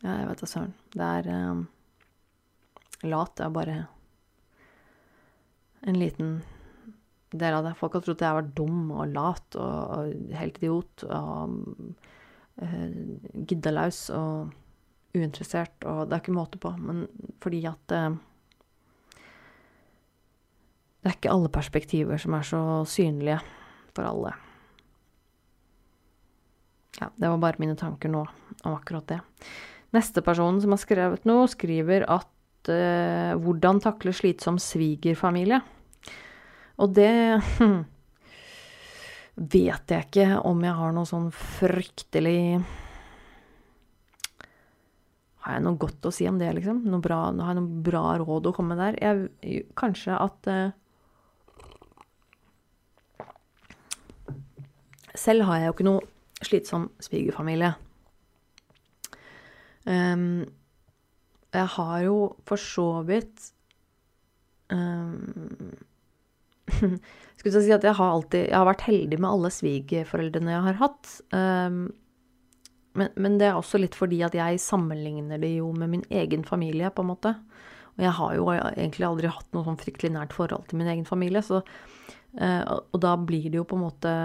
Ja, 0.00 0.14
jeg 0.16 0.30
vet 0.30 0.42
da 0.42 0.48
søren. 0.50 0.72
Det 0.90 1.10
er 1.20 1.28
lat. 1.30 1.66
Lat 3.06 3.40
er 3.40 3.52
bare 3.54 3.76
en 5.88 5.96
liten 5.96 6.40
del 7.30 7.54
av 7.54 7.64
det. 7.64 7.76
Folk 7.78 7.96
har 7.96 8.04
trodd 8.04 8.20
jeg 8.20 8.28
har 8.28 8.40
vært 8.40 8.56
dum 8.58 8.90
og 8.92 9.12
lat 9.14 9.56
og, 9.60 9.94
og 9.96 10.34
helt 10.36 10.58
idiot 10.60 11.04
og 11.06 11.54
uh, 12.62 13.44
giddalaus 13.48 14.08
og 14.14 14.50
uinteressert, 15.16 15.74
og 15.86 16.06
det 16.08 16.16
er 16.16 16.22
ikke 16.22 16.34
måte 16.36 16.60
på. 16.60 16.72
Men 16.78 17.06
fordi 17.42 17.64
at 17.68 17.94
eh, 17.94 18.10
Det 21.00 21.08
er 21.08 21.16
ikke 21.16 21.32
alle 21.32 21.48
perspektiver 21.48 22.18
som 22.20 22.34
er 22.36 22.42
så 22.44 22.60
synlige 22.84 23.38
for 23.96 24.04
alle. 24.04 24.34
Ja, 27.00 27.08
det 27.16 27.30
var 27.30 27.38
bare 27.40 27.62
mine 27.62 27.76
tanker 27.80 28.12
nå 28.12 28.20
om 28.68 28.74
akkurat 28.74 29.06
det. 29.08 29.20
Neste 29.96 30.20
person 30.20 30.60
som 30.60 30.74
har 30.74 30.82
skrevet 30.82 31.24
noe, 31.24 31.48
skriver 31.48 32.04
at 32.04 32.68
eh, 32.68 33.32
hvordan 33.40 33.80
takle 33.80 34.12
slitsom 34.12 34.60
svigerfamilie. 34.60 35.62
Og 36.76 36.92
det 36.94 37.08
hm, 37.56 37.80
vet 39.40 39.92
jeg 39.92 40.06
ikke 40.06 40.40
om 40.44 40.60
jeg 40.64 40.76
har 40.76 40.92
noe 40.92 41.08
sånn 41.08 41.30
fryktelig 41.32 42.60
Har 45.40 45.56
jeg 45.56 45.64
noe 45.64 45.80
godt 45.80 46.04
å 46.04 46.12
si 46.12 46.26
om 46.28 46.36
det, 46.40 46.50
liksom? 46.58 46.82
Noe 46.92 47.00
bra, 47.00 47.22
har 47.32 47.54
jeg 47.54 47.60
noe 47.62 47.82
bra 47.86 48.04
råd 48.20 48.50
å 48.50 48.52
komme 48.52 48.76
med 48.76 48.82
der? 48.84 48.98
Jeg, 49.00 49.64
kanskje 49.80 50.18
at 50.20 50.50
uh, 50.52 50.76
Selv 55.16 55.48
har 55.48 55.60
jeg 55.60 55.70
jo 55.70 55.74
ikke 55.74 55.88
noe 55.88 56.44
slitsom 56.44 56.86
svigerfamilie. 57.02 57.74
Um, 59.84 60.44
jeg 61.50 61.66
har 61.74 61.96
jo 62.04 62.16
for 62.46 62.60
så 62.60 62.86
vidt 63.08 63.50
um, 64.70 65.72
Skulle 67.40 67.62
si 67.64 67.72
at 67.72 67.84
jeg 67.86 67.96
har 67.96 68.12
alltid 68.12 68.50
Jeg 68.50 68.56
har 68.58 68.68
vært 68.68 68.84
heldig 68.84 69.16
med 69.16 69.30
alle 69.30 69.50
svigerforeldrene 69.54 70.52
jeg 70.52 70.64
har 70.66 70.78
hatt. 70.82 71.12
Um, 71.32 71.78
men, 72.98 73.12
men 73.16 73.38
det 73.40 73.46
er 73.48 73.56
også 73.56 73.80
litt 73.80 73.96
fordi 73.96 74.18
at 74.26 74.34
jeg 74.36 74.60
sammenligner 74.60 75.40
det 75.40 75.54
jo 75.54 75.70
med 75.72 75.92
min 75.92 76.02
egen 76.10 76.44
familie, 76.44 76.90
på 76.92 77.04
en 77.04 77.12
måte. 77.12 77.32
Og 77.96 78.04
jeg 78.04 78.12
har 78.18 78.34
jo 78.36 78.48
egentlig 78.52 79.06
aldri 79.06 79.30
hatt 79.32 79.48
noe 79.54 79.64
sånn 79.66 79.80
fryktelig 79.80 80.12
nært 80.16 80.34
forhold 80.36 80.68
til 80.68 80.80
min 80.82 80.90
egen 80.90 81.06
familie, 81.08 81.42
så 81.46 81.62
uh, 81.62 82.64
Og 82.92 82.98
da 83.00 83.14
blir 83.16 83.48
det 83.48 83.60
jo 83.62 83.68
på 83.68 83.78
en 83.78 83.86
måte 83.86 84.16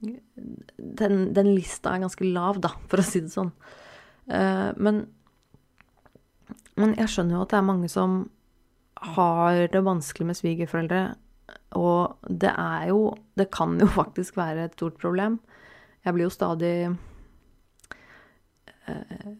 den, 0.00 1.16
den 1.36 1.48
lista 1.52 1.92
er 1.92 2.04
ganske 2.04 2.24
lav, 2.24 2.60
da, 2.64 2.72
for 2.88 3.00
å 3.00 3.06
si 3.06 3.20
det 3.24 3.32
sånn. 3.32 3.50
Uh, 4.28 4.76
men, 4.76 5.02
men 6.80 6.94
jeg 7.00 7.12
skjønner 7.12 7.36
jo 7.38 7.42
at 7.44 7.52
det 7.52 7.60
er 7.60 7.68
mange 7.68 7.90
som 7.92 8.22
har 9.16 9.66
det 9.72 9.80
vanskelig 9.84 10.28
med 10.28 10.36
svigerforeldre. 10.36 11.02
Og 11.78 12.16
det 12.26 12.50
er 12.50 12.88
jo 12.90 13.14
Det 13.38 13.50
kan 13.54 13.78
jo 13.80 13.86
faktisk 14.02 14.36
være 14.36 14.64
et 14.64 14.74
stort 14.78 14.98
problem. 14.98 15.40
Jeg 16.04 16.14
blir 16.14 16.24
jo 16.28 16.34
stadig 16.34 16.74
eh, 18.88 19.30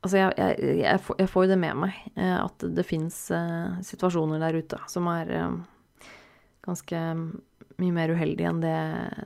Altså, 0.00 0.16
jeg, 0.16 0.32
jeg, 0.38 0.78
jeg, 0.78 1.00
får, 1.00 1.16
jeg, 1.18 1.28
får, 1.28 1.44
jo 1.44 1.50
det 1.50 1.58
med 1.60 1.74
meg, 1.76 1.96
eh, 2.16 2.38
at 2.40 2.62
det 2.76 2.86
fins 2.88 3.16
situasjoner 3.84 4.40
der 4.40 4.56
ute 4.56 4.78
som 4.88 5.04
er 5.12 5.28
ganske 6.64 7.00
mye 7.80 7.94
mer 7.94 8.12
uheldige 8.12 8.48
enn 8.50 8.62
det 8.62 8.76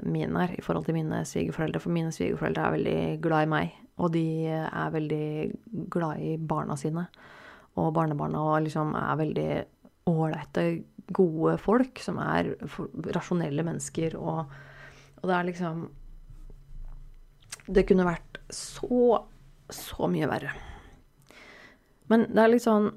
min 0.06 0.36
er 0.38 0.54
i 0.54 0.62
forhold 0.64 0.86
til 0.86 0.96
mine 0.96 1.22
svigerforeldre. 1.28 1.82
For 1.82 1.94
mine 1.94 2.12
svigerforeldre 2.14 2.64
er 2.64 2.74
veldig 2.76 2.98
glad 3.24 3.46
i 3.46 3.50
meg, 3.50 3.78
og 3.98 4.12
de 4.14 4.26
er 4.50 4.94
veldig 4.94 5.28
glad 5.92 6.22
i 6.22 6.34
barna 6.38 6.76
sine. 6.78 7.06
Og 7.80 7.92
barnebarna 7.94 8.42
og 8.42 8.66
liksom 8.66 8.94
er 8.98 9.20
veldig 9.20 9.48
ålreite, 10.10 10.66
gode 11.14 11.56
folk 11.62 12.00
som 12.02 12.18
er 12.22 12.54
rasjonelle 13.14 13.64
mennesker. 13.66 14.16
Og, 14.20 14.50
og, 15.20 15.24
det 15.24 15.36
er 15.36 15.48
liksom 15.50 15.86
Det 17.64 17.86
kunne 17.88 18.04
vært 18.04 18.40
så, 18.52 19.22
så 19.72 20.10
mye 20.10 20.28
verre. 20.28 20.52
Men 22.12 22.28
det 22.28 22.42
er 22.42 22.52
litt 22.52 22.66
sånn 22.66 22.90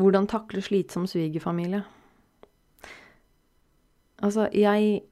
Hvordan 0.00 0.28
takle 0.32 0.62
slitsom 0.64 1.04
svigerfamilie? 1.08 1.82
Altså, 4.24 4.46
jeg 4.52 5.02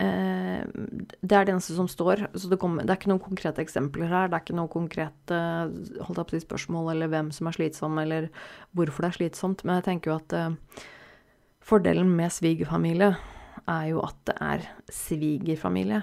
Det 0.00 1.34
er 1.36 1.44
det 1.44 1.52
eneste 1.52 1.74
som 1.76 1.88
står. 1.90 2.22
Så 2.32 2.48
det, 2.48 2.58
kommer, 2.62 2.86
det, 2.86 2.94
er 2.94 3.00
ikke 3.00 3.10
noen 3.12 3.22
konkrete 3.22 3.60
eksempler 3.60 4.08
her. 4.08 4.30
Det 4.30 4.38
er 4.38 4.44
ikke 4.46 4.56
noen 4.56 4.72
konkrete 4.72 5.40
holdt 6.06 6.22
opp 6.22 6.32
til 6.32 6.40
spørsmål 6.40 6.94
eller 6.94 7.10
hvem 7.12 7.28
som 7.36 7.50
er 7.50 7.58
slitsom, 7.58 7.98
eller 8.00 8.30
hvorfor 8.76 9.04
det 9.04 9.10
er 9.10 9.18
slitsomt. 9.18 9.64
Men 9.66 9.80
jeg 9.80 9.88
tenker 9.90 10.12
jo 10.12 10.16
at 10.16 10.36
eh, 10.38 10.80
fordelen 11.70 12.08
med 12.16 12.32
svigerfamilie 12.32 13.12
er 13.68 13.84
jo 13.90 14.00
at 14.04 14.16
det 14.30 14.38
er 14.40 14.66
svigerfamilie. 14.94 16.00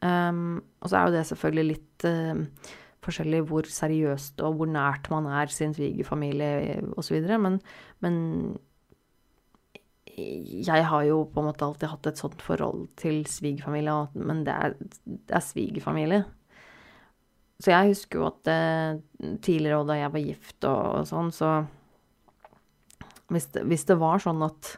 Um, 0.00 0.62
og 0.80 0.88
så 0.88 0.96
er 0.96 1.08
jo 1.08 1.16
det 1.16 1.26
selvfølgelig 1.28 1.66
litt 1.74 2.06
uh, 2.08 2.70
forskjellig 3.04 3.42
hvor 3.48 3.68
seriøst 3.68 4.40
og 4.44 4.56
hvor 4.56 4.68
nært 4.70 5.10
man 5.12 5.28
er 5.28 5.52
sin 5.52 5.74
svigerfamilie 5.76 6.80
osv. 7.00 7.20
Men, 7.40 7.60
men 8.04 8.16
jeg 10.16 10.84
har 10.90 11.06
jo 11.06 11.22
på 11.30 11.42
en 11.42 11.48
måte 11.50 11.66
alltid 11.66 11.92
hatt 11.92 12.08
et 12.10 12.20
sånt 12.20 12.42
forhold 12.44 12.88
til 13.00 13.22
svigerfamilie, 13.28 13.94
men 14.18 14.44
det 14.46 14.54
er, 14.54 14.76
det 15.04 15.36
er 15.36 15.44
svigerfamilie. 15.44 16.22
Så 17.60 17.74
jeg 17.74 17.92
husker 17.92 18.20
jo 18.20 18.28
at 18.30 18.40
det, 18.48 19.40
tidligere, 19.44 19.82
og 19.82 19.90
da 19.90 19.98
jeg 20.00 20.12
var 20.14 20.24
gift 20.24 20.68
og, 20.68 20.84
og 21.00 21.08
sånn, 21.10 21.32
så 21.34 21.50
hvis 23.30 23.50
det, 23.54 23.64
hvis 23.68 23.86
det, 23.86 23.98
var 24.00 24.22
sånn 24.22 24.42
at 24.46 24.76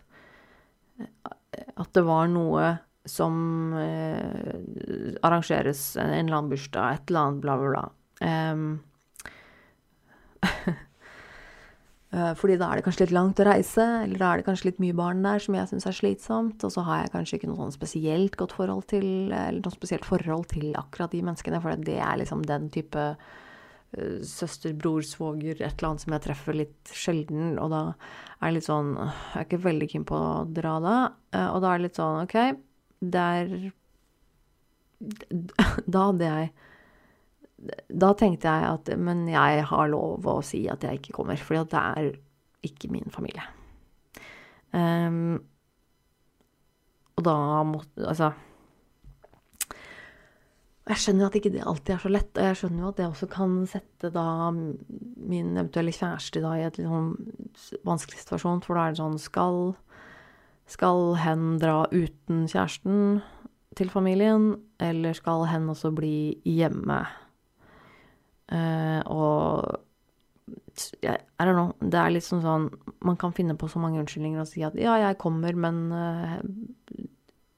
at 1.52 1.90
det 1.96 2.02
var 2.06 2.28
noe 2.32 2.64
som 3.08 3.34
eh, 3.74 5.16
arrangeres, 5.26 5.96
en 5.98 6.12
eller 6.12 6.36
annen 6.38 6.52
bursdag, 6.52 6.94
et 6.94 7.10
eller 7.10 7.26
annet, 7.26 7.42
bla, 7.42 7.56
bla, 7.58 7.68
bla 7.72 8.52
um, 8.52 8.82
Fordi 12.12 12.58
da 12.60 12.66
er 12.68 12.76
det 12.76 12.84
kanskje 12.84 13.06
litt 13.06 13.14
langt 13.16 13.38
å 13.40 13.46
reise, 13.48 13.84
eller 14.02 14.18
da 14.20 14.26
er 14.28 14.40
det 14.40 14.44
kanskje 14.44 14.66
litt 14.68 14.80
mye 14.84 14.96
barn 14.96 15.22
der 15.24 15.40
som 15.40 15.54
jeg 15.56 15.70
syns 15.70 15.86
er 15.88 15.94
slitsomt, 15.96 16.64
og 16.66 16.72
så 16.74 16.82
har 16.84 16.98
jeg 17.00 17.12
kanskje 17.14 17.38
ikke 17.38 17.48
noe 17.48 17.60
sånn 17.62 17.72
spesielt 17.72 18.34
godt 18.36 18.52
forhold 18.58 18.84
til, 18.92 19.06
eller 19.32 19.62
noe 19.62 19.72
spesielt 19.72 20.04
forhold 20.04 20.50
til 20.50 20.74
akkurat 20.76 21.14
de 21.14 21.22
menneskene, 21.24 21.60
for 21.64 21.80
det 21.88 21.96
er 22.04 22.18
liksom 22.20 22.42
den 22.44 22.66
type 22.74 23.06
uh, 23.16 24.18
søster, 24.28 24.74
bror, 24.76 25.00
svoger, 25.08 25.56
et 25.56 25.70
eller 25.70 25.88
annet 25.88 26.04
som 26.04 26.12
jeg 26.12 26.24
treffer 26.26 26.58
litt 26.60 26.92
sjelden, 26.92 27.54
og 27.56 27.72
da 27.72 27.80
er 27.94 28.44
det 28.44 28.58
litt 28.58 28.68
sånn 28.68 28.92
Jeg 28.98 29.38
er 29.40 29.46
ikke 29.48 29.62
veldig 29.70 29.88
keen 29.94 30.04
på 30.12 30.18
å 30.18 30.44
dra 30.52 30.74
da, 30.84 30.96
uh, 31.32 31.48
og 31.54 31.62
da 31.64 31.70
er 31.70 31.80
det 31.80 31.86
litt 31.86 32.02
sånn 32.02 32.26
OK, 32.26 32.36
der 33.16 33.56
Da 35.96 36.04
hadde 36.10 36.28
jeg 36.28 36.52
da 37.88 38.12
tenkte 38.18 38.50
jeg 38.50 38.68
at 38.74 38.92
men 38.98 39.26
jeg 39.30 39.64
har 39.70 39.90
lov 39.92 40.26
å 40.26 40.38
si 40.44 40.64
at 40.70 40.82
jeg 40.86 41.00
ikke 41.00 41.16
kommer, 41.20 41.38
for 41.38 41.62
det 41.62 41.78
er 41.78 42.12
ikke 42.66 42.90
min 42.92 43.10
familie. 43.14 43.44
Um, 44.72 45.36
og 47.18 47.24
da 47.26 47.36
måtte 47.68 48.06
Altså 48.08 48.30
Jeg 50.88 51.00
skjønner 51.02 51.26
at 51.26 51.34
ikke 51.36 51.52
det 51.52 51.66
alltid 51.68 51.92
er 51.94 52.00
så 52.02 52.10
lett, 52.10 52.30
og 52.32 52.46
jeg 52.48 52.58
skjønner 52.58 52.82
jo 52.82 52.88
at 52.88 52.96
det 52.98 53.04
også 53.06 53.28
kan 53.30 53.52
sette 53.70 54.10
da 54.14 54.24
min 54.50 55.52
eventuelle 55.52 55.94
kjæreste 55.94 56.42
da 56.42 56.56
i 56.58 56.64
et 56.66 56.80
litt 56.80 56.88
sånn 56.88 57.12
vanskelig 57.86 58.18
situasjon, 58.24 58.64
for 58.64 58.74
da 58.74 58.88
er 58.88 58.96
det 58.96 59.02
sånn 59.02 59.20
Skal, 59.22 59.60
skal 60.66 61.14
hen 61.22 61.44
dra 61.62 61.84
uten 61.92 62.48
kjæresten 62.50 63.20
til 63.78 63.92
familien, 63.94 64.56
eller 64.82 65.14
skal 65.14 65.46
hen 65.52 65.70
også 65.70 65.92
bli 65.94 66.42
hjemme? 66.50 67.04
Eh, 68.50 69.00
og 69.12 69.82
jeg, 71.02 71.18
I 71.38 71.46
don't 71.46 71.56
know. 71.56 71.72
Det 71.78 71.98
er 71.98 72.12
litt 72.14 72.26
sånn 72.26 72.42
sånn 72.44 72.68
Man 73.04 73.18
kan 73.20 73.34
finne 73.36 73.56
på 73.58 73.68
så 73.70 73.80
mange 73.82 74.00
unnskyldninger 74.02 74.42
og 74.42 74.48
si 74.50 74.64
at 74.66 74.76
ja, 74.80 74.96
jeg 75.00 75.18
kommer, 75.20 75.56
men 75.58 75.80
uh, 75.92 76.38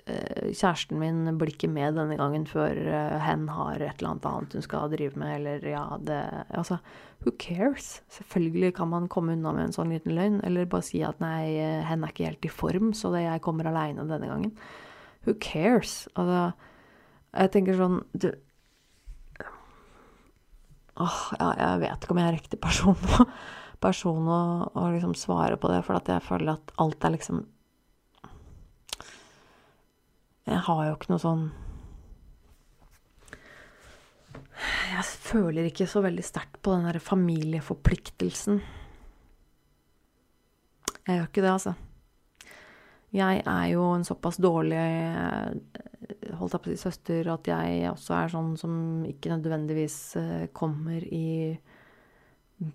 kjæresten 0.04 0.98
min 1.00 1.38
blir 1.40 1.54
ikke 1.54 1.70
med 1.72 1.96
denne 1.96 2.18
gangen 2.20 2.44
før 2.48 2.76
uh, 2.76 3.16
hen 3.22 3.46
har 3.52 3.78
et 3.80 4.02
eller 4.02 4.10
annet 4.14 4.28
annet 4.28 4.56
hun 4.58 4.66
skal 4.66 4.92
drive 4.92 5.20
med, 5.20 5.36
eller 5.38 5.68
ja, 5.68 5.84
det 6.02 6.20
Altså, 6.58 6.80
who 7.22 7.32
cares? 7.40 8.02
Selvfølgelig 8.18 8.74
kan 8.80 8.90
man 8.92 9.08
komme 9.12 9.36
unna 9.36 9.54
med 9.56 9.68
en 9.68 9.76
sånn 9.76 9.94
liten 9.94 10.16
løgn, 10.16 10.40
eller 10.44 10.68
bare 10.70 10.88
si 10.88 11.04
at 11.06 11.22
nei, 11.24 11.54
hen 11.88 12.04
er 12.04 12.12
ikke 12.12 12.28
helt 12.28 12.48
i 12.48 12.52
form, 12.52 12.92
så 12.96 13.14
det, 13.14 13.24
jeg 13.28 13.44
kommer 13.46 13.70
aleine 13.70 14.08
denne 14.10 14.28
gangen. 14.30 14.56
Who 15.24 15.38
cares? 15.40 16.02
Altså, 16.18 16.50
jeg 17.34 17.54
tenker 17.54 17.78
sånn 17.78 18.02
du, 18.12 18.28
Åh, 20.94 21.20
ja, 21.40 21.48
jeg 21.58 21.80
vet 21.82 22.04
ikke 22.04 22.14
om 22.14 22.20
jeg 22.20 22.28
er 22.28 22.36
riktig 22.36 22.60
person, 22.62 22.98
person 23.84 24.28
å, 24.30 24.42
å 24.78 24.86
liksom 24.94 25.16
svare 25.18 25.58
på 25.58 25.70
det, 25.72 25.80
for 25.86 25.98
at 25.98 26.10
jeg 26.12 26.22
føler 26.22 26.54
at 26.54 26.74
alt 26.82 27.06
er 27.06 27.16
liksom 27.16 27.42
Jeg 30.44 30.60
har 30.66 30.80
jo 30.86 30.94
ikke 30.94 31.08
noe 31.08 31.22
sånn 31.22 31.44
Jeg 34.92 35.04
føler 35.24 35.66
ikke 35.66 35.88
så 35.90 36.04
veldig 36.04 36.24
sterkt 36.24 36.60
på 36.62 36.74
den 36.76 36.84
derre 36.86 37.00
familieforpliktelsen. 37.02 38.60
Jeg 41.04 41.16
gjør 41.18 41.26
ikke 41.26 41.42
det, 41.42 41.50
altså. 41.50 41.72
Jeg 43.14 43.42
er 43.42 43.64
jo 43.72 43.88
en 43.96 44.06
såpass 44.06 44.38
dårlig 44.42 44.84
holdt 46.38 46.56
jeg 46.56 46.64
på 46.64 46.70
å 46.70 46.74
si 46.74 46.82
søster 46.82 47.30
at 47.32 47.48
jeg 47.48 47.88
også 47.90 48.14
er 48.18 48.32
sånn 48.32 48.52
som 48.60 48.76
ikke 49.08 49.32
nødvendigvis 49.34 49.98
eh, 50.20 50.44
kommer 50.56 51.04
i 51.04 51.54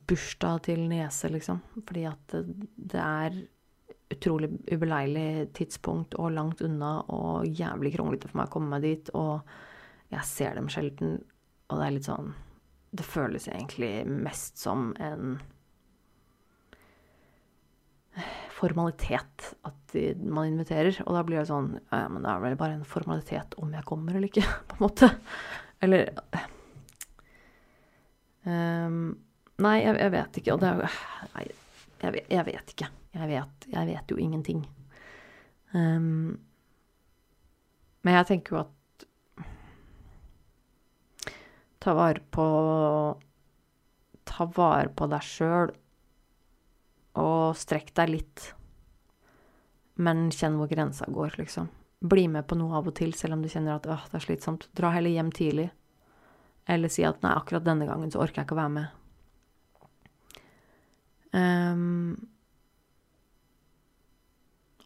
bursdag 0.10 0.66
til 0.68 0.84
niese, 0.89 1.30
liksom. 1.32 1.62
Fordi 1.80 2.03
at 2.10 2.36
det 2.39 2.99
er 3.03 3.39
utrolig 4.10 4.49
ubeleilig 4.72 5.51
tidspunkt 5.57 6.18
og 6.18 6.34
langt 6.34 6.62
unna 6.66 6.99
og 7.14 7.45
jævlig 7.47 7.93
kronglete 7.95 8.30
for 8.30 8.41
meg 8.41 8.49
å 8.49 8.53
komme 8.55 8.74
meg 8.74 8.86
dit. 8.88 9.12
Og 9.18 9.41
jeg 10.14 10.26
ser 10.28 10.57
dem 10.57 10.70
sjelden, 10.72 11.20
og 11.70 11.80
det 11.80 11.86
er 11.86 11.97
litt 11.97 12.10
sånn 12.10 12.36
Det 12.89 13.05
føles 13.05 13.45
egentlig 13.45 14.07
mest 14.10 14.57
som 14.57 14.89
en 14.97 15.36
formalitet 18.60 19.53
at 19.68 19.95
man 20.20 20.51
inviterer. 20.51 20.99
Og 21.05 21.16
da 21.16 21.24
blir 21.26 21.41
det 21.41 21.49
sånn 21.49 21.72
Ja, 21.89 22.05
men 22.12 22.26
det 22.26 22.34
er 22.34 22.43
vel 22.43 22.60
bare 22.60 22.78
en 22.80 22.88
formalitet 22.88 23.55
om 23.62 23.72
jeg 23.74 23.88
kommer 23.88 24.16
eller 24.16 24.30
ikke, 24.30 24.45
på 24.70 24.78
en 24.78 24.86
måte. 24.86 25.12
Eller 25.86 26.12
um, 28.43 28.99
Nei, 29.60 29.78
jeg, 29.84 29.95
jeg, 29.99 30.12
vet 30.16 30.41
ikke. 30.41 30.55
Og 30.55 30.62
det 30.62 30.70
er 30.70 30.84
jo 30.84 30.91
Nei, 31.36 31.47
jeg, 32.03 32.26
jeg 32.32 32.45
vet 32.51 32.76
ikke. 32.76 32.91
Jeg 33.20 33.32
vet, 33.32 33.72
jeg 33.74 33.89
vet 33.89 34.14
jo 34.14 34.20
ingenting. 34.22 34.62
Um, 35.74 36.38
men 38.05 38.16
jeg 38.16 38.30
tenker 38.30 38.55
jo 38.55 38.62
at 38.64 38.76
Ta 41.80 41.93
vare 41.95 42.22
på 42.36 42.45
Ta 44.28 44.47
vare 44.55 44.91
på 44.95 45.07
deg 45.12 45.24
sjøl 45.26 45.72
og 47.20 47.57
strekk 47.59 47.91
deg 47.99 48.13
litt. 48.13 48.47
Men 49.99 50.30
kjenn 50.32 50.55
hvor 50.59 50.72
grensa 50.72 51.07
går, 51.11 51.36
liksom. 51.41 51.67
Bli 51.99 52.30
med 52.32 52.47
på 52.47 52.55
noe 52.55 52.78
av 52.80 52.88
og 52.88 52.95
til, 52.95 53.11
selv 53.17 53.36
om 53.36 53.43
du 53.43 53.49
kjenner 53.51 53.76
at 53.76 53.88
det 53.88 54.15
er 54.15 54.24
slitsomt. 54.24 54.70
Dra 54.78 54.93
heller 54.95 55.11
hjem 55.11 55.34
tidlig. 55.36 55.67
Eller 56.70 56.91
si 56.93 57.03
at 57.03 57.20
nei, 57.26 57.34
akkurat 57.36 57.65
denne 57.65 57.88
gangen 57.89 58.11
så 58.13 58.22
orker 58.24 58.41
jeg 58.41 58.47
ikke 58.47 58.55
å 58.55 58.61
være 58.61 58.76
med. 58.78 58.95
Um, 61.30 62.15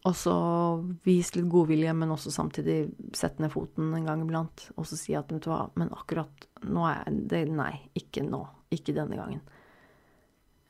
og 0.04 0.16
så 0.18 0.34
vis 1.06 1.30
litt 1.36 1.48
godvilje, 1.52 1.94
men 1.96 2.12
også 2.12 2.32
samtidig 2.34 2.78
sette 3.16 3.40
ned 3.40 3.52
foten 3.54 3.94
en 3.96 4.08
gang 4.08 4.24
iblant. 4.24 4.66
Og 4.76 4.88
så 4.88 4.98
si 5.00 5.14
at 5.16 5.32
vet 5.32 5.46
du 5.46 5.52
hva, 5.52 5.62
men 5.80 5.92
akkurat 5.96 6.48
nå 6.66 6.84
er 6.90 6.98
jeg 7.04 7.22
det, 7.30 7.44
Nei, 7.52 7.72
ikke 7.96 8.24
nå. 8.26 8.42
Ikke 8.74 8.96
denne 8.96 9.16
gangen. 9.16 9.44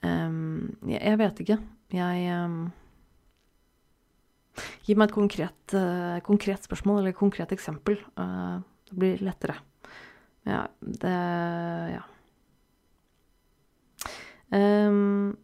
Um, 0.04 0.74
jeg, 0.84 1.00
jeg, 1.00 1.18
vet 1.20 1.44
ikke. 1.44 1.58
Jeg 1.94 2.32
um, 2.44 2.64
Gi 4.84 4.94
meg 4.94 5.08
et 5.08 5.16
konkret, 5.16 5.74
uh, 5.74 6.20
konkret, 6.26 6.66
spørsmål 6.66 7.00
eller 7.00 7.14
et 7.14 7.18
konkret 7.18 7.54
eksempel. 7.56 7.96
Uh, 8.20 8.60
det 8.90 8.98
blir 9.00 9.24
lettere. 9.24 9.58
Ja, 10.46 10.66
det 10.80 11.14
Ja. 11.94 12.02
Um, 14.54 15.34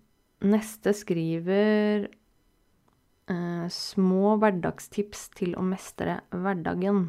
neste 0.45 0.93
skriver 0.95 2.05
uh, 3.33 3.67
små 3.73 4.37
hverdagstips 4.39 5.31
til 5.35 5.57
å 5.59 5.65
mestre 5.67 6.21
hverdagen. 6.31 7.09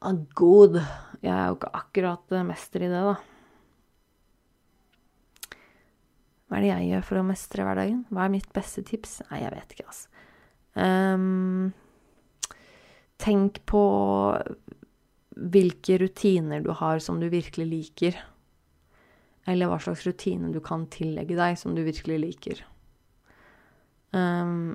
Ah, 0.00 0.16
god. 0.34 0.80
Jeg 1.22 1.34
er 1.34 1.46
jo 1.52 1.58
ikke 1.58 1.74
akkurat 1.76 2.38
mester 2.48 2.82
i 2.86 2.90
det, 2.90 3.04
da. 3.12 3.37
Hva 6.48 6.58
er 6.58 6.64
det 6.64 6.70
jeg 6.70 6.88
gjør 6.88 7.04
for 7.04 7.20
å 7.20 7.26
mestre 7.28 7.66
hverdagen? 7.66 8.00
Hva 8.08 8.24
er 8.24 8.32
mitt 8.32 8.48
beste 8.56 8.84
tips? 8.88 9.18
Nei, 9.28 9.42
jeg 9.42 9.52
vet 9.52 9.74
ikke, 9.74 9.88
altså. 9.92 10.24
Um, 10.78 11.72
tenk 13.20 13.60
på 13.68 13.82
hvilke 15.38 15.98
rutiner 16.00 16.62
du 16.64 16.72
har 16.80 17.02
som 17.04 17.20
du 17.20 17.28
virkelig 17.30 17.66
liker. 17.68 18.16
Eller 19.48 19.68
hva 19.68 19.78
slags 19.82 20.06
rutine 20.08 20.52
du 20.54 20.60
kan 20.64 20.86
tillegge 20.92 21.36
deg 21.36 21.60
som 21.60 21.76
du 21.76 21.82
virkelig 21.84 22.18
liker. 22.24 22.64
Um, 24.16 24.72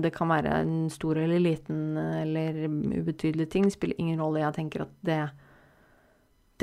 det 0.00 0.14
kan 0.16 0.32
være 0.32 0.62
en 0.62 0.88
stor 0.92 1.20
eller 1.20 1.42
liten 1.44 1.98
eller 1.98 2.64
ubetydelig 2.64 3.50
ting. 3.52 3.68
Det 3.68 3.76
spiller 3.76 4.00
ingen 4.00 4.20
rolle. 4.20 4.40
Jeg 4.46 4.56
tenker 4.56 4.86
at 4.86 4.96
det, 5.04 5.20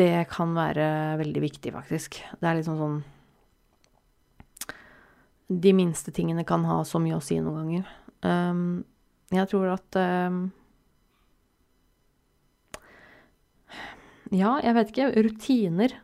det 0.02 0.12
kan 0.34 0.58
være 0.58 0.90
veldig 1.22 1.46
viktig, 1.46 1.74
faktisk. 1.78 2.22
Det 2.42 2.50
er 2.50 2.62
liksom 2.62 2.82
sånn 2.82 3.00
de 5.50 5.74
minste 5.74 6.14
tingene 6.14 6.46
kan 6.48 6.64
ha 6.70 6.84
så 6.86 7.02
mye 7.02 7.18
å 7.18 7.24
si 7.24 7.40
noen 7.42 7.58
ganger. 7.60 7.92
Um, 8.22 8.64
jeg 9.34 9.50
tror 9.52 9.74
at 9.74 9.98
um, 10.00 10.50
Ja, 14.30 14.60
jeg 14.62 14.76
vet 14.78 14.92
ikke. 14.94 15.10
Rutiner. 15.26 15.96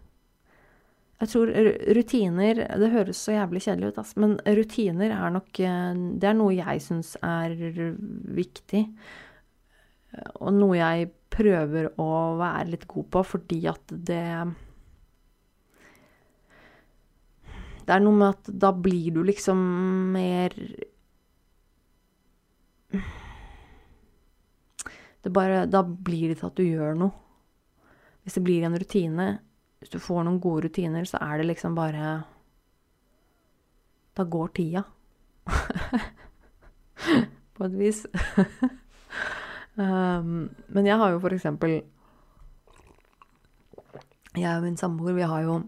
Jeg 1.22 1.32
tror 1.32 1.52
rutiner 1.96 2.58
Det 2.82 2.90
høres 2.92 3.22
så 3.24 3.38
jævlig 3.38 3.62
kjedelig 3.64 3.94
ut, 3.94 4.00
altså, 4.02 4.18
men 4.20 4.34
rutiner 4.58 5.14
er 5.16 5.30
nok 5.32 5.60
eh, 5.64 5.94
Det 6.20 6.28
er 6.28 6.36
noe 6.36 6.58
jeg 6.58 6.82
syns 6.84 7.14
er 7.24 7.54
viktig. 8.36 8.82
Og 10.42 10.52
noe 10.56 10.76
jeg 10.80 11.10
prøver 11.36 11.90
å 12.00 12.10
være 12.40 12.74
litt 12.74 12.86
god 12.92 13.08
på, 13.12 13.24
fordi 13.36 13.62
at 13.72 13.96
det 14.08 14.26
Det 17.86 17.94
er 17.94 18.02
noe 18.02 18.18
med 18.18 18.34
at 18.34 18.50
da 18.66 18.72
blir 18.74 19.14
du 19.14 19.22
liksom 19.26 19.60
mer 20.16 20.56
Det 25.26 25.34
bare 25.34 25.66
Da 25.66 25.84
blir 25.84 26.30
det 26.30 26.40
til 26.40 26.50
at 26.50 26.58
du 26.58 26.64
gjør 26.64 26.98
noe. 26.98 27.12
Hvis 28.24 28.38
det 28.38 28.44
blir 28.46 28.66
en 28.66 28.78
rutine, 28.78 29.28
hvis 29.80 29.94
du 29.94 30.00
får 30.02 30.24
noen 30.26 30.42
gode 30.42 30.66
rutiner, 30.66 31.06
så 31.06 31.18
er 31.22 31.38
det 31.38 31.50
liksom 31.50 31.78
bare 31.78 32.24
Da 34.18 34.24
går 34.24 34.48
tida. 34.58 34.84
På 37.56 37.66
et 37.66 37.78
vis. 37.78 38.06
um, 39.82 40.50
men 40.68 40.86
jeg 40.86 40.98
har 40.98 41.14
jo 41.14 41.20
for 41.20 41.34
eksempel 41.34 41.82
Jeg 44.36 44.58
og 44.58 44.64
min 44.64 44.78
samboer, 44.78 45.14
vi 45.14 45.26
har 45.26 45.42
jo 45.42 45.62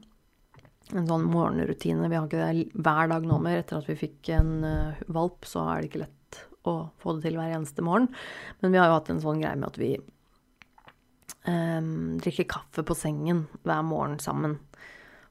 en 0.93 1.07
sånn 1.07 1.25
morgenrutine. 1.27 2.09
Vi 2.09 2.17
har 2.17 2.27
ikke 2.27 2.43
det 2.43 2.83
hver 2.83 3.09
dag 3.11 3.25
nå 3.27 3.39
mer. 3.43 3.61
Etter 3.61 3.79
at 3.79 3.89
vi 3.89 3.97
fikk 3.99 4.31
en 4.35 4.53
uh, 4.63 5.01
valp, 5.13 5.47
så 5.49 5.65
er 5.67 5.81
det 5.81 5.89
ikke 5.91 6.03
lett 6.05 6.43
å 6.67 6.75
få 7.01 7.17
det 7.17 7.27
til 7.27 7.39
hver 7.39 7.55
eneste 7.55 7.85
morgen. 7.85 8.09
Men 8.61 8.73
vi 8.73 8.79
har 8.81 8.89
jo 8.89 8.99
hatt 8.99 9.11
en 9.13 9.23
sånn 9.23 9.41
greie 9.43 9.57
med 9.59 9.69
at 9.69 9.79
vi 9.81 9.91
um, 11.47 12.17
drikker 12.23 12.49
kaffe 12.51 12.85
på 12.87 12.97
sengen 12.97 13.45
hver 13.67 13.83
morgen 13.87 14.19
sammen. 14.23 14.57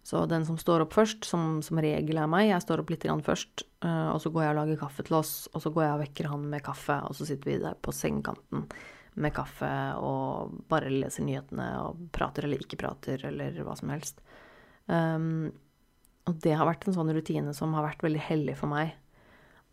Så 0.07 0.23
den 0.31 0.45
som 0.47 0.59
står 0.59 0.85
opp 0.85 0.95
først, 0.95 1.27
som 1.27 1.57
som 1.67 1.81
regel 1.83 2.21
er 2.23 2.29
meg, 2.31 2.53
jeg 2.53 2.63
står 2.63 2.85
opp 2.85 2.93
litt 2.95 3.09
først, 3.27 3.67
uh, 3.85 4.13
og 4.15 4.21
så 4.23 4.31
går 4.31 4.45
jeg 4.45 4.53
og 4.55 4.61
lager 4.61 4.83
kaffe 4.85 5.07
til 5.07 5.19
oss, 5.19 5.33
og 5.53 5.65
så 5.65 5.73
går 5.75 5.83
jeg 5.83 5.95
og 5.97 6.05
vekker 6.05 6.29
han 6.31 6.45
med 6.53 6.63
kaffe, 6.63 7.01
og 7.09 7.17
så 7.19 7.27
sitter 7.27 7.51
vi 7.51 7.63
der 7.65 7.75
på 7.75 7.95
sengekanten 7.95 8.69
med 9.17 9.33
kaffe 9.33 9.69
og 10.05 10.57
bare 10.69 10.93
leser 10.93 11.25
nyhetene 11.25 11.69
og 11.81 12.09
prater 12.13 12.45
eller 12.45 12.61
ikke 12.61 12.79
prater 12.81 13.23
eller 13.31 13.57
hva 13.65 13.77
som 13.79 13.89
helst. 13.95 14.21
Um, 14.87 15.51
og 16.27 16.39
det 16.43 16.55
har 16.59 16.67
vært 16.69 16.87
en 16.87 16.97
sånn 16.97 17.13
rutine 17.15 17.55
som 17.55 17.75
har 17.77 17.87
vært 17.87 18.05
veldig 18.07 18.23
hellig 18.29 18.57
for 18.59 18.71
meg. 18.71 18.95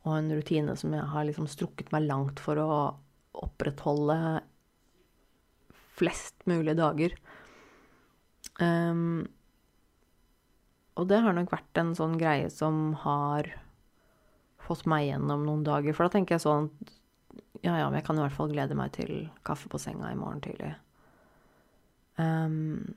Og 0.04 0.18
en 0.18 0.34
rutine 0.36 0.76
som 0.78 0.94
jeg 0.94 1.06
har 1.14 1.28
liksom 1.28 1.48
strukket 1.50 1.94
meg 1.94 2.06
langt 2.10 2.42
for 2.44 2.60
å 2.60 2.74
opprettholde 3.44 4.18
flest 5.98 6.36
mulig 6.50 6.76
dager. 6.78 7.16
Um, 8.62 9.26
og 11.00 11.10
det 11.10 11.22
har 11.26 11.34
nok 11.34 11.54
vært 11.54 11.80
en 11.82 11.94
sånn 11.98 12.18
greie 12.22 12.50
som 12.54 12.92
har 13.02 13.50
fått 14.64 14.86
meg 14.90 15.08
gjennom 15.08 15.46
noen 15.48 15.64
dager. 15.66 15.96
For 15.96 16.06
da 16.06 16.18
tenker 16.18 16.38
jeg 16.38 16.46
sånn 16.46 16.70
Ja, 17.64 17.78
ja, 17.80 17.88
men 17.88 17.98
jeg 17.98 18.06
kan 18.10 18.18
i 18.20 18.24
hvert 18.26 18.36
fall 18.36 18.52
glede 18.52 18.76
meg 18.76 18.92
til 18.98 19.30
kaffe 19.48 19.70
på 19.72 19.80
senga 19.80 20.10
i 20.12 20.18
morgen 20.20 20.42
tidlig. 20.44 20.74
Um, 22.20 22.94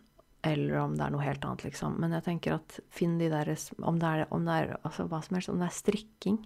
eller 0.46 0.78
om 0.80 0.96
det 0.96 1.04
er 1.06 1.14
noe 1.14 1.24
helt 1.24 1.44
annet, 1.46 1.64
liksom. 1.66 1.96
Men 2.02 2.14
jeg 2.16 2.26
tenker 2.26 2.56
at 2.56 2.78
finn 2.94 3.16
de 3.20 3.30
der 3.32 3.50
Om 3.82 4.00
det 4.02 4.10
er, 4.10 4.26
om 4.34 4.46
det 4.46 4.58
er 4.60 4.74
altså 4.80 5.06
hva 5.10 5.22
som 5.24 5.38
helst, 5.38 5.52
om 5.52 5.62
det 5.62 5.68
er 5.68 5.76
strikking, 5.76 6.40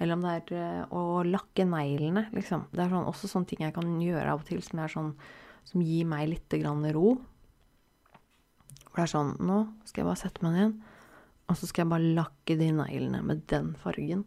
eller 0.00 0.16
om 0.16 0.24
det 0.24 0.32
er 0.34 0.54
uh, 0.58 0.94
å 0.98 1.02
lakke 1.26 1.66
neglene, 1.68 2.26
liksom. 2.34 2.66
Det 2.72 2.84
er 2.84 2.92
sånn, 2.92 3.08
også 3.08 3.30
sånne 3.30 3.50
ting 3.50 3.64
jeg 3.64 3.76
kan 3.76 3.92
gjøre 4.02 4.32
av 4.32 4.42
og 4.42 4.48
til 4.48 4.62
som, 4.64 4.82
sånn, 4.90 5.12
som 5.68 5.84
gir 5.86 6.08
meg 6.10 6.30
litt 6.32 6.58
ro. 6.96 7.16
For 8.92 9.00
det 9.00 9.04
er 9.06 9.12
sånn 9.14 9.36
Nå 9.40 9.58
skal 9.88 10.02
jeg 10.02 10.10
bare 10.10 10.20
sette 10.20 10.44
meg 10.44 10.58
ned, 10.58 10.80
og 11.48 11.58
så 11.58 11.68
skal 11.68 11.84
jeg 11.84 11.92
bare 11.92 12.14
lakke 12.18 12.56
de 12.60 12.72
neglene 12.76 13.22
med 13.24 13.46
den 13.52 13.72
fargen. 13.80 14.26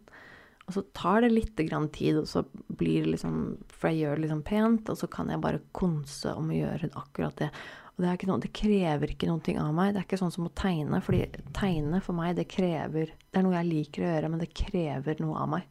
Og 0.66 0.74
så 0.74 0.82
tar 0.98 1.22
det 1.22 1.34
litt 1.34 1.54
tid, 1.56 2.18
og 2.18 2.28
så 2.28 2.42
blir 2.68 3.06
det 3.06 3.12
liksom 3.14 3.58
For 3.70 3.92
jeg 3.92 4.02
gjør 4.02 4.16
det 4.16 4.26
liksom 4.26 4.44
pent, 4.48 4.90
og 4.90 4.98
så 4.98 5.10
kan 5.12 5.30
jeg 5.30 5.44
bare 5.44 5.62
konse 5.78 6.34
om 6.34 6.50
å 6.50 6.58
gjøre 6.58 6.90
akkurat 6.98 7.38
det. 7.38 7.52
Og 7.96 8.04
det, 8.04 8.28
noe, 8.28 8.42
det 8.44 8.52
krever 8.56 9.14
ikke 9.14 9.30
noe 9.30 9.56
av 9.64 9.72
meg. 9.76 9.94
Det 9.94 10.02
er 10.02 10.08
ikke 10.08 10.20
sånn 10.20 10.34
som 10.36 10.50
å 10.50 10.54
tegne. 10.58 11.00
fordi 11.04 11.30
tegne 11.56 12.02
for 12.04 12.18
meg, 12.18 12.36
det 12.36 12.50
krever 12.52 13.14
Det 13.16 13.40
er 13.40 13.46
noe 13.46 13.56
jeg 13.56 13.70
liker 13.70 14.04
å 14.04 14.10
gjøre, 14.10 14.32
men 14.32 14.44
det 14.44 14.52
krever 14.56 15.22
noe 15.24 15.40
av 15.40 15.52
meg. 15.56 15.70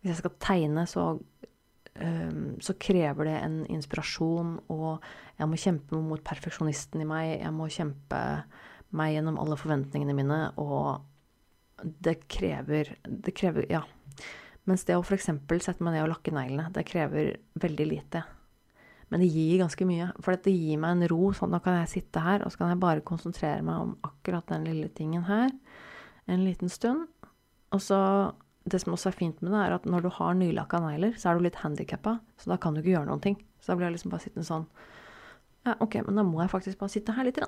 Hvis 0.00 0.12
jeg 0.12 0.20
skal 0.22 0.36
tegne, 0.40 0.86
så, 0.86 1.06
um, 1.98 2.44
så 2.62 2.76
krever 2.78 3.26
det 3.26 3.36
en 3.42 3.58
inspirasjon, 3.66 4.56
og 4.70 5.02
jeg 5.40 5.50
må 5.50 5.58
kjempe 5.60 6.02
mot 6.06 6.22
perfeksjonisten 6.24 7.02
i 7.02 7.08
meg. 7.08 7.32
Jeg 7.40 7.54
må 7.56 7.66
kjempe 7.72 8.22
meg 8.94 9.14
gjennom 9.16 9.38
alle 9.42 9.58
forventningene 9.58 10.16
mine, 10.16 10.42
og 10.58 11.02
det 11.80 12.28
krever 12.28 12.94
Det 13.06 13.32
krever 13.34 13.66
Ja. 13.70 13.82
Mens 14.68 14.84
det 14.84 14.94
å 14.94 15.02
f.eks. 15.02 15.30
sette 15.64 15.82
meg 15.82 15.94
ned 15.94 16.04
og 16.04 16.12
lakke 16.12 16.34
neglene, 16.34 16.68
det 16.70 16.84
krever 16.86 17.38
veldig 17.58 17.86
lite. 17.88 18.22
Men 19.10 19.22
det 19.24 19.30
gir 19.32 19.58
ganske 19.58 19.86
mye. 19.88 20.10
For 20.22 20.38
det 20.38 20.54
gir 20.54 20.78
meg 20.80 20.96
en 20.96 21.08
ro. 21.10 21.32
sånn 21.34 21.50
Da 21.50 21.58
kan 21.62 21.80
jeg 21.80 21.90
sitte 21.94 22.22
her, 22.22 22.44
og 22.44 22.52
så 22.52 22.62
kan 22.62 22.70
jeg 22.72 22.82
bare 22.82 23.06
konsentrere 23.06 23.62
meg 23.66 23.82
om 23.82 23.96
akkurat 24.06 24.46
den 24.52 24.68
lille 24.68 24.88
tingen 24.94 25.26
her 25.26 25.50
en 26.30 26.44
liten 26.44 26.70
stund. 26.70 27.08
Og 27.72 27.82
så 27.82 28.34
Det 28.70 28.78
som 28.82 28.92
også 28.92 29.08
er 29.08 29.16
fint 29.16 29.38
med 29.40 29.52
det, 29.52 29.58
er 29.58 29.72
at 29.72 29.86
når 29.88 30.02
du 30.02 30.08
har 30.10 30.34
nylakka 30.34 30.78
negler, 30.84 31.14
så 31.16 31.30
er 31.30 31.38
du 31.38 31.44
litt 31.46 31.56
handikappa, 31.56 32.20
så 32.36 32.50
da 32.50 32.58
kan 32.60 32.74
du 32.74 32.82
ikke 32.82 32.92
gjøre 32.92 33.08
noen 33.08 33.22
ting. 33.24 33.38
Så 33.58 33.72
da 33.72 33.76
blir 33.76 33.86
jeg 33.88 33.94
liksom 33.94 34.10
bare 34.12 34.20
sittende 34.20 34.46
sånn 34.46 34.66
Ja, 35.64 35.74
OK, 35.80 35.94
men 36.06 36.14
da 36.14 36.22
må 36.22 36.42
jeg 36.42 36.50
faktisk 36.52 36.78
bare 36.78 36.92
sitte 36.92 37.14
her 37.16 37.24
litt. 37.24 37.40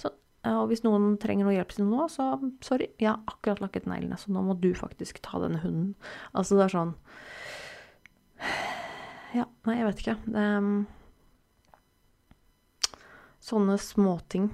Sånn. 0.00 0.16
Og 0.46 0.68
hvis 0.70 0.82
noen 0.82 1.18
trenger 1.20 1.44
noe 1.44 1.54
hjelp 1.54 1.74
til 1.76 1.84
noe, 1.84 2.08
så 2.08 2.32
sorry, 2.64 2.88
jeg 2.98 3.10
har 3.10 3.20
akkurat 3.28 3.60
lakket 3.60 3.86
neglene, 3.86 4.16
så 4.16 4.32
nå 4.32 4.42
må 4.46 4.56
du 4.58 4.72
faktisk 4.74 5.20
ta 5.22 5.38
denne 5.44 5.60
hunden. 5.60 5.94
Altså, 6.32 6.56
det 6.56 6.64
er 6.64 6.74
sånn 6.74 6.94
Ja, 9.36 9.44
nei, 9.68 9.80
jeg 9.80 9.88
vet 9.90 10.02
ikke. 10.04 10.16
Um, 10.32 10.86
Sånne 13.46 13.76
småting. 13.78 14.48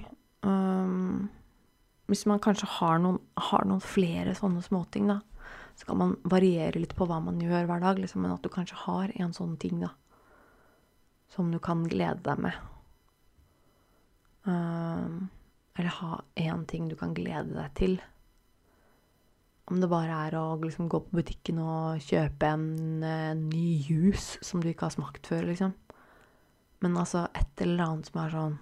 Um, 0.45 1.31
hvis 2.11 2.27
man 2.29 2.43
kanskje 2.43 2.67
har 2.81 2.99
noen, 3.01 3.21
har 3.41 3.63
noen, 3.65 3.81
flere 3.81 4.35
sånne 4.37 4.61
småting, 4.65 5.07
da, 5.09 5.21
så 5.79 5.89
kan 5.89 6.01
man 6.01 6.17
variere 6.29 6.83
litt 6.83 6.93
på 6.99 7.07
hva 7.09 7.21
man 7.25 7.41
gjør 7.41 7.71
hver 7.71 7.85
dag, 7.85 8.01
liksom, 8.03 8.25
men 8.25 8.35
at 8.35 8.45
du 8.45 8.51
kanskje 8.53 8.81
har 8.83 9.15
en 9.17 9.33
sånn 9.33 9.55
ting, 9.63 9.79
da, 9.81 9.95
som 11.33 11.49
du 11.55 11.61
kan 11.63 11.87
glede 11.89 12.21
deg 12.27 12.43
med. 12.45 12.59
Um, 14.45 15.31
eller 15.79 15.97
ha 16.03 16.19
én 16.43 16.67
ting 16.69 16.91
du 16.91 16.99
kan 16.99 17.15
glede 17.17 17.55
deg 17.55 17.73
til. 17.79 17.97
Om 19.71 19.79
det 19.81 19.89
bare 19.91 20.17
er 20.27 20.35
å 20.41 20.57
liksom 20.59 20.89
gå 20.91 20.99
på 21.05 21.21
butikken 21.21 21.61
og 21.63 22.03
kjøpe 22.03 22.49
en 22.51 23.05
uh, 23.05 23.33
ny 23.39 23.79
juice 23.79 24.41
som 24.43 24.63
du 24.63 24.69
ikke 24.73 24.89
har 24.89 24.97
smakt 24.97 25.29
før, 25.31 25.47
liksom. 25.51 25.77
Men 26.83 26.99
altså 26.99 27.29
et 27.39 27.63
eller 27.63 27.85
annet 27.85 28.09
som 28.11 28.19
er 28.25 28.33
sånn 28.33 28.57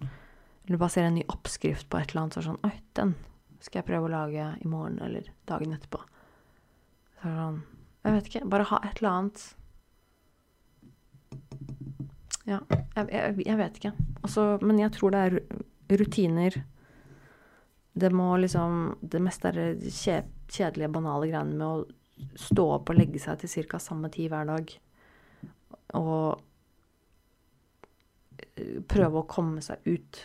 Eller 0.00 0.72
du 0.72 0.80
bare 0.80 0.94
ser 0.94 1.08
en 1.08 1.18
ny 1.18 1.26
oppskrift 1.28 1.90
på 1.92 2.00
et 2.00 2.12
eller 2.12 2.22
annet, 2.22 2.36
så 2.36 2.40
er 2.40 2.46
det 2.46 2.48
sånn 2.48 2.70
Oi, 2.70 2.76
den 2.96 3.14
skal 3.60 3.82
jeg 3.82 3.88
prøve 3.90 4.08
å 4.08 4.14
lage 4.14 4.46
i 4.64 4.68
morgen 4.70 4.96
eller 5.04 5.26
dagen 5.48 5.74
etterpå. 5.76 6.00
Så 7.20 7.28
er 7.28 7.34
det 7.34 7.42
sånn 7.42 7.58
Jeg 8.00 8.16
vet 8.16 8.30
ikke. 8.30 8.44
Bare 8.54 8.68
ha 8.70 8.80
et 8.88 9.02
eller 9.02 9.10
annet 9.18 9.42
Ja, 12.48 12.62
jeg, 12.96 13.04
jeg, 13.12 13.34
jeg 13.44 13.58
vet 13.60 13.76
ikke. 13.78 13.92
Også, 14.24 14.46
men 14.64 14.80
jeg 14.80 14.94
tror 14.96 15.12
det 15.14 15.20
er 15.26 15.36
rutiner. 16.00 16.62
Det 18.00 18.10
må 18.16 18.32
liksom 18.40 18.96
Det 19.00 19.20
meste 19.22 19.50
er 19.50 19.74
kjedelige, 19.80 20.92
banale 20.92 21.30
greiene 21.30 21.56
med 21.56 21.66
å 21.66 22.30
stå 22.36 22.66
opp 22.76 22.90
og 22.92 22.98
legge 22.98 23.20
seg 23.22 23.40
til 23.40 23.66
ca. 23.70 23.78
samme 23.80 24.10
tid 24.12 24.28
hver 24.32 24.48
dag. 24.48 24.72
Og 25.96 26.40
prøve 28.90 29.22
å 29.22 29.28
komme 29.30 29.62
seg 29.64 29.86
ut. 29.88 30.20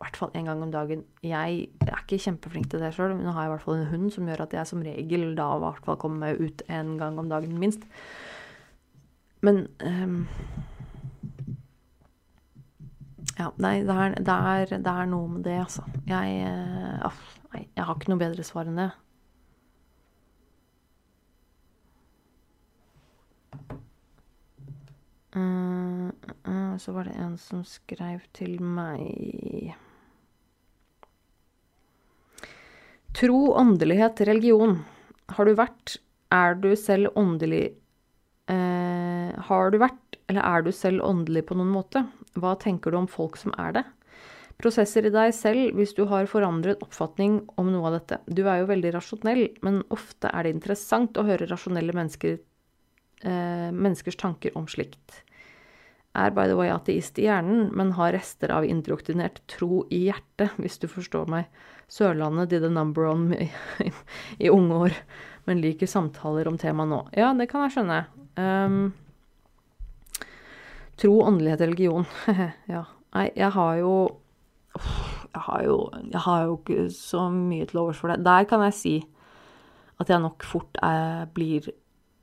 I 0.00 0.02
hvert 0.02 0.16
fall 0.16 0.32
én 0.38 0.48
gang 0.48 0.62
om 0.64 0.72
dagen. 0.72 1.04
Jeg 1.22 1.68
er 1.84 2.00
ikke 2.00 2.20
kjempeflink 2.24 2.70
til 2.72 2.82
det 2.82 2.94
sjøl, 2.96 3.14
men 3.14 3.26
nå 3.26 3.34
har 3.36 3.44
jeg 3.44 3.50
i 3.50 3.54
hvert 3.54 3.66
fall 3.66 3.78
en 3.78 3.90
hund 3.92 4.12
som 4.14 4.28
gjør 4.28 4.46
at 4.46 4.56
jeg 4.56 4.70
som 4.70 4.84
regel 4.84 5.34
da 5.38 5.50
i 5.56 5.62
hvert 5.66 5.86
fall 5.86 5.98
kommer 6.00 6.24
meg 6.24 6.40
ut 6.40 6.64
en 6.72 6.94
gang 7.00 7.18
om 7.20 7.28
dagen, 7.30 7.58
minst. 7.60 7.84
Men 9.44 9.66
um, 9.84 10.22
ja, 13.40 13.46
nei, 13.56 13.78
det 13.88 13.94
er, 13.94 14.14
det, 14.20 14.34
er, 14.34 14.72
det 14.84 14.92
er, 14.92 15.06
noe 15.08 15.28
med 15.32 15.44
det, 15.46 15.56
altså. 15.62 15.84
Jeg, 16.08 16.40
uh, 16.44 17.20
nei, 17.54 17.62
jeg 17.72 17.86
har 17.88 17.96
ikke 17.96 18.12
noe 18.12 18.20
bedre 18.20 18.44
svar 18.44 18.68
enn 18.68 18.80
det. 18.82 18.90
Uh, 25.30 26.10
uh, 26.44 26.74
så 26.82 26.92
var 26.92 27.08
det 27.08 27.16
en 27.22 27.36
som 27.40 27.62
skrev 27.64 28.26
til 28.36 28.58
meg 28.60 29.76
Tro, 33.16 33.38
åndelighet, 33.58 34.20
religion. 34.28 34.82
Har 35.34 35.48
du 35.48 35.56
vært 35.58 35.96
Er 36.34 36.54
du 36.58 36.68
selv 36.78 37.10
åndelig 37.18 37.72
Har 38.50 39.70
du 39.70 39.78
vært 39.82 40.09
eller 40.30 40.46
er 40.46 40.62
du 40.62 40.70
selv 40.74 41.02
åndelig 41.02 41.48
på 41.48 41.56
noen 41.58 41.72
måte? 41.74 42.04
Hva 42.38 42.54
tenker 42.62 42.94
du 42.94 43.00
om 43.00 43.10
folk 43.10 43.38
som 43.40 43.54
er 43.58 43.80
det? 43.80 43.84
Prosesser 44.60 45.06
i 45.08 45.12
deg 45.14 45.32
selv 45.34 45.72
hvis 45.78 45.94
du 45.96 46.04
har 46.10 46.28
forandret 46.30 46.82
oppfatning 46.84 47.40
om 47.58 47.70
noe 47.72 47.88
av 47.88 47.96
dette. 47.96 48.20
Du 48.28 48.44
er 48.44 48.60
jo 48.60 48.68
veldig 48.70 48.92
rasjonell, 48.94 49.46
men 49.64 49.80
ofte 49.90 50.30
er 50.30 50.46
det 50.46 50.54
interessant 50.54 51.16
å 51.16 51.24
høre 51.26 51.48
rasjonelle 51.48 51.96
mennesker, 51.96 52.38
eh, 53.24 53.70
menneskers 53.72 54.20
tanker 54.20 54.54
om 54.60 54.68
slikt. 54.70 55.22
Er 56.18 56.32
by 56.34 56.46
the 56.50 56.58
way 56.58 56.68
ateist 56.68 57.18
i 57.22 57.26
hjernen, 57.28 57.70
men 57.74 57.94
har 57.96 58.12
rester 58.12 58.50
av 58.52 58.66
indoktrinert 58.66 59.40
tro 59.48 59.84
i 59.90 60.04
hjertet, 60.10 60.56
hvis 60.58 60.78
du 60.82 60.88
forstår 60.90 61.28
meg. 61.30 61.46
Sørlandet 61.90 62.50
did 62.50 62.64
a 62.66 62.70
number 62.70 63.06
on 63.06 63.30
i, 63.32 63.48
i 64.44 64.50
unge 64.50 64.80
år, 64.86 64.96
men 65.46 65.62
liker 65.62 65.88
samtaler 65.88 66.50
om 66.50 66.58
temaet 66.58 66.90
nå. 66.90 67.04
Ja, 67.16 67.32
det 67.38 67.48
kan 67.50 67.64
jeg 67.64 67.78
skjønne. 67.78 68.02
Um, 68.36 68.82
Tro, 71.00 71.14
åndelighet, 71.24 71.62
religion. 71.64 72.04
ja. 72.74 72.84
Nei, 73.16 73.30
jeg 73.34 73.50
har 73.56 73.78
jo 73.80 73.94
jeg 75.30 75.42
har 75.46 75.62
jo 75.66 75.76
Jeg 76.12 76.20
har 76.26 76.44
jo 76.46 76.58
ikke 76.58 76.84
så 76.94 77.24
mye 77.32 77.66
til 77.66 77.80
overs 77.82 77.98
for 77.98 78.12
det. 78.12 78.24
Der 78.26 78.46
kan 78.50 78.62
jeg 78.68 78.76
si 78.76 78.94
at 80.00 80.08
jeg 80.08 80.20
nok 80.20 80.44
fort 80.48 80.78
er, 80.82 81.26
blir 81.34 81.70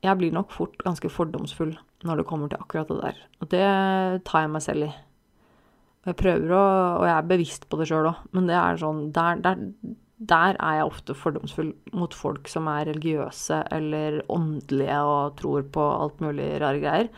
Jeg 0.02 0.18
blir 0.18 0.32
nok 0.34 0.50
fort 0.54 0.78
ganske 0.84 1.10
fordomsfull 1.10 1.76
når 2.06 2.20
det 2.20 2.26
kommer 2.30 2.48
til 2.48 2.60
akkurat 2.62 2.88
det 2.88 3.00
der. 3.02 3.16
Og 3.42 3.50
det 3.50 4.24
tar 4.26 4.44
jeg 4.44 4.50
meg 4.54 4.62
selv 4.62 4.86
i. 4.86 4.90
Jeg 6.06 6.16
prøver 6.16 6.52
å 6.54 6.66
Og 7.00 7.06
jeg 7.08 7.16
er 7.16 7.32
bevisst 7.32 7.66
på 7.68 7.80
det 7.80 7.88
sjøl 7.90 8.12
òg, 8.12 8.20
men 8.32 8.46
det 8.46 8.54
er 8.54 8.78
sånn 8.78 9.08
der, 9.12 9.42
der, 9.42 9.64
der, 10.18 10.54
er 10.54 10.78
jeg 10.78 10.86
ofte 10.92 11.18
fordomsfull 11.18 11.72
mot 11.98 12.14
folk 12.14 12.48
som 12.48 12.70
er 12.70 12.86
religiøse 12.92 13.64
eller 13.74 14.22
åndelige 14.30 15.02
og 15.02 15.36
tror 15.42 15.66
på 15.74 15.88
alt 15.98 16.22
mulig 16.22 16.52
rare 16.62 16.82
greier 16.82 17.10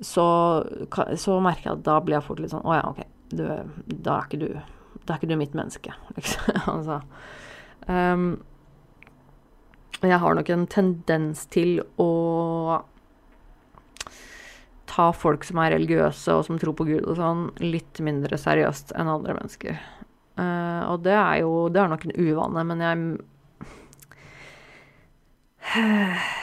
så, 0.00 0.26
så, 1.20 1.40
merker 1.44 1.70
jeg 1.70 1.78
at 1.78 1.86
da 1.86 1.98
blir 2.04 2.16
jeg 2.16 2.26
fort 2.26 2.40
litt 2.40 2.52
sånn 2.54 2.64
Å 2.64 2.76
ja, 2.78 2.84
OK. 2.88 3.02
Du, 3.30 3.44
da, 3.46 4.16
er 4.16 4.24
ikke 4.26 4.40
du, 4.40 4.48
da 5.04 5.12
er 5.12 5.18
ikke 5.20 5.30
du 5.30 5.36
mitt 5.38 5.56
menneske, 5.56 5.92
liksom. 6.16 6.56
altså. 6.72 7.00
Um, 7.86 8.30
jeg 10.00 10.18
har 10.22 10.34
nok 10.34 10.48
en 10.50 10.66
tendens 10.72 11.44
til 11.52 11.82
å 12.00 12.10
ta 14.90 15.10
folk 15.14 15.44
som 15.46 15.60
er 15.62 15.74
religiøse 15.76 16.34
og 16.34 16.46
som 16.48 16.58
tror 16.58 16.74
på 16.78 16.88
Gud 16.88 17.04
og 17.04 17.18
sånn, 17.20 17.50
litt 17.62 18.00
mindre 18.02 18.38
seriøst 18.40 18.94
enn 18.98 19.12
andre 19.12 19.36
mennesker. 19.36 19.78
Uh, 20.40 20.82
og 20.88 21.02
det 21.04 21.12
er 21.12 21.40
jo 21.42 21.68
Det 21.68 21.80
er 21.82 21.88
nok 21.90 22.04
en 22.06 22.16
uvane, 22.16 22.62
men 22.64 22.78
jeg 22.86 22.96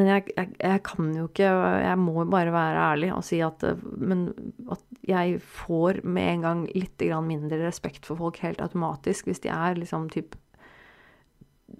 Men 0.00 0.08
jeg, 0.08 0.30
jeg, 0.32 0.52
jeg, 0.56 0.80
kan 0.86 1.08
jo 1.12 1.26
ikke 1.28 1.48
Jeg 1.84 1.96
må 2.00 2.24
bare 2.32 2.54
være 2.54 2.84
ærlig 2.94 3.10
og 3.12 3.24
si 3.26 3.42
at, 3.44 3.64
men, 4.00 4.30
at 4.72 5.02
jeg 5.04 5.40
får 5.44 6.00
med 6.08 6.28
en 6.38 6.44
gang 6.46 6.62
litt 6.72 7.04
mindre 7.26 7.58
respekt 7.66 8.08
for 8.08 8.16
folk 8.16 8.40
helt 8.40 8.62
automatisk 8.64 9.28
hvis 9.28 9.42
de 9.44 9.50
er 9.52 9.76
liksom 9.76 10.08
typ 10.08 10.38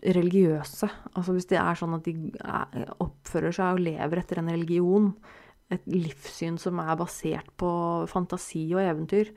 religiøse. 0.05 0.89
Altså 1.17 1.33
hvis 1.35 1.49
det 1.51 1.59
er 1.61 1.79
sånn 1.79 1.97
at 1.97 2.05
de 2.05 2.15
er, 2.45 2.93
oppfører 3.03 3.57
seg 3.57 3.79
og 3.79 3.85
lever 3.89 4.21
etter 4.21 4.43
en 4.43 4.53
religion. 4.53 5.09
Et 5.73 5.89
livssyn 5.89 6.59
som 6.61 6.81
er 6.83 6.93
basert 7.01 7.49
på 7.61 7.71
fantasi 8.11 8.67
og 8.75 8.85
eventyr. 8.85 9.33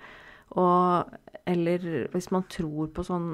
Og 0.60 1.16
eller 1.50 1.88
hvis 2.14 2.30
man 2.36 2.46
tror 2.52 2.92
på 2.94 3.04
sånn 3.08 3.32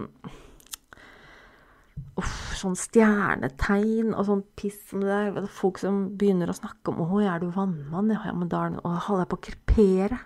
uff, 2.20 2.54
sånn 2.60 2.78
stjernetegn 2.78 4.14
og 4.14 4.26
sånn 4.28 4.44
piss 4.60 4.80
som 4.92 5.04
det 5.04 5.10
der. 5.10 5.50
Folk 5.52 5.80
som 5.82 6.02
begynner 6.20 6.52
å 6.52 6.58
snakke 6.58 6.94
om 6.94 7.02
'Å, 7.04 7.22
er 7.24 7.40
du 7.40 7.50
vannmann?' 7.52 8.12
Ja, 8.14 8.34
men 8.34 8.50
da 8.50 8.70
holder 9.08 9.26
jeg 9.26 9.32
på 9.32 9.40
å 9.40 9.48
krepere. 9.48 10.20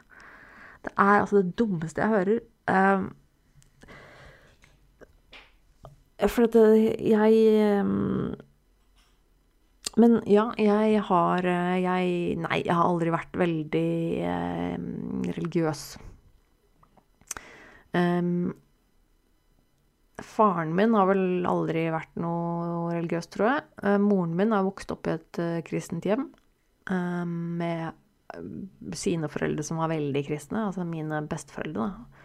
Det 0.83 0.91
er 0.97 1.21
altså 1.21 1.41
det 1.41 1.55
dummeste 1.55 2.01
jeg 2.01 2.09
hører. 2.09 2.39
Um, 2.67 3.13
for 6.27 6.43
at 6.47 6.55
jeg 6.55 7.33
Men 9.95 10.23
ja, 10.25 10.51
jeg 10.57 11.01
har 11.05 11.43
jeg, 11.43 12.37
Nei, 12.37 12.63
jeg 12.65 12.73
har 12.73 12.87
aldri 12.87 13.11
vært 13.13 13.37
veldig 13.37 13.91
eh, 14.25 14.77
religiøs. 15.37 15.97
Um, 17.93 18.55
faren 20.23 20.73
min 20.75 20.95
har 20.97 21.09
vel 21.09 21.45
aldri 21.49 21.85
vært 21.93 22.15
noe 22.21 22.93
religiøs, 22.93 23.29
tror 23.33 23.49
jeg. 23.49 23.65
Uh, 23.83 23.99
moren 24.01 24.35
min 24.39 24.55
har 24.55 24.65
vokst 24.65 24.93
opp 24.95 25.09
i 25.09 25.15
et 25.17 25.41
uh, 25.41 25.59
kristent 25.67 26.07
hjem 26.07 26.27
uh, 26.89 27.23
med 27.27 27.91
sine 28.97 29.29
foreldre 29.29 29.65
som 29.65 29.81
var 29.81 29.91
veldig 29.91 30.23
kristne, 30.25 30.67
altså 30.69 30.87
mine 30.87 31.21
besteforeldre. 31.29 31.89
da. 31.91 32.23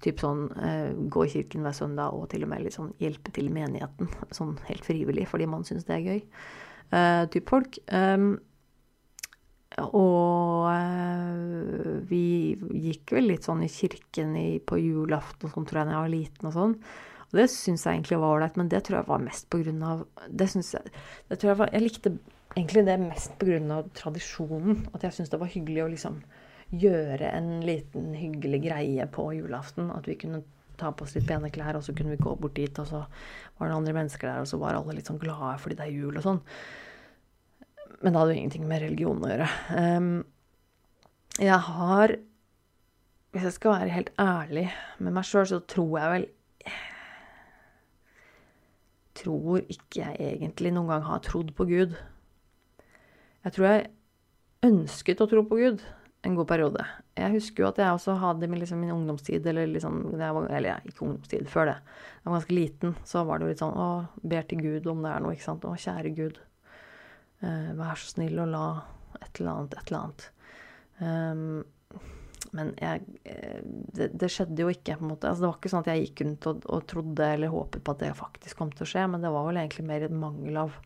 Typ 0.00 0.22
sånn 0.22 0.46
eh, 0.56 0.94
gå 1.12 1.26
i 1.26 1.28
kirken 1.28 1.66
hver 1.66 1.74
søndag 1.76 2.14
og 2.16 2.30
til 2.32 2.46
og 2.46 2.48
med 2.48 2.62
liksom 2.64 2.94
hjelpe 3.02 3.34
til 3.36 3.50
menigheten. 3.52 4.08
Sånn 4.38 4.54
helt 4.64 4.86
frivillig, 4.86 5.26
fordi 5.28 5.44
man 5.52 5.66
syns 5.68 5.84
det 5.84 5.98
er 5.98 6.06
gøy. 6.06 6.22
Typ 7.34 7.52
folk. 7.52 7.76
Og 9.78 10.66
eh, 10.72 12.00
vi 12.10 12.24
gikk 12.88 13.14
vel 13.14 13.30
litt 13.30 13.46
sånn 13.46 13.62
i 13.62 13.70
kirken 13.70 14.34
på 14.66 14.80
julaften 14.80 15.46
og 15.46 15.54
sånn, 15.54 15.68
tror 15.68 15.80
jeg, 15.80 15.88
da 15.88 15.94
jeg 15.94 16.04
var 16.04 16.14
liten 16.14 16.50
og 16.50 16.56
sånn. 16.56 16.74
Og 17.30 17.38
det 17.38 17.46
syns 17.52 17.86
jeg 17.86 17.94
egentlig 17.94 18.18
var 18.18 18.36
ålreit, 18.36 18.58
men 18.58 18.70
det 18.70 18.82
tror 18.86 19.00
jeg 19.00 19.10
var 19.10 19.22
mest 19.22 19.48
på 19.52 19.60
grunn 19.62 19.82
av 19.86 20.04
Det 20.26 20.48
synes 20.50 20.72
jeg 20.74 20.92
det 21.30 21.38
tror 21.38 21.52
jeg 21.52 21.60
var, 21.62 21.72
Jeg 21.72 21.84
likte 21.86 22.14
egentlig 22.56 22.86
det 22.88 22.96
mest 23.02 23.36
på 23.38 23.46
grunn 23.46 23.70
av 23.74 23.90
tradisjonen. 23.94 24.86
At 24.94 25.04
jeg 25.06 25.14
syntes 25.16 25.30
det 25.30 25.42
var 25.42 25.52
hyggelig 25.52 25.84
å 25.84 25.90
liksom 25.92 26.22
gjøre 26.70 27.30
en 27.34 27.52
liten 27.66 28.14
hyggelig 28.18 28.64
greie 28.66 29.06
på 29.14 29.28
julaften. 29.36 29.92
At 29.94 30.08
vi 30.10 30.18
kunne 30.18 30.42
ta 30.80 30.90
på 30.92 31.04
oss 31.04 31.14
litt 31.14 31.28
pene 31.28 31.50
klær, 31.52 31.78
og 31.78 31.84
så 31.84 31.94
kunne 31.96 32.14
vi 32.14 32.22
gå 32.22 32.34
bort 32.40 32.56
dit, 32.56 32.78
og 32.80 32.88
så 32.88 33.04
var 33.04 33.68
det 33.68 33.76
andre 33.76 33.94
mennesker 33.98 34.30
der, 34.30 34.42
og 34.42 34.48
så 34.48 34.58
var 34.60 34.78
alle 34.78 34.96
litt 34.96 35.10
sånn 35.10 35.20
glade 35.20 35.58
fordi 35.60 35.76
det 35.78 35.86
er 35.86 35.94
jul 35.98 36.16
og 36.16 36.24
sånn. 36.24 36.40
Men 38.00 38.14
det 38.14 38.20
hadde 38.22 38.34
jo 38.34 38.40
ingenting 38.40 38.66
med 38.68 38.82
religion 38.82 39.22
å 39.22 39.30
gjøre. 39.30 39.48
Um, 39.76 40.12
jeg 41.40 41.62
har 41.68 42.16
Hvis 43.30 43.44
jeg 43.46 43.54
skal 43.54 43.76
være 43.76 43.94
helt 43.94 44.08
ærlig 44.18 44.64
med 44.98 45.14
meg 45.14 45.26
sjøl, 45.28 45.44
så 45.46 45.60
tror 45.70 45.92
jeg 46.00 46.10
vel 46.10 46.24
Tror 49.20 49.62
ikke 49.66 50.02
jeg 50.02 50.34
egentlig 50.34 50.72
noen 50.74 50.90
gang 50.94 51.06
har 51.06 51.22
trodd 51.24 51.52
på 51.56 51.66
Gud. 51.68 51.96
Jeg 53.44 53.56
tror 53.56 53.66
jeg 53.66 53.88
ønsket 54.68 55.22
å 55.24 55.28
tro 55.30 55.42
på 55.48 55.58
Gud 55.60 55.84
en 56.26 56.36
god 56.36 56.48
periode. 56.50 56.84
Jeg 57.16 57.32
husker 57.32 57.64
jo 57.64 57.70
at 57.70 57.80
jeg 57.80 57.96
også 57.96 58.14
hadde 58.20 58.48
liksom 58.52 58.82
min 58.82 58.92
ungdomstid, 58.92 59.46
eller 59.46 59.68
liksom 59.70 60.02
var, 60.18 60.46
Eller 60.50 60.84
ikke 60.84 61.06
ungdomstid, 61.06 61.48
før 61.48 61.70
det. 61.70 61.76
Jeg 62.20 62.24
var 62.24 62.36
ganske 62.36 62.54
liten, 62.54 62.96
så 63.04 63.24
var 63.24 63.38
det 63.38 63.46
jo 63.46 63.52
litt 63.54 63.62
sånn 63.62 63.80
Å, 63.80 63.88
ber 64.22 64.46
til 64.48 64.60
Gud 64.60 64.86
om 64.92 65.02
det 65.04 65.12
er 65.14 65.24
noe, 65.24 65.34
ikke 65.36 65.48
sant. 65.48 65.64
Å, 65.64 65.76
kjære 65.76 66.14
Gud, 66.16 66.40
uh, 67.44 67.70
vær 67.78 68.00
så 68.00 68.12
snill 68.14 68.40
og 68.40 68.52
la 68.52 68.64
et 69.20 69.40
eller 69.40 69.52
annet, 69.54 69.76
et 69.76 69.90
eller 69.90 70.00
annet. 70.00 70.28
Um, 71.00 71.64
men 72.56 72.72
jeg 72.80 73.02
eh, 73.24 73.60
det, 73.62 74.10
det, 74.18 74.28
skjedde 74.32 74.64
jo 74.64 74.70
ikke, 74.72 74.96
på 74.98 75.06
en 75.06 75.12
måte. 75.12 75.30
Altså, 75.30 75.44
det 75.44 75.50
var 75.50 75.58
ikke 75.58 75.72
sånn 75.72 75.84
at 75.84 75.90
jeg 75.92 76.04
gikk 76.06 76.22
rundt 76.24 76.48
og, 76.50 76.62
og 76.66 76.86
trodde 76.90 77.32
eller 77.36 77.52
håpet 77.52 77.84
på 77.86 77.94
at 77.94 78.04
det 78.04 78.12
faktisk 78.18 78.60
kom 78.60 78.72
til 78.74 78.86
å 78.86 78.90
skje, 78.92 79.06
men 79.12 79.24
det 79.24 79.32
var 79.34 79.46
vel 79.46 79.60
egentlig 79.62 79.86
mer 79.88 80.06
et 80.06 80.14
mangel 80.14 80.62
av 80.64 80.78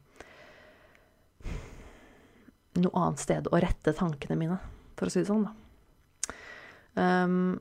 noe 2.74 3.04
annet 3.04 3.22
sted 3.22 3.48
å 3.48 3.60
rette 3.62 3.94
tankene 3.94 4.38
mine 4.38 4.58
for 4.98 5.08
å 5.08 5.14
si 5.14 5.22
det 5.22 5.28
sånn, 5.30 5.46
da. 5.46 5.54
Um, 6.94 7.56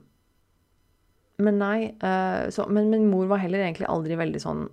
men 1.42 1.56
nei 1.58 1.78
uh, 1.98 2.46
så, 2.54 2.68
men 2.70 2.92
min 2.92 3.08
mor 3.10 3.26
var 3.32 3.40
heller 3.42 3.64
egentlig 3.64 3.88
aldri 3.90 4.18
veldig 4.18 4.42
sånn 4.42 4.68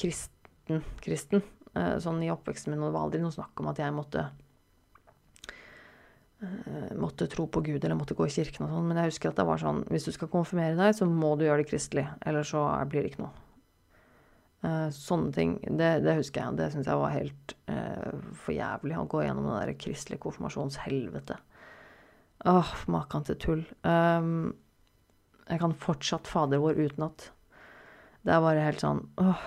kristen. 0.00 0.80
kristen 1.04 1.42
uh, 1.76 1.98
sånn 2.00 2.22
i 2.24 2.30
oppveksten 2.32 2.72
min. 2.72 2.80
Og 2.80 2.88
det 2.88 2.96
var 2.96 3.08
aldri 3.08 3.20
noe 3.20 3.34
snakk 3.34 3.60
om 3.60 3.68
at 3.72 3.82
jeg 3.82 3.92
måtte 3.96 4.24
måtte 7.00 7.28
tro 7.32 7.46
på 7.48 7.62
Gud 7.64 7.84
eller 7.84 7.96
måtte 7.96 8.14
gå 8.16 8.26
i 8.26 8.32
kirken 8.32 8.66
og 8.66 8.74
sånn. 8.74 8.86
Men 8.90 9.00
jeg 9.00 9.12
husker 9.12 9.32
at 9.32 9.38
det 9.38 9.46
var 9.48 9.60
sånn 9.62 9.78
Hvis 9.88 10.04
du 10.04 10.12
skal 10.12 10.28
konfirmere 10.28 10.76
deg, 10.76 10.92
så 10.98 11.08
må 11.08 11.32
du 11.36 11.46
gjøre 11.46 11.62
det 11.62 11.70
kristelig. 11.70 12.06
Eller 12.28 12.44
så 12.46 12.66
blir 12.90 13.02
det 13.02 13.14
ikke 13.14 13.24
noe. 13.24 13.32
sånne 14.92 15.32
ting. 15.32 15.56
Det, 15.64 15.90
det, 16.04 16.18
husker 16.18 16.42
jeg. 16.42 16.58
Det 16.60 16.70
syns 16.74 16.90
jeg 16.90 17.00
var 17.00 17.14
helt 17.14 17.56
for 18.36 18.52
jævlig. 18.56 18.98
Å 19.00 19.08
gå 19.08 19.24
gjennom 19.24 19.48
det 19.48 19.58
der 19.62 19.80
kristelige 19.80 20.24
konfirmasjonshelvete. 20.26 21.40
Åh, 22.44 22.72
maken 22.92 23.24
til 23.24 23.38
tull. 23.40 23.62
Um, 23.82 24.52
jeg 25.48 25.62
kan 25.62 25.74
fortsatt 25.78 26.28
Fader 26.28 26.60
vår 26.60 26.78
utenat. 26.78 27.30
Det 28.26 28.34
er 28.34 28.42
bare 28.42 28.64
helt 28.66 28.82
sånn 28.82 29.06
åh. 29.22 29.46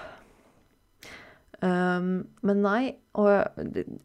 Um, 1.62 2.28
men 2.42 2.62
nei. 2.64 2.94
Og, 3.14 3.46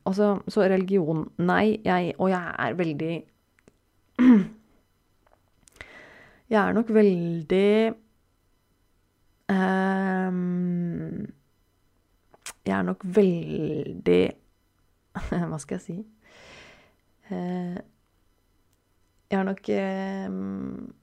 altså, 0.06 0.40
så 0.48 0.60
religion 0.66 1.28
Nei, 1.38 1.80
jeg 1.84 2.14
Og 2.18 2.30
jeg 2.30 2.54
er 2.58 2.72
veldig 2.74 3.22
Jeg 6.50 6.68
er 6.68 6.72
nok 6.72 6.94
veldig 6.94 7.94
um, 9.48 11.26
Jeg 12.66 12.78
er 12.78 12.82
nok 12.82 13.04
veldig 13.04 14.32
Hva 15.50 15.58
skal 15.62 15.78
jeg 15.78 15.84
si? 15.86 15.98
Uh, 17.30 17.78
jeg 19.30 19.40
er 19.40 19.46
nok 19.48 19.70
um, 20.30 20.94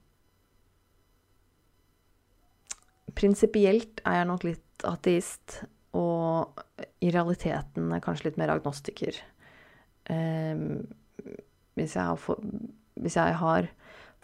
Prinsipielt 3.14 4.00
er 4.04 4.20
jeg 4.20 4.26
nok 4.26 4.44
litt 4.46 4.84
ateist, 4.88 5.62
og 5.98 6.62
i 7.04 7.10
realiteten 7.12 7.92
er 7.92 8.02
kanskje 8.04 8.30
litt 8.30 8.40
mer 8.40 8.54
agnostiker. 8.54 9.18
Eh, 10.10 10.66
hvis, 11.78 11.96
jeg 11.98 12.18
for, 12.20 12.42
hvis, 12.96 13.18
jeg 13.18 13.38
har 13.40 13.68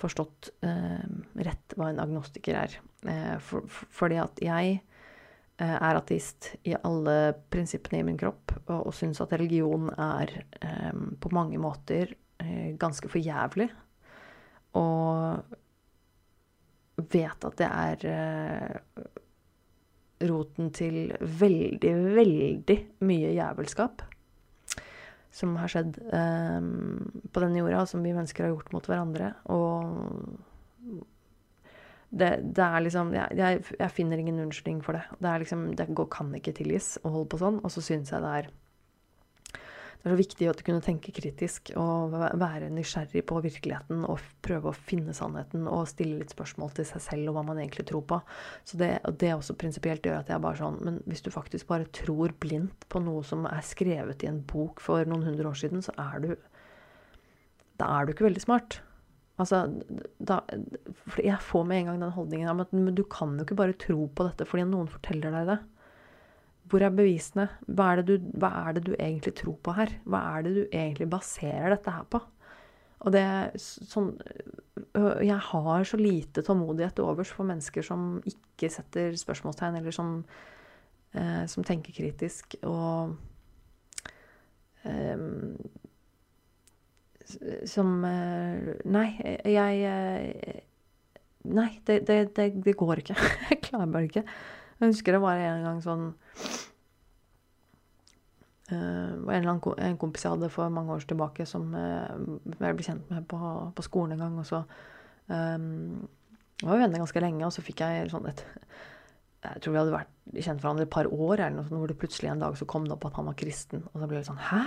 forstått 0.01 0.53
eh, 0.67 1.09
rett 1.45 1.77
hva 1.77 1.91
en 1.93 2.05
agnostiker 2.05 2.61
er. 2.65 2.79
Eh, 3.05 3.37
for, 3.45 3.69
for, 3.69 3.91
fordi 4.01 4.21
at 4.23 4.41
jeg 4.43 4.79
eh, 4.79 5.77
er 5.77 6.01
ateist 6.01 6.55
i 6.69 6.77
alle 6.79 7.35
prinsippene 7.53 8.01
i 8.01 8.09
min 8.09 8.21
kropp, 8.21 8.57
og, 8.67 8.89
og 8.89 8.97
syns 8.97 9.21
at 9.25 9.37
religion 9.37 9.91
er 9.93 10.33
eh, 10.63 11.05
på 11.21 11.35
mange 11.37 11.61
måter 11.61 12.17
ganske 12.79 13.09
for 13.11 13.19
jævlig. 13.19 13.65
Og 14.79 15.57
vet 17.11 17.47
at 17.49 17.57
det 17.59 17.69
er 17.69 18.05
uh, 18.07 19.07
roten 20.27 20.73
til 20.75 21.13
veldig, 21.21 21.93
veldig 22.19 22.79
mye 23.07 23.35
jævelskap 23.37 24.03
som 25.39 25.55
har 25.61 25.71
skjedd 25.71 25.99
eh, 26.15 26.69
på 27.31 27.43
denne 27.45 27.61
jorda, 27.61 27.85
som 27.87 28.03
vi 28.03 28.15
mennesker 28.17 28.47
har 28.47 28.55
gjort 28.55 28.73
mot 28.75 28.89
hverandre. 28.89 29.33
Og 29.55 29.75
det, 32.09 32.31
det 32.57 32.65
er 32.65 32.81
liksom 32.85 33.13
jeg, 33.13 33.37
jeg, 33.37 33.65
jeg, 33.77 33.95
finner 33.95 34.21
ingen 34.21 34.41
unnskyldning 34.47 34.81
for 34.85 34.97
det. 34.97 35.05
Det, 35.19 35.29
er 35.29 35.45
liksom, 35.45 35.67
det 35.79 35.91
går, 35.93 36.09
kan 36.13 36.33
ikke 36.39 36.57
tilgis 36.57 36.97
å 37.05 37.13
holde 37.13 37.31
på 37.35 37.43
sånn. 37.43 37.61
Og 37.63 37.75
så 37.75 37.85
syns 37.85 38.15
jeg 38.15 38.25
det 38.25 38.35
er 38.41 38.51
det 39.99 40.07
er 40.07 40.15
så 40.15 40.19
viktig 40.21 40.47
at 40.47 40.61
du 40.61 40.63
kunne 40.63 40.85
tenke 40.85 41.13
kritisk 41.15 41.73
og 41.77 42.13
være 42.15 42.69
nysgjerrig 42.71 43.25
på 43.27 43.41
virkeligheten 43.43 44.05
og 44.07 44.23
prøve 44.47 44.71
å 44.71 44.77
finne 44.77 45.15
sannheten 45.17 45.67
og 45.67 45.89
stille 45.91 46.21
litt 46.21 46.35
spørsmål 46.35 46.71
til 46.77 46.87
seg 46.87 47.03
selv 47.03 47.33
og 47.33 47.39
hva 47.39 47.43
man 47.49 47.59
egentlig 47.59 47.89
tror 47.91 48.05
på. 48.07 48.21
Så 48.63 48.79
det, 48.79 48.93
det 49.19 49.33
også 49.35 49.59
prinsipielt 49.59 50.07
gjør 50.07 50.21
at 50.21 50.31
jeg 50.31 50.45
bare 50.45 50.61
sånn 50.61 50.79
Men 50.87 51.01
hvis 51.11 51.25
du 51.27 51.33
faktisk 51.35 51.67
bare 51.73 51.91
tror 51.91 52.33
blindt 52.39 52.87
på 52.89 53.03
noe 53.03 53.25
som 53.27 53.43
er 53.51 53.65
skrevet 53.67 54.23
i 54.23 54.31
en 54.31 54.39
bok 54.47 54.81
for 54.85 55.03
noen 55.09 55.27
hundre 55.27 55.51
år 55.51 55.59
siden, 55.59 55.83
så 55.83 55.95
er 55.99 56.23
du 56.23 56.31
da 57.79 57.89
er 57.95 58.07
du 58.07 58.15
ikke 58.15 58.27
veldig 58.27 58.43
smart. 58.43 58.81
Altså, 59.39 59.61
da, 60.19 60.41
jeg 61.23 61.39
får 61.47 61.67
med 61.67 61.83
en 61.83 61.91
gang 61.93 62.01
den 62.03 62.15
holdningen 62.15 62.51
om 62.51 62.63
at 62.65 62.73
du 62.75 63.05
kan 63.07 63.37
jo 63.39 63.47
ikke 63.47 63.59
bare 63.59 63.77
tro 63.79 64.09
på 64.11 64.27
dette 64.27 64.47
fordi 64.49 64.65
noen 64.67 64.91
forteller 64.91 65.35
deg 65.35 65.53
det. 65.53 65.59
Hvor 66.69 66.85
er 66.85 66.95
bevisene? 66.95 67.47
Hva 67.67 67.93
er, 67.95 68.03
du, 68.05 68.19
hva 68.41 68.51
er, 68.65 68.77
det 68.77 68.85
du, 68.89 68.93
egentlig 68.99 69.35
tror 69.39 69.57
på 69.65 69.75
her? 69.77 69.95
Hva 70.09 70.21
er 70.35 70.45
det 70.47 70.53
du 70.57 70.63
egentlig 70.67 71.09
baserer 71.13 71.73
dette 71.75 71.95
her 71.95 72.05
på? 72.11 72.21
Og 73.07 73.15
det 73.15 73.23
sånn 73.63 74.11
Jeg 74.99 75.39
har 75.53 75.85
så 75.87 75.99
lite 76.01 76.43
tålmodighet 76.43 76.99
overs 77.05 77.31
for 77.31 77.47
mennesker 77.47 77.85
som 77.87 78.19
ikke 78.27 78.71
setter 78.75 79.15
spørsmålstegn, 79.19 79.79
eller 79.79 79.95
som, 79.95 80.17
eh, 81.15 81.45
som 81.51 81.67
tenker 81.67 81.95
kritisk 81.95 82.59
og 82.67 83.15
eh, 84.83 85.27
som 87.69 87.93
eh, 88.09 88.73
Nei, 88.89 89.09
jeg 89.47 90.65
Nei, 91.49 91.71
det, 91.87 92.03
det, 92.09 92.19
det, 92.37 92.49
det 92.65 92.75
går 92.77 93.01
ikke. 93.01 93.15
Jeg 93.51 93.61
klarer 93.65 93.93
bare 93.93 94.09
ikke. 94.09 94.25
Jeg 94.79 94.93
husker 94.93 95.17
det 95.17 95.23
var 95.23 95.41
en 95.43 95.65
gang 95.67 95.81
sånn 95.83 96.05
uh, 98.71 98.77
en, 98.77 99.25
eller 99.27 99.51
annen, 99.51 99.63
en 99.83 99.99
kompis 100.01 100.27
jeg 100.27 100.35
hadde 100.37 100.51
for 100.55 100.71
mange 100.73 100.95
år 100.95 101.07
tilbake, 101.09 101.47
som 101.49 101.73
uh, 101.75 102.07
jeg 102.61 102.79
ble 102.79 102.87
kjent 102.87 103.11
med 103.11 103.27
på, 103.31 103.39
på 103.75 103.87
skolen 103.87 104.15
en 104.15 104.23
gang. 104.23 104.39
Og 104.39 104.47
så 104.47 104.63
um, 105.33 106.07
var 106.63 106.77
vi 106.77 106.83
venner 106.85 107.03
ganske 107.03 107.25
lenge, 107.25 107.47
og 107.47 107.55
så 107.55 107.65
fikk 107.65 107.83
jeg 107.87 108.13
sånn 108.13 108.31
et 108.31 108.45
Jeg 109.45 109.63
tror 109.63 109.75
vi 109.75 109.79
hadde 109.79 109.95
vært 109.95 110.43
kjent 110.45 110.63
hverandre 110.63 110.87
et 110.87 110.93
par 110.93 111.07
år, 111.07 111.39
eller 111.39 111.57
noe 111.57 111.67
sånt, 111.67 111.79
hvor 111.79 111.91
det 111.91 111.99
plutselig 111.99 112.31
en 112.33 112.43
dag 112.43 112.57
så 112.59 112.67
kom 112.69 112.87
det 112.87 112.95
opp 112.97 113.07
at 113.07 113.19
han 113.19 113.29
var 113.31 113.39
kristen. 113.39 113.85
Og 113.93 114.03
så 114.03 114.09
ble 114.11 114.21
det 114.21 114.29
sånn 114.29 114.47
Hæ? 114.51 114.63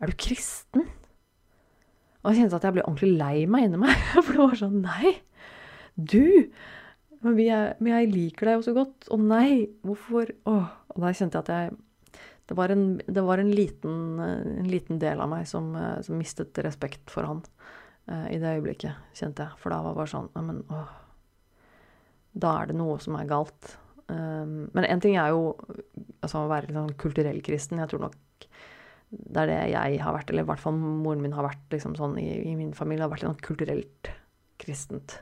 Er 0.00 0.10
du 0.10 0.16
kristen? 0.16 0.86
Og 2.20 2.30
jeg 2.30 2.42
kjente 2.42 2.58
at 2.60 2.66
jeg 2.68 2.76
ble 2.76 2.84
ordentlig 2.84 3.16
lei 3.18 3.46
meg 3.50 3.66
inni 3.66 3.80
meg. 3.80 3.96
For 4.24 4.34
det 4.34 4.44
var 4.44 4.60
sånn 4.60 4.82
Nei! 4.84 5.16
Du! 5.94 6.50
Men 7.20 7.36
jeg, 7.42 7.76
men 7.80 7.92
jeg 7.92 8.10
liker 8.14 8.48
deg 8.48 8.58
jo 8.58 8.66
så 8.68 8.74
godt. 8.76 9.08
Å 9.12 9.18
nei, 9.20 9.68
hvorfor 9.86 10.32
Åh. 10.48 10.68
Og 10.90 11.04
da 11.04 11.12
kjente 11.14 11.38
jeg 11.38 11.44
at 11.44 11.50
jeg 11.54 12.20
Det 12.50 12.56
var 12.58 12.72
en, 12.74 12.86
det 13.06 13.22
var 13.22 13.38
en, 13.38 13.50
liten, 13.54 13.98
en 14.18 14.66
liten, 14.66 14.98
del 14.98 15.20
av 15.22 15.28
meg 15.30 15.44
som, 15.46 15.68
som, 16.02 16.16
mistet 16.18 16.58
respekt 16.66 17.12
for 17.12 17.28
han 17.28 17.44
uh, 18.10 18.26
i 18.26 18.40
det 18.42 18.56
øyeblikket, 18.56 19.04
kjente 19.14 19.46
jeg. 19.46 19.60
For 19.60 19.70
da 19.70 19.78
var 19.84 19.94
det 19.94 20.00
bare 20.00 20.10
sånn 20.10 20.32
Neimen, 20.34 20.64
åh. 20.74 20.96
Da 22.40 22.56
er 22.58 22.70
det 22.70 22.78
noe 22.80 22.98
som 23.02 23.14
er 23.18 23.30
galt. 23.30 23.76
Um, 24.10 24.66
men 24.74 24.88
én 24.88 25.02
ting 25.02 25.14
er 25.14 25.30
jo 25.30 25.52
altså, 26.24 26.42
å 26.42 26.50
være 26.50 26.74
sånn 26.74 26.96
kulturell 26.98 27.38
kristen. 27.46 27.78
Jeg 27.78 27.92
tror 27.92 28.08
nok 28.08 28.18
det 29.10 29.42
er 29.44 29.50
det 29.50 29.62
jeg 29.70 30.02
har 30.02 30.14
vært, 30.14 30.30
eller 30.30 30.46
i 30.46 30.50
hvert 30.50 30.62
fall 30.62 30.76
moren 30.78 31.22
min 31.22 31.34
har 31.34 31.46
vært 31.46 31.74
liksom, 31.74 31.96
sånn 31.98 32.18
i, 32.22 32.28
i, 32.50 32.54
min 32.58 32.74
familie, 32.74 33.04
har 33.06 33.12
vært 33.12 33.24
litt 33.24 33.30
sånn 33.30 33.46
kulturelt 33.46 34.10
kristent 34.62 35.20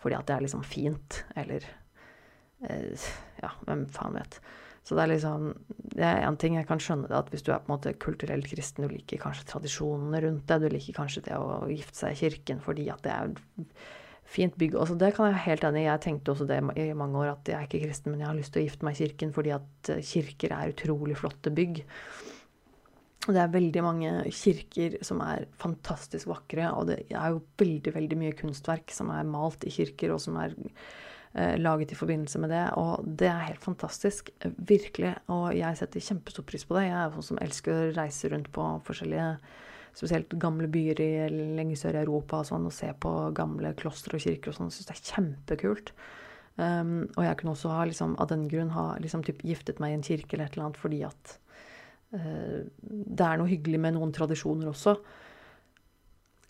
fordi 0.00 0.16
at 0.16 0.26
det 0.28 0.36
er 0.36 0.46
liksom 0.46 0.64
fint, 0.66 1.22
eller 1.36 1.66
eh, 2.66 3.06
Ja, 3.40 3.54
hvem 3.66 3.86
faen 3.92 4.18
vet. 4.18 4.40
Så 4.84 4.96
det 4.96 5.04
er 5.04 5.12
liksom 5.12 5.46
Det 5.94 6.04
er 6.06 6.24
én 6.24 6.38
ting 6.40 6.56
jeg 6.56 6.68
kan 6.68 6.80
skjønne 6.80 7.08
det, 7.08 7.16
at 7.16 7.30
hvis 7.32 7.44
du 7.44 7.52
er 7.52 7.60
på 7.60 7.70
en 7.70 7.76
måte 7.76 7.94
kulturelt 8.00 8.48
kristen, 8.48 8.86
du 8.86 8.92
liker 8.92 9.20
kanskje 9.20 9.48
tradisjonene 9.48 10.22
rundt 10.24 10.46
det, 10.48 10.60
du 10.62 10.68
liker 10.72 10.96
kanskje 10.96 11.24
det 11.28 11.36
å 11.36 11.64
gifte 11.68 11.98
seg 11.98 12.16
i 12.16 12.20
kirken 12.24 12.62
fordi 12.64 12.88
at 12.92 13.02
det 13.04 13.12
er 13.12 13.34
fint 14.30 14.54
bygg. 14.56 14.76
Altså, 14.78 14.94
det 14.94 15.12
kan 15.16 15.26
jeg 15.26 15.34
være 15.34 15.46
helt 15.48 15.64
enig 15.66 15.82
i. 15.82 15.88
Jeg 15.88 16.02
tenkte 16.04 16.32
også 16.32 16.46
det 16.46 16.60
i 16.78 16.92
mange 16.94 17.18
år, 17.18 17.32
at 17.32 17.50
jeg 17.50 17.58
er 17.58 17.66
ikke 17.66 17.82
kristen, 17.82 18.12
men 18.12 18.22
jeg 18.22 18.30
har 18.30 18.38
lyst 18.38 18.54
til 18.54 18.62
å 18.62 18.66
gifte 18.68 18.86
meg 18.86 18.94
i 18.94 19.02
kirken 19.04 19.32
fordi 19.34 19.54
at 19.56 19.90
eh, 19.90 20.04
kirker 20.06 20.54
er 20.54 20.74
utrolig 20.74 21.16
flotte 21.18 21.52
bygg. 21.54 21.82
Og 23.28 23.36
det 23.36 23.40
er 23.42 23.52
veldig 23.52 23.82
mange 23.84 24.10
kirker 24.32 24.96
som 25.04 25.20
er 25.20 25.44
fantastisk 25.60 26.30
vakre, 26.30 26.70
og 26.72 26.88
det 26.88 27.02
er 27.12 27.34
jo 27.34 27.42
veldig, 27.60 27.92
veldig 27.92 28.18
mye 28.22 28.36
kunstverk 28.38 28.94
som 28.96 29.10
er 29.12 29.28
malt 29.28 29.66
i 29.68 29.72
kirker, 29.74 30.14
og 30.14 30.22
som 30.24 30.38
er 30.40 30.54
eh, 31.36 31.58
laget 31.60 31.92
i 31.92 31.98
forbindelse 32.00 32.40
med 32.40 32.54
det. 32.54 32.62
Og 32.80 33.04
det 33.20 33.28
er 33.28 33.50
helt 33.50 33.64
fantastisk. 33.64 34.32
Virkelig. 34.56 35.12
Og 35.28 35.50
jeg 35.58 35.80
setter 35.80 36.06
kjempestor 36.06 36.48
pris 36.48 36.64
på 36.64 36.78
det. 36.78 36.86
Jeg 36.88 36.96
er 36.96 37.12
sånn 37.18 37.28
som 37.32 37.42
elsker 37.44 37.76
å 37.76 37.90
reise 37.98 38.32
rundt 38.32 38.52
på 38.56 38.70
forskjellige 38.88 39.34
Spesielt 39.90 40.30
gamle 40.38 40.68
byer 40.70 41.00
i, 41.02 41.12
lenge 41.58 41.74
sør 41.74 41.96
i 41.98 42.02
Europa 42.04 42.38
og 42.40 42.46
sånn, 42.46 42.68
og 42.68 42.74
se 42.74 42.86
på 43.02 43.10
gamle 43.34 43.72
klostre 43.74 44.16
og 44.16 44.22
kirker 44.22 44.52
og 44.52 44.56
sånn. 44.56 44.70
Syns 44.70 44.86
det 44.86 44.94
er 44.94 45.06
kjempekult. 45.08 45.90
Um, 46.60 47.08
og 47.16 47.24
jeg 47.24 47.38
kunne 47.40 47.54
også 47.56 47.72
ha, 47.74 47.84
liksom, 47.88 48.14
av 48.22 48.28
den 48.30 48.46
grunn 48.50 48.70
ha 48.74 48.92
liksom, 49.02 49.24
typ, 49.26 49.42
giftet 49.46 49.80
meg 49.82 49.94
i 49.94 49.98
en 49.98 50.04
kirke 50.06 50.36
eller 50.36 50.46
et 50.46 50.54
eller 50.54 50.68
annet 50.68 50.80
fordi 50.80 51.00
at 51.08 51.34
det 52.10 53.26
er 53.26 53.38
noe 53.38 53.50
hyggelig 53.50 53.78
med 53.82 53.94
noen 53.94 54.10
tradisjoner 54.14 54.70
også. 54.72 54.96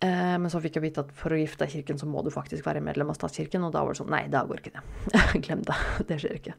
Eh, 0.01 0.37
men 0.41 0.49
så 0.49 0.63
fikk 0.65 0.79
jeg 0.79 0.87
vite 0.87 1.03
at 1.05 1.11
for 1.17 1.35
å 1.35 1.39
gifte 1.39 1.67
deg 1.67 1.75
i 1.75 1.81
kirken, 1.81 1.99
så 2.01 2.07
må 2.09 2.23
du 2.25 2.31
faktisk 2.33 2.65
være 2.65 2.81
medlem 2.85 3.11
av 3.13 3.19
statskirken. 3.19 3.67
Og 3.67 3.75
da 3.75 3.83
var 3.85 3.93
det 3.93 4.01
sånn 4.01 4.13
Nei, 4.13 4.25
da 4.33 4.47
går 4.49 4.63
ikke 4.63 4.79
det. 4.79 4.85
Glem 5.45 5.65
det. 5.69 5.77
Det 6.09 6.21
skjer 6.23 6.39
ikke. 6.39 6.55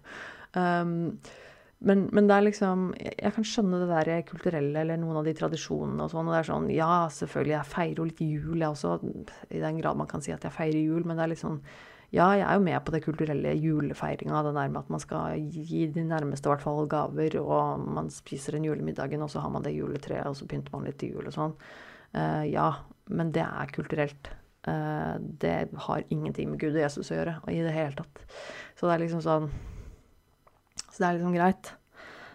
Um, 0.53 1.07
men, 1.81 2.03
men, 2.13 2.27
det 2.29 2.35
er 2.35 2.43
liksom 2.45 2.81
Jeg 2.99 3.33
kan 3.33 3.45
skjønne 3.47 3.79
det 3.81 3.87
der 3.89 4.25
kulturelle 4.27 4.83
eller 4.83 4.99
noen 5.01 5.17
av 5.17 5.25
de 5.25 5.33
tradisjonene 5.37 6.05
og 6.05 6.13
sånn. 6.13 6.29
Og 6.29 6.35
det 6.35 6.41
er 6.43 6.49
sånn 6.51 6.67
Ja, 6.75 6.91
selvfølgelig, 7.15 7.55
jeg 7.55 7.71
feirer 7.71 8.03
jo 8.03 8.09
litt 8.11 8.21
jul, 8.21 8.59
jeg 8.59 8.69
også. 8.69 8.99
I 9.49 9.63
den 9.63 9.81
grad 9.81 9.97
man 9.97 10.11
kan 10.11 10.21
si 10.21 10.35
at 10.35 10.45
jeg 10.45 10.53
feirer 10.53 10.77
jul. 10.77 11.01
Men 11.01 11.17
det 11.17 11.25
er 11.25 11.33
litt 11.33 11.41
sånn 11.41 11.57
ja, 12.11 12.25
jeg 12.35 12.43
er 12.43 12.57
jo 12.57 12.63
med 12.65 12.75
på 12.83 12.91
det 12.91 12.99
kulturelle 13.05 13.53
julefeiringa. 13.55 14.41
Det 14.43 14.51
der 14.57 14.71
med 14.73 14.81
at 14.81 14.89
man 14.91 14.99
skal 14.99 15.45
gi 15.47 15.85
de 15.95 16.03
nærmeste 16.03 16.49
i 16.49 16.51
hvert 16.51 16.63
fall 16.65 16.89
gaver, 16.91 17.37
og 17.39 17.85
man 17.95 18.09
spiser 18.11 18.57
den 18.57 18.67
julemiddagen, 18.67 19.23
og 19.23 19.31
så 19.31 19.39
har 19.39 19.53
man 19.53 19.63
det 19.63 19.77
juletreet, 19.77 20.27
og 20.27 20.35
så 20.35 20.47
pynter 20.51 20.75
man 20.75 20.89
litt 20.89 20.99
til 20.99 21.15
jul 21.15 21.29
og 21.29 21.35
sånn. 21.37 21.53
Uh, 22.11 22.43
ja, 22.51 22.65
men 23.07 23.31
det 23.31 23.45
er 23.45 23.71
kulturelt. 23.71 24.27
Uh, 24.67 25.15
det 25.39 25.71
har 25.87 26.03
ingenting 26.11 26.51
med 26.51 26.59
Gud 26.59 26.75
og 26.75 26.83
Jesus 26.83 27.13
å 27.13 27.15
gjøre 27.15 27.37
i 27.47 27.63
det 27.63 27.71
hele 27.77 27.95
tatt. 27.95 28.25
Så 28.75 28.89
det 28.89 28.97
er 28.97 29.03
liksom 29.05 29.23
sånn 29.25 29.47
Så 30.91 30.99
det 30.99 31.07
er 31.07 31.15
liksom 31.15 31.37
greit. 31.37 31.71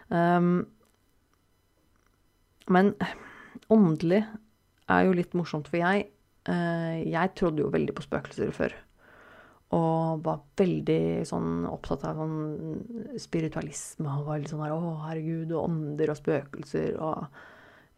Um, 0.09 0.65
men 2.73 2.95
åndelig 3.69 4.25
er 4.89 5.05
jo 5.05 5.15
litt 5.21 5.37
morsomt, 5.37 5.69
for 5.69 5.85
jeg, 5.85 6.09
uh, 6.49 6.97
jeg 7.05 7.37
trodde 7.37 7.61
jo 7.61 7.71
veldig 7.77 7.93
på 7.93 8.09
spøkelser 8.09 8.57
før. 8.57 8.81
Og 9.75 10.23
var 10.23 10.45
veldig 10.59 11.27
sånn 11.27 11.65
opptatt 11.67 12.05
av 12.07 12.21
sånn 12.21 13.17
spiritualisme. 13.19 14.07
Og 14.07 14.29
var 14.29 14.39
litt 14.39 14.53
sånn 14.53 14.63
her 14.63 14.77
Å, 14.77 14.93
herregud, 15.09 15.51
og 15.57 15.65
ånder 15.65 16.13
og 16.13 16.21
spøkelser. 16.21 16.95
Og 17.03 17.27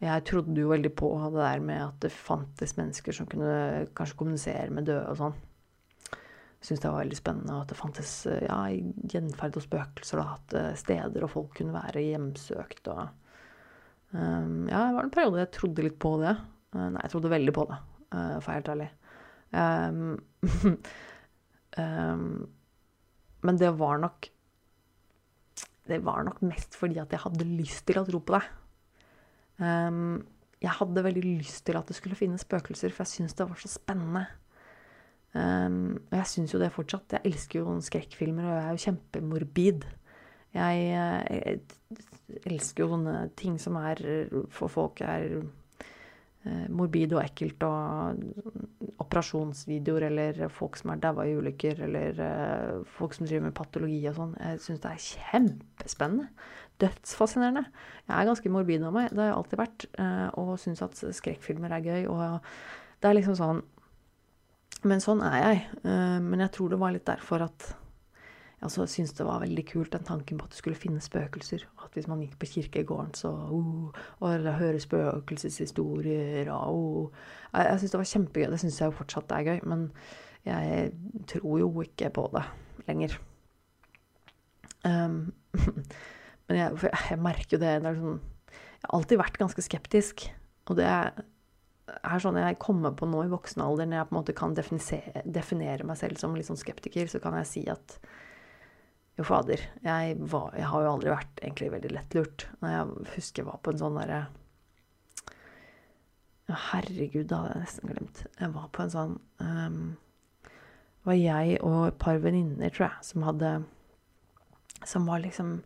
jeg 0.01 0.25
trodde 0.25 0.57
jo 0.57 0.71
veldig 0.71 0.91
på 0.97 1.11
det 1.27 1.37
der 1.37 1.61
med 1.61 1.83
at 1.83 1.99
det 2.05 2.15
fantes 2.15 2.73
mennesker 2.79 3.15
som 3.15 3.29
kunne 3.29 3.85
kanskje 3.97 4.17
kommunisere 4.17 4.73
med 4.73 4.89
døde 4.89 5.11
og 5.11 5.19
sånn. 5.19 5.37
Syntes 6.59 6.81
det 6.83 6.89
var 6.91 7.03
veldig 7.03 7.19
spennende. 7.19 7.57
At 7.61 7.71
det 7.71 7.77
fantes 7.79 8.13
ja, 8.27 8.59
gjenferd 9.13 9.59
og 9.59 9.65
spøkelser. 9.65 10.23
og 10.23 10.33
at 10.37 10.55
eh, 10.59 10.71
steder 10.79 11.27
og 11.27 11.33
folk 11.35 11.53
kunne 11.59 11.75
være 11.75 12.03
hjemsøkt. 12.03 12.89
Og, 12.91 13.05
um, 14.15 14.65
ja, 14.71 14.87
det 14.89 14.97
var 14.97 15.05
en 15.05 15.13
periode 15.13 15.43
jeg 15.45 15.53
trodde 15.55 15.85
litt 15.85 15.99
på 16.01 16.15
det. 16.23 16.33
Uh, 16.75 16.89
nei, 16.95 17.05
jeg 17.05 17.13
trodde 17.13 17.31
veldig 17.35 17.53
på 17.55 17.69
det, 17.69 17.79
uh, 18.11 18.33
for 18.39 18.41
å 18.41 18.49
være 18.49 18.57
helt 18.59 18.73
ærlig. 18.73 18.89
Um, 19.53 20.81
Um, 21.77 22.47
men 23.45 23.59
det 23.59 23.69
var 23.77 23.99
nok 24.01 24.27
Det 25.87 25.99
var 26.05 26.23
nok 26.25 26.41
mest 26.41 26.75
fordi 26.77 26.99
at 27.01 27.13
jeg 27.13 27.21
hadde 27.23 27.45
lyst 27.45 27.85
til 27.87 27.99
å 28.01 28.05
tro 28.05 28.19
på 28.21 28.35
det. 28.35 28.43
Um, 29.59 30.25
jeg 30.61 30.75
hadde 30.75 31.03
veldig 31.05 31.23
lyst 31.39 31.63
til 31.65 31.79
at 31.79 31.87
det 31.87 31.95
skulle 31.97 32.17
finnes 32.19 32.43
spøkelser, 32.45 32.93
for 32.93 33.05
jeg 33.05 33.13
syntes 33.13 33.37
det 33.39 33.47
var 33.49 33.57
så 33.57 33.71
spennende. 33.71 34.25
Um, 35.33 35.97
og 36.11 36.17
jeg 36.19 36.29
syns 36.29 36.53
jo 36.53 36.61
det 36.61 36.69
fortsatt. 36.75 37.15
Jeg 37.17 37.31
elsker 37.31 37.63
jo 37.63 37.77
skrekkfilmer, 37.81 38.45
og 38.45 38.53
jeg 38.53 38.65
er 38.65 38.75
jo 38.75 38.83
kjempemorbid. 38.85 39.87
Jeg, 40.53 40.85
jeg 40.93 42.43
elsker 42.53 42.83
jo 42.83 42.91
sånne 42.93 43.15
ting 43.39 43.57
som 43.61 43.77
er 43.81 44.03
for 44.53 44.69
folk 44.73 45.01
er 45.05 45.39
Eh, 45.39 45.58
morbid 46.71 47.13
og 47.17 47.23
ekkelt, 47.23 47.63
og 47.67 48.93
operasjonsvideoer 49.03 50.05
eller 50.07 50.39
folk 50.53 50.77
som 50.79 50.93
er 50.93 51.01
daua 51.03 51.25
i 51.27 51.35
ulykker, 51.35 51.81
eller 51.87 52.21
uh, 52.23 52.85
folk 52.97 53.15
som 53.15 53.27
driver 53.27 53.49
med 53.49 53.57
patologi 53.57 53.99
og 54.09 54.15
sånn. 54.17 54.37
Jeg 54.39 54.61
syns 54.63 54.83
det 54.85 54.93
er 54.93 55.07
kjempespennende. 55.07 56.29
Dødsfascinerende. 56.79 57.65
Jeg 58.05 58.15
er 58.15 58.29
ganske 58.29 58.53
morbid 58.55 58.85
av 58.87 58.95
meg, 58.95 59.09
det 59.11 59.19
har 59.19 59.33
jeg 59.33 59.39
alltid 59.41 59.61
vært, 59.63 59.89
uh, 59.99 60.27
og 60.39 60.53
syns 60.63 60.83
at 60.85 61.03
skrekkfilmer 61.19 61.75
er 61.75 61.89
gøy. 61.89 62.07
Og 62.13 62.39
det 62.99 63.11
er 63.11 63.19
liksom 63.19 63.37
sånn 63.39 63.61
Men 64.87 65.01
sånn 65.03 65.19
er 65.27 65.37
jeg. 65.43 65.63
Men 65.83 66.39
jeg 66.39 66.51
tror 66.55 66.69
det 66.71 66.77
var 66.79 66.93
litt 66.95 67.03
derfor 67.03 67.41
at 67.43 67.65
jeg 68.59 68.67
også 68.67 68.85
syntes 68.91 69.13
det 69.15 69.23
var 69.23 69.39
veldig 69.39 69.63
kult 69.69 69.93
den 69.93 70.03
tanken 70.03 70.39
på 70.39 70.43
at 70.43 70.51
det 70.51 70.59
skulle 70.59 70.75
finnes 70.75 71.05
spøkelser. 71.07 71.61
At 71.79 71.93
hvis 71.95 72.09
man 72.11 72.19
gikk 72.19 72.35
på 72.41 72.49
kirkegården, 72.53 73.13
så 73.15 73.31
uh, 73.31 73.93
Og 74.19 74.49
høre 74.59 74.81
spøkelseshistorier 74.83 76.51
og 76.51 76.73
uh. 76.75 77.21
Jeg, 77.53 77.65
jeg 77.69 77.79
syns 77.79 77.91
det 77.91 78.01
var 78.01 78.11
kjempegøy. 78.11 78.49
Det 78.51 78.59
syns 78.59 78.81
jeg 78.81 78.97
fortsatt 78.97 79.31
er 79.31 79.47
gøy. 79.47 79.63
Men 79.63 79.87
jeg 80.43 80.91
tror 81.31 81.59
jo 81.61 81.71
ikke 81.85 82.11
på 82.19 82.27
det 82.35 82.43
lenger. 82.89 83.15
Um, 84.83 85.31
men 86.47 86.59
jeg, 86.59 86.77
jeg, 86.83 87.19
merker 87.19 87.55
jo 87.57 87.63
det, 87.63 87.73
det 87.83 87.95
sånn, 87.95 88.21
Jeg 88.51 88.87
har 88.87 88.95
alltid 88.99 89.23
vært 89.23 89.39
ganske 89.39 89.63
skeptisk. 89.63 90.29
Og 90.67 90.77
det 90.79 90.87
er 90.89 92.21
sånn 92.21 92.37
jeg 92.43 92.59
kommer 92.61 92.91
på 92.91 93.07
nå 93.09 93.23
i 93.23 93.31
voksen 93.31 93.63
alder, 93.63 93.87
når 93.87 94.01
jeg 94.01 94.09
på 94.09 94.13
en 94.13 94.19
måte 94.19 94.35
kan 94.37 94.55
definere, 94.57 95.23
definere 95.25 95.87
meg 95.87 95.99
selv 95.99 96.19
som 96.19 96.35
litt 96.35 96.51
sånn 96.51 96.59
skeptiker, 96.59 97.07
så 97.07 97.23
kan 97.23 97.39
jeg 97.39 97.49
si 97.49 97.63
at 97.71 98.01
jo, 99.19 99.25
fader, 99.27 99.59
jeg, 99.83 100.15
var, 100.31 100.53
jeg 100.55 100.67
har 100.71 100.83
jo 100.85 100.91
aldri 100.93 101.11
vært 101.11 101.41
egentlig 101.43 101.73
veldig 101.73 101.89
lettlurt. 101.91 102.45
Når 102.61 102.71
jeg 102.71 103.09
husker 103.17 103.43
jeg 103.43 103.49
var 103.49 103.57
på 103.65 103.73
en 103.73 103.81
sånn 103.81 103.99
derre 103.99 104.19
Herregud, 106.49 107.27
det 107.29 107.35
hadde 107.35 107.49
jeg 107.51 107.61
nesten 107.61 107.91
glemt. 107.91 108.21
Jeg 108.39 108.53
var 108.55 108.69
på 108.73 108.81
en 108.81 108.93
sånn 108.93 109.11
um, 109.43 109.81
var 111.05 111.17
jeg 111.19 111.59
og 111.65 111.77
et 111.89 111.99
par 112.01 112.17
venninner, 112.23 112.71
tror 112.73 112.87
jeg, 112.87 113.05
som 113.11 113.27
hadde 113.27 113.51
Som 114.87 115.05
var 115.09 115.21
liksom 115.21 115.59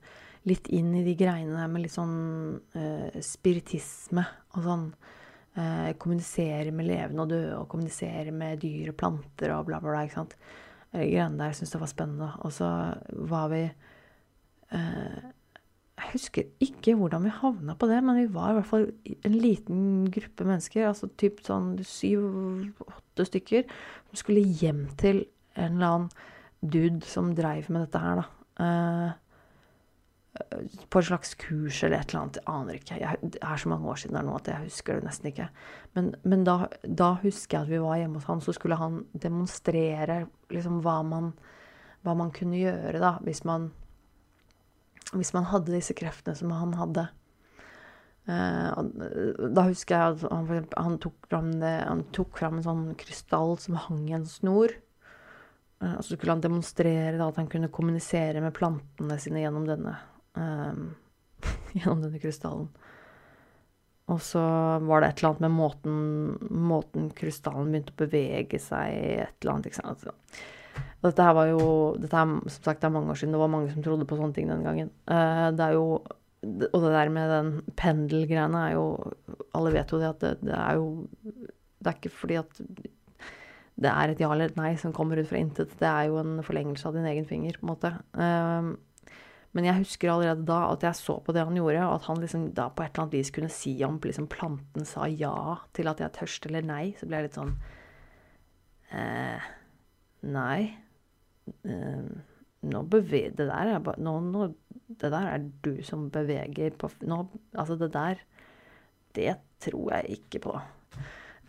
litt 0.49 0.68
inn 0.76 0.89
i 0.97 1.06
de 1.06 1.14
greiene 1.16 1.56
der 1.56 1.70
med 1.72 1.86
litt 1.86 1.93
sånn 1.93 2.18
uh, 2.74 3.22
spiritisme 3.24 4.26
og 4.58 4.66
sånn. 4.66 4.89
Uh, 5.54 5.93
kommunisere 6.01 6.74
med 6.74 6.89
levende 6.89 7.22
og 7.22 7.30
døde, 7.30 7.56
og 7.60 7.70
kommunisere 7.70 8.34
med 8.34 8.64
dyr 8.66 8.89
og 8.89 8.97
planter 8.97 9.54
og 9.54 9.68
bla, 9.70 9.78
bla, 9.78 9.93
bla. 9.93 10.08
ikke 10.08 10.24
sant? 10.24 10.34
De 10.94 11.06
greiene 11.10 11.39
der 11.39 11.56
syntes 11.56 11.74
det 11.74 11.82
var 11.82 11.91
spennende. 11.91 12.32
Og 12.46 12.54
så 12.54 12.70
var 13.34 13.48
vi 13.54 13.64
eh, 13.66 15.24
Jeg 15.98 16.12
husker 16.12 16.52
ikke 16.64 16.96
hvordan 17.00 17.26
vi 17.26 17.34
havna 17.34 17.76
på 17.80 17.89
det, 17.89 18.02
men 18.04 18.22
vi 18.22 18.28
var 18.34 18.52
i 18.52 18.60
hvert 18.60 18.70
fall 18.70 18.88
en 19.26 19.39
liten 19.39 19.82
gruppe 20.14 20.48
mennesker, 20.48 20.88
altså 20.89 21.10
typ 21.18 21.41
sånn 21.46 21.76
syv-åtte 21.88 23.28
stykker, 23.30 23.68
som 24.10 24.22
skulle 24.22 24.46
hjem 24.62 24.88
til 25.00 25.26
en 25.54 25.78
eller 25.78 25.89
annen 25.89 26.10
dude 26.64 27.06
som 27.06 27.34
dreiv 27.36 27.68
med 27.70 27.86
dette 27.86 28.02
her, 28.02 28.24
da 28.24 28.64
på 30.34 31.00
et 31.00 31.06
slags 31.06 31.36
kurs 31.38 31.84
eller 31.84 32.00
et 32.00 32.10
eller 32.10 32.24
annet. 32.24 32.38
Jeg 32.40 32.50
aner 32.50 32.78
ikke. 32.80 32.96
Jeg, 32.98 33.32
det 33.36 33.40
er 33.46 33.60
så 33.62 33.70
mange 33.70 33.90
år 33.92 34.00
siden 34.02 34.26
nå 34.26 34.36
at 34.40 34.50
jeg 34.50 34.66
husker 34.66 34.98
det 34.98 35.06
nesten 35.06 35.30
ikke. 35.30 35.50
Men, 35.94 36.14
men 36.26 36.46
da, 36.48 36.56
da, 36.82 37.10
husker 37.22 37.60
jeg 37.60 37.68
at 37.68 37.74
vi 37.74 37.82
var 37.84 38.00
hjemme 38.02 38.18
hos 38.18 38.30
han, 38.32 38.42
så 38.42 38.56
skulle 38.58 38.80
han 38.80 39.04
demonstrere 39.14 40.24
liksom 40.54 40.80
hva 40.86 41.00
man, 41.06 41.34
hva 42.02 42.16
man 42.18 42.34
kunne 42.34 42.58
gjøre 42.58 43.02
da, 43.02 43.12
hvis 43.26 43.44
man, 43.46 43.70
hvis 45.14 45.34
man 45.38 45.52
hadde 45.52 45.76
disse 45.76 45.94
kreftene 45.98 46.38
som 46.40 46.54
han 46.56 46.74
hadde. 46.80 47.06
Uh, 48.24 48.72
da 49.52 49.68
husker 49.68 50.00
jeg 50.00 50.16
at 50.16 50.24
han, 50.32 50.66
han, 50.80 50.96
tok 51.04 51.28
fram 51.30 51.52
det, 51.62 51.76
han 51.84 52.02
tok 52.16 52.40
fram 52.40 52.58
en 52.58 52.66
sånn 52.66 52.88
krystall 52.98 53.54
som 53.62 53.78
hang 53.86 54.08
i 54.10 54.18
en 54.18 54.26
snor. 54.30 54.74
Og 55.84 56.00
så 56.00 56.16
skulle 56.16 56.32
han 56.32 56.42
demonstrere 56.42 57.18
da, 57.20 57.28
at 57.28 57.38
han 57.42 57.50
kunne 57.52 57.68
kommunisere 57.74 58.40
med 58.42 58.56
plantene 58.56 59.18
sine 59.20 59.44
gjennom 59.44 59.66
denne 59.68 59.98
um, 60.38 60.90
gjennom 61.78 62.04
denne 62.04 62.22
krystallen. 62.22 62.70
Og 64.12 64.20
så 64.20 64.42
var 64.84 65.00
det 65.00 65.10
et 65.10 65.22
eller 65.22 65.30
annet 65.30 65.46
med 65.46 65.54
måten, 65.56 66.00
måten 66.52 67.08
krystallen 67.16 67.72
begynte 67.72 67.94
å 67.96 68.02
bevege 68.02 68.60
seg 68.60 68.98
et 69.24 69.38
eller 69.40 69.54
annet. 69.54 69.70
Ikke 69.70 69.80
sant? 69.80 70.04
Dette 71.04 71.28
her 71.28 71.36
var 71.38 71.48
jo 71.52 71.68
dette 72.00 72.18
her, 72.18 72.34
Som 72.50 72.68
sagt, 72.68 72.82
det 72.82 72.90
er 72.90 72.96
mange 72.96 73.14
år 73.14 73.20
siden. 73.20 73.36
Det 73.36 73.44
var 73.44 73.54
mange 73.54 73.72
som 73.72 73.86
trodde 73.86 74.08
på 74.10 74.18
sånne 74.20 74.36
ting 74.36 74.52
den 74.52 74.66
gangen. 74.66 74.92
Uh, 75.08 75.52
det 75.56 75.70
er 75.70 75.78
jo 75.78 75.88
Og 76.44 76.80
det 76.84 76.92
der 76.92 77.10
med 77.10 77.30
den 77.32 77.52
pendelgreiene 77.80 78.66
er 78.68 78.76
jo 78.76 79.14
Alle 79.56 79.72
vet 79.72 79.92
jo 79.92 80.00
det 80.02 80.10
at 80.10 80.20
det, 80.20 80.34
det, 80.44 80.58
er 80.58 80.76
jo 80.76 81.08
Det 81.80 81.88
er 81.88 82.00
ikke 82.02 82.18
fordi 82.18 82.42
at 82.42 82.64
det 83.84 83.90
er 83.90 84.12
et 84.12 84.20
ja 84.22 84.28
eller 84.30 84.52
et 84.52 84.58
nei 84.60 84.76
som 84.78 84.92
kommer 84.94 85.18
ut 85.18 85.26
fra 85.26 85.40
intet. 85.42 85.72
Det 85.80 85.88
er 85.90 86.12
jo 86.12 86.20
en 86.22 86.44
forlengelse 86.46 86.86
av 86.86 86.94
din 86.94 87.08
egen 87.10 87.26
finger, 87.26 87.56
på 87.58 87.66
en 87.66 87.72
måte. 87.72 87.90
Men 89.54 89.68
jeg 89.68 89.84
husker 89.84 90.10
allerede 90.10 90.45
da 90.49 90.60
at 90.72 90.84
jeg 90.86 90.97
så 90.97 91.20
på 91.22 91.34
det 91.36 91.43
han 91.45 91.58
gjorde, 91.58 91.86
og 91.86 91.95
at 91.99 92.08
han 92.10 92.22
liksom 92.22 92.47
da 92.58 92.70
på 92.74 92.84
et 92.84 92.93
eller 92.93 93.04
annet 93.04 93.18
vis 93.20 93.32
kunne 93.36 93.51
si 93.54 93.74
om 93.86 93.99
liksom 94.01 94.28
planten 94.32 94.88
sa 94.89 95.06
ja 95.10 95.34
til 95.78 95.89
at 95.91 96.01
jeg 96.01 96.10
er 96.10 96.16
tørst 96.18 96.47
eller 96.49 96.66
nei. 96.66 96.86
Så 96.97 97.10
ble 97.10 97.20
jeg 97.20 97.28
litt 97.30 97.38
sånn 97.38 97.54
eh, 98.97 99.51
Nei. 100.34 100.60
Eh, 101.68 102.06
nå 102.64 102.82
beveger 102.88 103.34
Det 103.36 103.49
der 103.49 103.74
er 103.74 103.82
bare 103.84 103.99
nå, 103.99 104.14
nå, 104.24 104.45
Det 104.88 105.10
der 105.12 105.26
er 105.34 105.47
du 105.66 105.82
som 105.84 106.06
beveger 106.14 106.72
på 106.80 106.88
nå, 107.04 107.18
Altså, 107.51 107.76
det 107.76 107.89
der 107.91 108.22
Det 109.14 109.34
tror 109.60 109.91
jeg 109.97 110.18
ikke 110.22 110.39
på. 110.47 110.54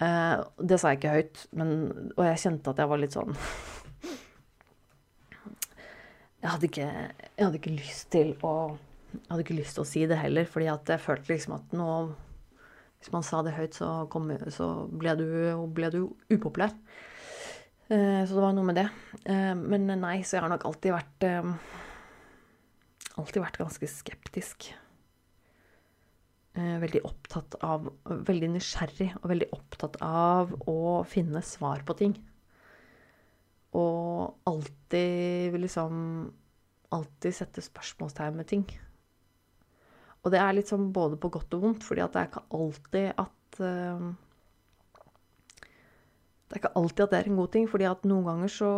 Eh, 0.02 0.42
det 0.58 0.80
sa 0.80 0.92
jeg 0.92 1.00
ikke 1.00 1.14
høyt, 1.14 1.46
men, 1.56 1.70
og 2.16 2.24
jeg 2.26 2.42
kjente 2.42 2.74
at 2.74 2.82
jeg 2.82 2.90
var 2.90 3.00
litt 3.00 3.14
sånn 3.14 3.32
jeg 6.44 6.52
hadde, 6.52 6.68
ikke, 6.68 6.88
jeg 7.24 7.40
hadde 7.40 7.56
ikke 7.56 7.72
lyst 7.72 8.10
til 8.12 8.34
å 8.44 8.54
jeg 9.14 9.30
hadde 9.30 9.44
ikke 9.44 9.56
lyst 9.56 9.76
til 9.76 9.84
å 9.84 9.88
si 9.88 10.02
det 10.10 10.18
heller, 10.18 10.46
fordi 10.50 10.66
jeg 10.68 11.02
følte 11.02 11.30
liksom 11.32 11.56
at 11.56 11.74
nå 11.76 11.88
Hvis 12.98 13.12
man 13.14 13.24
sa 13.26 13.42
det 13.44 13.54
høyt, 13.54 13.76
så, 13.76 13.88
kom, 14.12 14.30
så 14.52 14.66
ble, 14.88 15.12
du, 15.18 15.26
ble, 15.76 15.90
du, 15.92 15.98
upopulær. 16.32 16.72
Eh, 17.92 18.22
så 18.24 18.32
det 18.32 18.40
var 18.40 18.54
noe 18.56 18.64
med 18.64 18.78
det. 18.80 18.86
Eh, 19.28 19.52
men 19.60 19.84
nei, 20.00 20.22
så 20.24 20.38
jeg 20.38 20.44
har 20.46 20.52
nok 20.52 20.64
alltid 20.64 20.94
vært 20.94 21.26
eh, 21.28 21.50
Alltid 23.20 23.44
vært 23.44 23.60
ganske 23.60 23.86
skeptisk. 23.86 24.72
Veldig 26.54 27.02
opptatt 27.06 27.54
av 27.66 27.86
Veldig 28.06 28.48
nysgjerrig 28.56 29.10
og 29.20 29.28
veldig 29.30 29.46
opptatt 29.54 30.00
av 30.02 30.50
å 30.70 31.02
finne 31.06 31.42
svar 31.46 31.84
på 31.86 31.94
ting. 31.98 32.16
Og 33.74 34.48
alltid 34.50 35.58
liksom 35.60 36.00
Alltid 36.94 37.34
sette 37.34 37.62
spørsmålstegn 37.64 38.36
med 38.38 38.46
ting. 38.46 38.68
Og 40.24 40.32
det 40.32 40.38
er 40.38 40.54
litt 40.56 40.70
sånn 40.70 40.92
både 40.94 41.18
på 41.20 41.30
godt 41.34 41.56
og 41.56 41.64
vondt, 41.66 41.84
fordi 41.84 42.04
det 42.06 42.20
er 42.20 42.28
ikke 42.28 42.44
alltid 42.54 43.08
at 43.20 43.58
uh, 43.60 44.04
Det 46.44 46.54
er 46.54 46.60
ikke 46.62 46.72
alltid 46.78 47.04
at 47.04 47.12
det 47.12 47.18
er 47.18 47.30
en 47.32 47.40
god 47.42 47.52
ting, 47.56 47.68
fordi 47.68 47.88
at 47.88 48.06
noen 48.06 48.28
ganger 48.28 48.52
så 48.52 48.70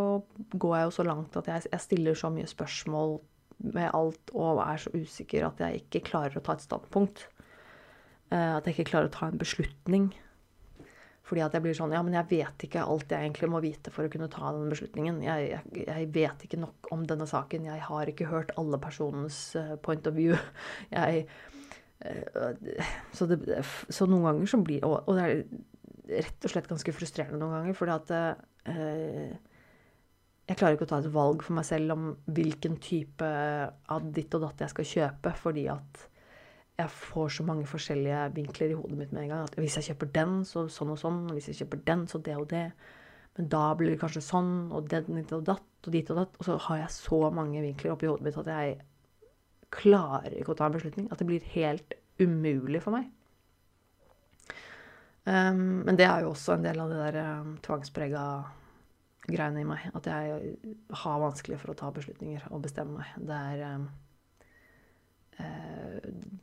går 0.54 0.76
jeg 0.78 0.88
jo 0.88 0.94
så 0.96 1.06
langt 1.06 1.36
at 1.36 1.50
jeg, 1.52 1.66
jeg 1.74 1.84
stiller 1.84 2.18
så 2.18 2.32
mye 2.32 2.48
spørsmål 2.48 3.18
med 3.76 3.90
alt 3.96 4.32
og 4.34 4.62
er 4.64 4.80
så 4.80 4.92
usikker 4.94 5.46
at 5.46 5.60
jeg 5.60 5.84
ikke 5.84 6.06
klarer 6.10 6.38
å 6.38 6.44
ta 6.44 6.56
et 6.56 6.64
standpunkt. 6.64 7.26
Uh, 8.32 8.56
at 8.56 8.66
jeg 8.66 8.78
ikke 8.78 8.90
klarer 8.94 9.10
å 9.12 9.16
ta 9.18 9.28
en 9.28 9.38
beslutning. 9.44 10.10
Fordi 11.26 11.42
at 11.42 11.56
jeg 11.56 11.64
blir 11.64 11.74
sånn 11.76 11.94
Ja, 11.94 12.02
men 12.06 12.14
jeg 12.14 12.28
vet 12.30 12.66
ikke 12.68 12.84
alt 12.86 13.10
jeg 13.10 13.26
egentlig 13.26 13.50
må 13.50 13.60
vite 13.64 13.92
for 13.94 14.06
å 14.06 14.12
kunne 14.12 14.30
ta 14.32 14.52
den 14.54 14.70
beslutningen. 14.70 15.18
Jeg, 15.26 15.48
jeg, 15.56 15.86
jeg 15.88 16.10
vet 16.14 16.46
ikke 16.46 16.60
nok 16.62 16.90
om 16.94 17.02
denne 17.08 17.26
saken. 17.30 17.66
Jeg 17.66 17.82
har 17.88 18.12
ikke 18.12 18.30
hørt 18.30 18.54
alle 18.60 18.78
personens 18.82 19.40
uh, 19.58 19.74
point 19.82 20.06
of 20.06 20.14
view. 20.18 20.36
Jeg 20.94 21.26
uh, 21.26 22.52
så, 23.16 23.26
det, 23.30 23.40
så, 23.88 24.06
noen 24.06 24.28
ganger 24.28 24.52
så 24.52 24.62
blir 24.62 24.86
og, 24.86 25.10
det 25.16 25.26
er 25.26 26.22
rett 26.22 26.46
og 26.46 26.52
slett 26.52 26.68
ganske 26.70 26.94
frustrerende 26.94 27.40
noen 27.40 27.56
ganger, 27.56 27.74
fordi 27.74 27.94
at 27.96 28.12
uh, 28.70 29.54
jeg 30.46 30.58
klarer 30.60 30.76
ikke 30.76 30.86
å 30.86 30.90
ta 30.92 31.00
et 31.02 31.10
valg 31.10 31.42
for 31.42 31.58
meg 31.58 31.66
selv 31.66 31.94
om 31.96 32.10
hvilken 32.30 32.76
type 32.82 33.26
av 33.26 34.04
ditt 34.14 34.34
og 34.38 34.44
datt 34.44 34.62
jeg 34.62 34.74
skal 34.76 34.86
kjøpe, 34.92 35.32
fordi 35.40 35.64
at 35.72 36.04
jeg 36.76 36.92
får 36.92 37.28
så 37.38 37.44
mange 37.48 37.66
forskjellige 37.68 38.20
vinkler 38.36 38.72
i 38.72 38.76
hodet 38.76 38.98
mitt 38.98 39.12
med 39.12 39.22
en 39.22 39.30
gang. 39.32 39.44
At 39.48 39.56
hvis 39.56 39.78
jeg 39.78 39.90
kjøper 39.90 40.10
den, 40.12 40.34
så 40.44 40.66
sånn 40.72 40.92
og 40.92 41.00
sånn. 41.00 41.22
Og 41.30 41.38
hvis 41.38 41.48
jeg 41.50 41.62
kjøper 41.62 41.80
den, 41.88 42.04
så 42.10 42.20
det 42.20 42.36
og 42.36 42.50
det. 42.50 42.66
Men 43.36 43.48
da 43.52 43.62
blir 43.76 43.94
det 43.94 44.00
kanskje 44.00 44.24
sånn, 44.24 44.52
og 44.72 44.90
den 44.92 45.24
og 45.24 45.44
datt 45.44 45.88
og 45.88 45.94
dit 45.94 46.12
og 46.12 46.20
datt. 46.20 46.36
Og 46.36 46.48
så 46.48 46.58
har 46.68 46.82
jeg 46.82 46.92
så 46.98 47.20
mange 47.32 47.64
vinkler 47.64 47.94
oppi 47.94 48.10
hodet 48.10 48.28
mitt 48.28 48.38
at 48.42 48.52
jeg 48.52 48.76
klarer 49.76 50.36
ikke 50.36 50.52
å 50.52 50.58
ta 50.58 50.68
en 50.68 50.76
beslutning. 50.76 51.08
At 51.10 51.22
det 51.22 51.28
blir 51.30 51.50
helt 51.56 51.96
umulig 52.20 52.84
for 52.84 52.96
meg. 52.96 53.08
Um, 55.26 55.82
men 55.88 55.96
det 55.98 56.06
er 56.06 56.22
jo 56.22 56.34
også 56.36 56.54
en 56.54 56.64
del 56.68 56.78
av 56.78 56.92
det 56.92 57.00
der 57.00 57.40
um, 57.40 57.56
tvangsprega 57.64 58.26
greiene 59.26 59.64
i 59.64 59.68
meg. 59.68 59.88
At 59.96 60.06
jeg 60.12 60.56
har 61.02 61.22
vanskelig 61.24 61.58
for 61.62 61.72
å 61.72 61.78
ta 61.80 61.88
beslutninger 61.94 62.50
og 62.52 62.62
bestemme 62.68 63.00
meg. 63.00 63.16
Det 63.16 63.40
er 63.56 63.64
um, 63.74 63.88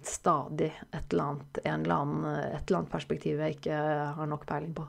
stadig 0.03 0.69
et 0.69 1.13
eller, 1.13 1.23
annet, 1.23 1.59
eller 1.63 1.95
annen, 1.95 2.25
et 2.53 2.67
eller 2.67 2.79
annet 2.81 2.91
perspektiv 2.91 3.39
jeg 3.41 3.55
ikke 3.57 3.77
har 4.17 4.27
nok 4.29 4.43
peiling 4.49 4.73
på. 4.77 4.85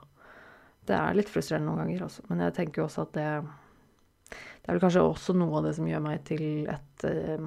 Det 0.85 0.97
er 0.99 1.17
litt 1.17 1.31
frustrerende 1.33 1.71
noen 1.71 1.85
ganger 1.85 2.05
også, 2.07 2.27
men 2.29 2.43
jeg 2.45 2.57
tenker 2.59 2.83
jo 2.83 2.89
også 2.89 3.07
at 3.07 3.15
det 3.17 3.29
Det 4.35 4.69
er 4.69 4.77
vel 4.77 4.83
kanskje 4.83 5.05
også 5.05 5.35
noe 5.37 5.59
av 5.59 5.67
det 5.67 5.75
som 5.77 5.89
gjør 5.89 6.03
meg 6.05 6.23
til 6.29 6.69
et 6.73 7.05
eh, 7.09 7.47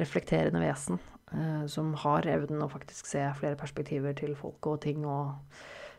reflekterende 0.00 0.62
vesen. 0.62 1.00
Eh, 1.32 1.66
som 1.66 1.92
har 1.94 2.26
evnen 2.26 2.64
å 2.64 2.70
faktisk 2.70 3.06
se 3.06 3.22
flere 3.38 3.58
perspektiver 3.58 4.16
til 4.18 4.32
folk 4.38 4.66
og 4.66 4.80
ting 4.82 5.04
og 5.06 5.36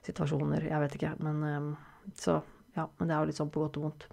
situasjoner. 0.04 0.66
Jeg 0.68 0.84
vet 0.84 0.98
ikke. 0.98 1.14
Men 1.24 1.44
eh, 1.48 1.70
så 2.20 2.42
ja, 2.76 2.88
men 2.98 3.08
det 3.08 3.16
er 3.16 3.22
jo 3.22 3.30
litt 3.30 3.40
sånn 3.40 3.54
på 3.54 3.64
godt 3.64 3.80
og 3.80 3.88
vondt. 3.88 4.08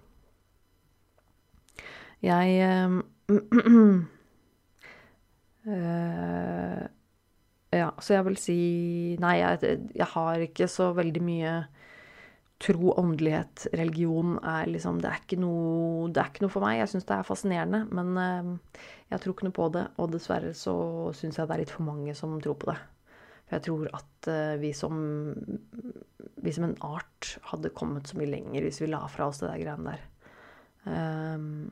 Jeg 2.23 2.55
eh, 2.63 2.95
Uh, 5.69 6.87
ja, 7.69 7.91
så 8.01 8.15
jeg 8.15 8.25
vil 8.25 8.37
si 8.41 8.61
Nei, 9.21 9.35
jeg, 9.37 9.75
jeg, 9.93 10.07
har 10.15 10.41
ikke 10.41 10.65
så 10.71 10.89
veldig 10.97 11.21
mye 11.21 11.51
tro, 12.59 12.95
åndelighet, 12.97 13.67
religion 13.77 14.39
er 14.41 14.71
liksom 14.71 14.97
Det 15.03 15.11
er 15.11 15.21
ikke 15.21 15.37
noe, 15.39 16.09
er 16.09 16.31
ikke 16.31 16.43
noe 16.43 16.53
for 16.53 16.65
meg. 16.65 16.79
Jeg 16.81 16.91
syns 16.93 17.07
det 17.07 17.15
er 17.15 17.27
fascinerende, 17.27 17.83
men 17.95 18.15
uh, 18.17 18.79
jeg 19.13 19.21
tror 19.21 19.35
ikke 19.35 19.49
noe 19.49 19.59
på 19.59 19.69
det. 19.75 19.85
Og 20.01 20.13
dessverre 20.15 20.55
så 20.57 20.75
syns 21.17 21.39
jeg 21.39 21.49
det 21.49 21.57
er 21.57 21.63
litt 21.65 21.75
for 21.75 21.87
mange 21.87 22.15
som 22.17 22.39
tror 22.43 22.57
på 22.59 22.71
det. 22.71 22.79
For 23.49 23.57
jeg 23.57 23.67
tror 23.69 23.91
at 24.01 24.31
uh, 24.33 24.55
vi 24.61 24.73
som 24.75 24.97
vi 26.39 26.53
som 26.55 26.63
en 26.63 26.77
art 26.85 27.35
hadde 27.51 27.71
kommet 27.75 28.07
så 28.07 28.17
mye 28.19 28.31
lenger 28.31 28.65
hvis 28.65 28.81
vi 28.83 28.89
la 28.91 29.01
fra 29.11 29.27
oss 29.29 29.41
det 29.41 29.51
der 29.51 29.61
greiene 29.63 29.93
der. 29.93 30.05
Um, 30.89 31.71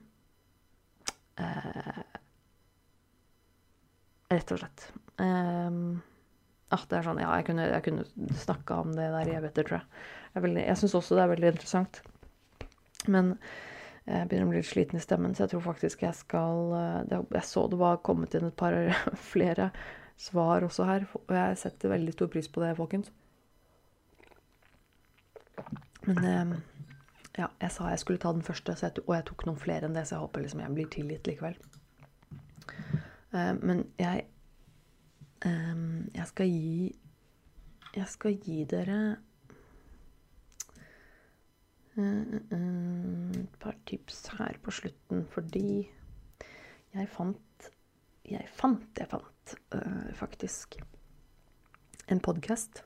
uh, 1.40 2.04
rett 4.32 4.54
og 4.54 4.62
slett. 4.62 4.90
Um, 5.18 6.02
ah, 6.74 6.84
det 6.90 7.00
er 7.00 7.08
sånn, 7.08 7.22
ja, 7.22 7.32
jeg 7.40 7.48
kunne, 7.50 7.70
jeg 7.72 7.86
kunne 7.88 8.36
snakka 8.44 8.82
om 8.84 8.94
det 8.98 9.08
der 9.14 9.32
i 9.32 9.36
evigheter, 9.38 9.68
tror 9.68 9.80
jeg. 9.80 10.04
Jeg, 10.36 10.54
jeg 10.62 10.80
syns 10.82 10.98
også 11.00 11.18
det 11.18 11.26
er 11.26 11.34
veldig 11.34 11.52
interessant. 11.56 12.02
Men 13.08 13.36
jeg 14.08 14.28
begynner 14.30 14.48
å 14.48 14.52
bli 14.54 14.62
litt 14.62 14.70
sliten 14.70 15.00
i 15.00 15.04
stemmen, 15.04 15.36
så 15.36 15.46
jeg 15.46 15.54
tror 15.54 15.66
faktisk 15.66 16.04
jeg 16.06 16.16
skal 16.16 16.74
eh, 16.78 17.18
Jeg 17.36 17.44
så 17.44 17.66
det 17.68 17.80
var 17.80 18.00
kommet 18.08 18.36
inn 18.38 18.48
et 18.48 18.60
par 18.60 18.76
flere 19.34 19.72
svar 20.18 20.66
også 20.66 20.88
her, 20.88 21.08
og 21.14 21.34
jeg 21.36 21.58
setter 21.62 21.92
veldig 21.94 22.16
stor 22.16 22.32
pris 22.34 22.48
på 22.50 22.64
det, 22.64 22.74
folkens. 22.80 23.12
Men 26.08 26.24
eh, 26.24 26.56
ja, 27.38 27.50
jeg 27.62 27.74
sa 27.74 27.92
jeg 27.92 28.02
skulle 28.02 28.22
ta 28.24 28.32
den 28.34 28.46
første, 28.46 28.78
jeg, 28.82 29.04
og 29.06 29.14
jeg 29.18 29.28
tok 29.28 29.46
noen 29.50 29.60
flere 29.62 29.90
enn 29.90 29.98
det, 29.98 30.08
så 30.08 30.16
jeg 30.16 30.26
håper 30.26 30.46
liksom 30.46 30.64
jeg 30.64 30.78
blir 30.78 30.90
tilgitt 30.94 31.28
likevel. 31.30 31.60
Eh, 33.38 33.54
men 33.62 33.86
jeg 34.00 34.26
Jeg 36.16 36.28
skal 36.32 36.50
gi 36.50 36.96
Jeg 37.96 38.08
skal 38.10 38.38
gi 38.42 38.64
dere 38.66 39.18
et 41.98 43.56
par 43.58 43.74
tips 43.90 44.20
her 44.38 44.58
på 44.62 44.70
slutten, 44.70 45.24
fordi 45.34 45.90
jeg 46.94 47.10
fant 47.10 47.70
Jeg 48.30 48.50
fant, 48.54 49.00
jeg 49.00 49.10
fant 49.10 49.56
faktisk 50.14 50.78
en 52.12 52.20
podkast. 52.20 52.84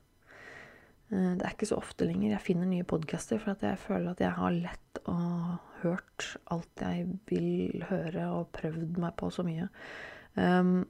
Det 1.09 1.41
er 1.41 1.51
ikke 1.51 1.67
så 1.67 1.79
ofte 1.81 2.05
lenger 2.05 2.29
jeg 2.29 2.45
finner 2.45 2.69
nye 2.69 2.85
podkaster, 2.87 3.41
for 3.41 3.57
jeg 3.65 3.79
føler 3.81 4.13
at 4.13 4.21
jeg 4.21 4.31
har 4.37 4.53
lett 4.53 5.01
og 5.09 5.57
hørt 5.81 6.27
alt 6.53 6.83
jeg 6.85 7.07
vil 7.27 7.83
høre, 7.89 8.27
og 8.29 8.51
prøvd 8.55 8.99
meg 9.01 9.15
på 9.19 9.31
så 9.33 9.43
mye. 9.43 9.67
Um, 10.35 10.85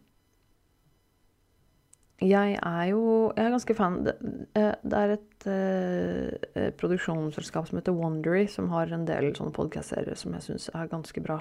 jeg 2.22 2.60
er 2.62 2.84
jo 2.92 3.34
Jeg 3.34 3.46
er 3.46 3.54
ganske 3.56 3.74
fan 3.74 3.96
Det, 4.06 4.14
eh, 4.54 4.76
er 4.94 5.14
et 5.16 5.46
uh, 5.50 6.68
produksjonsselskap 6.78 7.68
som 7.68 7.80
heter 7.80 7.96
Wondery, 7.98 8.46
som 8.48 8.70
har 8.70 8.94
en 8.94 9.08
del 9.08 9.32
sånne 9.34 9.56
podkast-serier 9.56 10.20
som 10.20 10.36
jeg 10.38 10.46
syns 10.46 10.70
er 10.76 10.92
ganske 10.92 11.24
bra. 11.26 11.40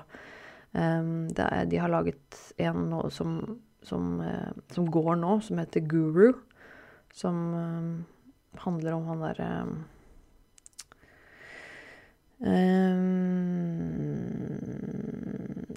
Um, 0.73 1.29
er, 1.37 1.67
de 1.69 1.77
har 1.83 1.93
laget 1.93 2.39
en 2.57 2.95
som, 3.13 3.61
som, 3.83 4.21
uh, 4.25 4.53
som, 4.73 4.89
går 4.89 5.21
nå, 5.21 5.41
som 5.45 5.61
heter 5.61 5.85
Guru. 5.85 6.33
Som 7.13 7.37
um, 7.53 7.93
handler 8.65 8.97
om 8.97 9.09
han 9.11 9.25
derre 9.27 9.51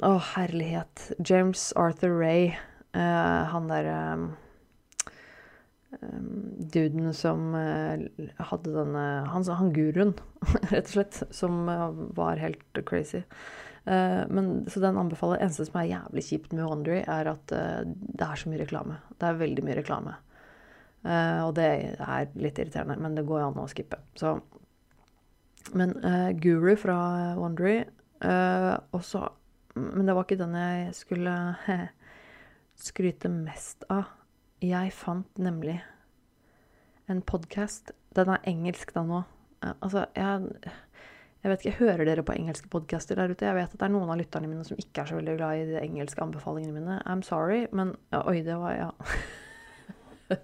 Å, 0.04 0.18
herlighet. 0.34 1.14
James 1.24 1.70
Arthur 1.80 2.12
Ray. 2.20 2.50
Uh, 2.92 3.48
han 3.54 3.70
derre 3.70 3.98
um, 4.12 4.24
duden 6.74 7.14
som 7.16 7.54
uh, 7.56 8.02
hadde 8.50 8.74
denne 8.76 9.04
Han, 9.32 9.46
han 9.48 9.72
guruen, 9.74 10.12
rett 10.74 10.90
og 10.90 10.92
slett, 10.92 11.22
som 11.32 11.70
uh, 11.72 11.88
var 12.18 12.42
helt 12.42 12.82
crazy. 12.90 13.22
Uh, 13.88 14.28
men, 14.28 14.50
så 14.68 14.82
den 14.84 15.00
anbefaler 15.00 15.40
eneste 15.40 15.70
som 15.70 15.80
er 15.80 15.94
jævlig 15.94 16.26
kjipt 16.28 16.52
med 16.52 16.68
Wondery, 16.68 17.00
er 17.08 17.30
at 17.32 17.54
det 17.54 18.28
er 18.28 18.42
så 18.42 18.52
mye 18.52 18.60
reklame. 18.60 18.98
Det 19.16 19.30
er 19.30 19.40
veldig 19.40 19.64
mye 19.64 19.78
reklame. 19.80 20.18
og 21.04 21.54
det 21.56 21.70
er 22.00 22.36
litt 22.40 22.60
irriterende, 22.60 22.96
men 23.00 23.16
det 23.16 23.26
går 23.28 23.42
jo 23.42 23.48
an 23.48 23.64
å 23.64 23.70
skippe. 23.72 24.00
Så 24.20 24.36
Men 25.76 25.96
Guru 26.44 26.76
fra 26.80 26.98
Wondery 27.40 27.82
også 28.96 29.24
Men 29.74 30.06
det 30.06 30.14
var 30.16 30.28
ikke 30.28 30.40
den 30.42 30.56
jeg 30.58 30.94
skulle 30.98 31.34
skryte 32.88 33.32
mest 33.32 33.86
av. 33.94 34.12
Jeg 34.64 34.94
fant 34.96 35.42
nemlig 35.42 35.80
en 37.12 37.22
podkast. 37.26 37.92
Den 38.16 38.32
er 38.32 38.46
engelsk 38.48 38.94
da 38.96 39.04
nå. 39.08 39.24
Altså, 39.64 40.06
jeg, 40.16 40.72
jeg 41.44 41.52
vet 41.52 41.66
ikke, 41.66 41.78
Hører 41.80 42.06
dere 42.08 42.26
på 42.26 42.36
engelske 42.36 42.70
podcaster 42.72 43.20
der 43.20 43.32
ute? 43.32 43.48
Jeg 43.48 43.58
vet 43.58 43.74
at 43.74 43.80
det 43.80 43.88
er 43.88 43.96
noen 43.96 44.12
av 44.12 44.20
lytterne 44.20 44.50
mine 44.52 44.64
som 44.68 44.80
ikke 44.80 45.04
er 45.04 45.12
så 45.12 45.18
veldig 45.18 45.36
glad 45.40 45.62
i 45.62 45.66
de 45.72 45.82
engelske 45.82 46.24
anbefalingene 46.24 46.78
mine. 46.78 47.00
I'm 47.10 47.24
sorry, 47.26 47.66
men 47.72 47.96
ja, 48.14 48.24
Oi, 48.30 48.42
det 48.46 48.60
var 48.62 48.78
Ja. 48.78 48.92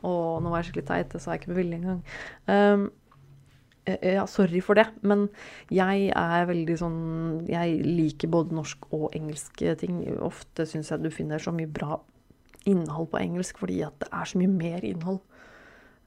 Å, 0.00 0.10
nå 0.40 0.48
var 0.48 0.62
jeg 0.62 0.70
skikkelig 0.70 0.88
teit. 0.88 1.10
Det 1.12 1.20
sa 1.20 1.34
jeg 1.34 1.42
ikke 1.42 1.50
med 1.52 1.58
vilje 1.60 1.76
engang. 1.76 1.98
Um, 2.48 2.86
ja, 3.98 4.24
sorry 4.30 4.60
for 4.64 4.78
det, 4.78 4.86
men 5.06 5.28
jeg 5.72 6.10
er 6.16 6.46
veldig 6.48 6.76
sånn 6.80 7.00
Jeg 7.50 7.80
liker 7.84 8.30
både 8.32 8.56
norsk 8.56 8.88
og 8.94 9.10
engelsk 9.16 9.62
ting. 9.80 10.02
Ofte 10.24 10.66
syns 10.68 10.92
jeg 10.92 11.04
du 11.04 11.10
finner 11.14 11.42
så 11.42 11.54
mye 11.54 11.70
bra 11.70 11.98
innhold 12.68 13.08
på 13.12 13.20
engelsk 13.20 13.60
fordi 13.62 13.80
at 13.86 13.96
det 14.02 14.10
er 14.12 14.28
så 14.28 14.40
mye 14.40 14.52
mer 14.52 14.84
innhold 14.84 15.20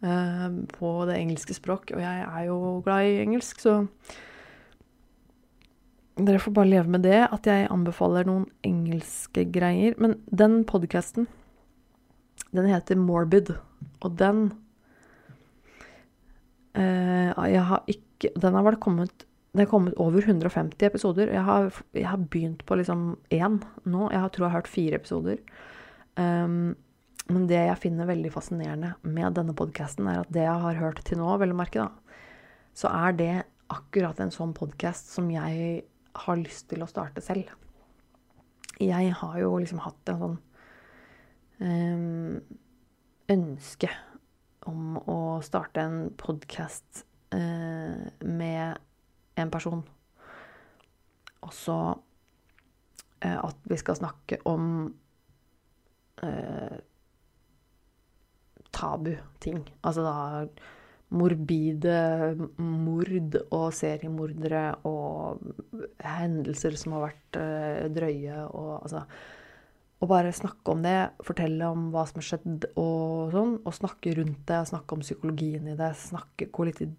uh, 0.06 0.50
på 0.76 0.92
det 1.10 1.18
engelske 1.20 1.58
språk. 1.58 1.94
Og 1.96 2.04
jeg 2.04 2.28
er 2.28 2.46
jo 2.50 2.60
glad 2.86 3.10
i 3.10 3.22
engelsk, 3.24 3.64
så 3.64 3.82
dere 6.20 6.42
får 6.42 6.54
bare 6.54 6.70
leve 6.70 6.94
med 6.94 7.06
det, 7.08 7.24
at 7.26 7.48
jeg 7.50 7.70
anbefaler 7.74 8.28
noen 8.30 8.46
engelske 8.66 9.48
greier. 9.50 9.96
Men 9.98 10.20
den 10.30 10.62
podkasten, 10.70 11.26
den 12.54 12.70
heter 12.70 13.00
Morbid, 13.00 13.56
og 14.04 14.20
den 14.20 14.52
Jeg 16.74 17.64
har 17.70 17.84
ikke 17.92 18.32
Den 18.40 18.56
har 18.58 18.64
vel 18.66 18.80
kommet 18.82 19.28
det 19.54 19.68
er 19.68 19.70
kommet 19.70 19.94
over 20.02 20.24
150 20.26 20.82
episoder. 20.88 21.30
Jeg 21.30 21.46
har, 21.46 21.68
jeg 21.94 22.08
har 22.10 22.18
begynt 22.18 22.64
på 22.66 22.78
liksom 22.80 23.04
én 23.30 23.60
nå. 23.86 24.08
Jeg 24.10 24.32
tror 24.34 24.48
jeg 24.48 24.50
har 24.50 24.56
hørt 24.58 24.72
fire 24.72 24.98
episoder. 24.98 25.44
Um, 26.18 26.74
men 27.30 27.46
det 27.48 27.60
jeg 27.60 27.82
finner 27.84 28.10
veldig 28.10 28.32
fascinerende 28.34 28.96
med 29.06 29.38
denne 29.38 29.54
podkasten, 29.54 30.10
er 30.10 30.24
at 30.24 30.32
det 30.34 30.48
jeg 30.48 30.64
har 30.66 30.80
hørt 30.82 31.04
til 31.06 31.22
nå, 31.22 31.30
vel 31.38 31.54
å 31.54 31.58
merke, 31.60 31.86
da, 31.86 32.26
så 32.74 32.90
er 32.90 33.14
det 33.20 33.34
akkurat 33.74 34.18
en 34.26 34.34
sånn 34.34 34.56
podkast 34.58 35.14
som 35.14 35.30
jeg 35.32 35.84
har 36.26 36.42
lyst 36.42 36.68
til 36.72 36.82
å 36.82 36.90
starte 36.90 37.22
selv. 37.24 37.54
Jeg 38.82 39.14
har 39.22 39.38
jo 39.40 39.54
liksom 39.62 39.84
hatt 39.86 40.12
en 40.12 40.20
sånn 40.24 40.40
um, 41.62 42.42
ønske 43.38 43.92
om 44.70 44.98
å 45.10 45.20
starte 45.46 45.84
en 45.84 45.98
podkast 46.20 47.04
eh, 47.36 48.04
med 48.24 48.80
en 49.40 49.52
person. 49.54 49.84
Og 51.44 51.54
så 51.56 51.78
eh, 53.24 53.38
at 53.38 53.68
vi 53.70 53.80
skal 53.82 54.00
snakke 54.00 54.40
om 54.50 54.68
eh, 56.24 56.78
tabu-ting. 58.74 59.64
Altså 59.84 60.06
da 60.06 60.16
morbide 61.14 61.98
mord 62.58 63.38
og 63.54 63.68
seriemordere 63.78 64.64
og 64.90 65.44
hendelser 66.02 66.78
som 66.80 66.96
har 66.98 67.10
vært 67.10 67.40
eh, 67.40 67.84
drøye 67.94 68.40
og 68.48 68.72
altså 68.80 69.04
Å 70.04 70.08
bare 70.10 70.34
snakke 70.36 70.74
om 70.74 70.82
det, 70.84 70.98
fortelle 71.24 71.70
om 71.72 71.86
hva 71.94 72.04
som 72.10 72.20
har 72.20 72.28
skjedd 72.28 72.66
og 72.76 73.32
sånn, 73.32 73.54
og 73.64 73.78
snakke 73.78 74.16
rundt 74.18 74.42
det, 74.50 74.60
snakke 74.68 74.98
om 74.98 75.04
psykologien 75.06 75.70
i 75.72 75.78
det, 75.80 75.94
snakke, 76.02 76.50
gå 76.52 76.68
litt 76.68 76.82
i 76.84 76.90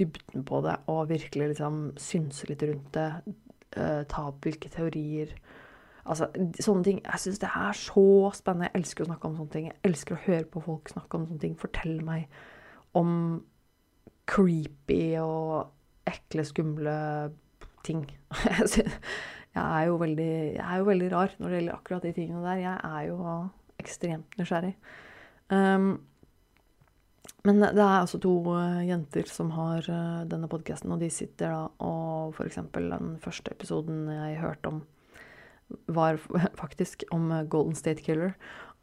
dybden 0.00 0.46
på 0.48 0.62
det 0.64 0.78
og 0.88 1.10
virkelig 1.10 1.50
liksom 1.52 1.82
synse 2.00 2.48
litt 2.48 2.64
rundt 2.64 2.88
det, 2.96 3.10
eh, 3.76 4.00
ta 4.08 4.28
opp 4.30 4.48
hvilke 4.48 4.72
teorier 4.72 5.34
Altså, 6.04 6.28
sånne 6.60 6.84
ting. 6.84 6.98
Jeg 7.00 7.20
syns 7.22 7.40
det 7.40 7.48
er 7.48 7.76
så 7.78 8.08
spennende. 8.36 8.68
Jeg 8.68 8.82
elsker 8.82 9.04
å 9.04 9.08
snakke 9.08 9.28
om 9.28 9.36
sånne 9.38 9.54
ting. 9.54 9.68
Jeg 9.70 9.78
elsker 9.88 10.16
å 10.16 10.24
høre 10.26 10.44
på 10.52 10.60
folk 10.66 10.90
snakke 10.92 11.16
om 11.16 11.24
sånne 11.28 11.40
ting. 11.40 11.54
Fortelle 11.56 12.04
meg 12.04 12.26
om 12.92 13.14
creepy 14.28 15.16
og 15.22 15.70
ekle, 16.08 16.44
skumle 16.44 16.96
ting. 17.88 18.04
jeg, 18.44 18.84
er 19.62 19.84
jo 19.90 20.00
veldig, 20.00 20.32
jeg 20.56 20.64
er 20.64 20.80
jo 20.80 20.88
veldig 20.88 21.12
rar 21.12 21.36
når 21.38 21.48
det 21.48 21.60
gjelder 21.60 21.76
akkurat 21.76 22.08
de 22.08 22.12
tingene 22.16 22.42
der. 22.42 22.62
Jeg 22.64 22.80
er 22.88 23.06
jo 23.10 23.18
ekstremt 23.82 24.38
nysgjerrig. 24.40 24.74
Um, 25.52 25.92
men 27.44 27.60
det 27.60 27.76
er 27.76 28.00
altså 28.00 28.18
to 28.18 28.32
uh, 28.48 28.80
jenter 28.86 29.28
som 29.28 29.52
har 29.54 29.84
uh, 29.86 30.24
denne 30.26 30.48
podkasten, 30.48 30.92
og 30.94 31.02
de 31.04 31.10
sitter 31.12 31.52
da 31.52 31.66
og 31.84 32.34
f.eks. 32.34 32.58
den 32.72 33.14
første 33.22 33.52
episoden 33.52 34.08
jeg 34.08 34.40
hørte 34.40 34.72
om 34.72 34.82
var 35.86 36.18
faktisk 36.62 37.04
om 37.10 37.30
eh, 37.32 37.44
Golden 37.44 37.74
State 37.74 38.02
Killer. 38.02 38.34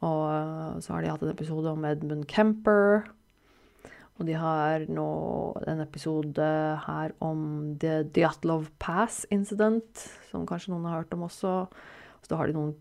Og 0.01 0.21
eh, 0.33 0.79
så 0.81 0.93
har 0.93 1.01
de 1.01 1.11
hatt 1.13 1.25
en 1.25 1.33
episode 1.33 1.71
om 1.71 1.85
Edmund 1.85 2.27
Kemper. 2.27 3.05
Og 4.21 4.27
de 4.27 4.35
har 4.37 4.83
nå 4.85 5.03
en 5.65 5.79
episode 5.81 6.47
her 6.85 7.13
om 7.25 7.39
The 7.81 8.03
Dyatlov 8.05 8.67
Pass 8.77 9.23
Incident, 9.33 10.03
som 10.29 10.45
kanskje 10.45 10.75
noen 10.75 10.85
har 10.85 10.99
hørt 10.99 11.15
om 11.17 11.25
også. 11.25 11.53
Så 12.21 12.29
da 12.29 12.37
har 12.37 12.51
de 12.51 12.53
noen 12.59 12.75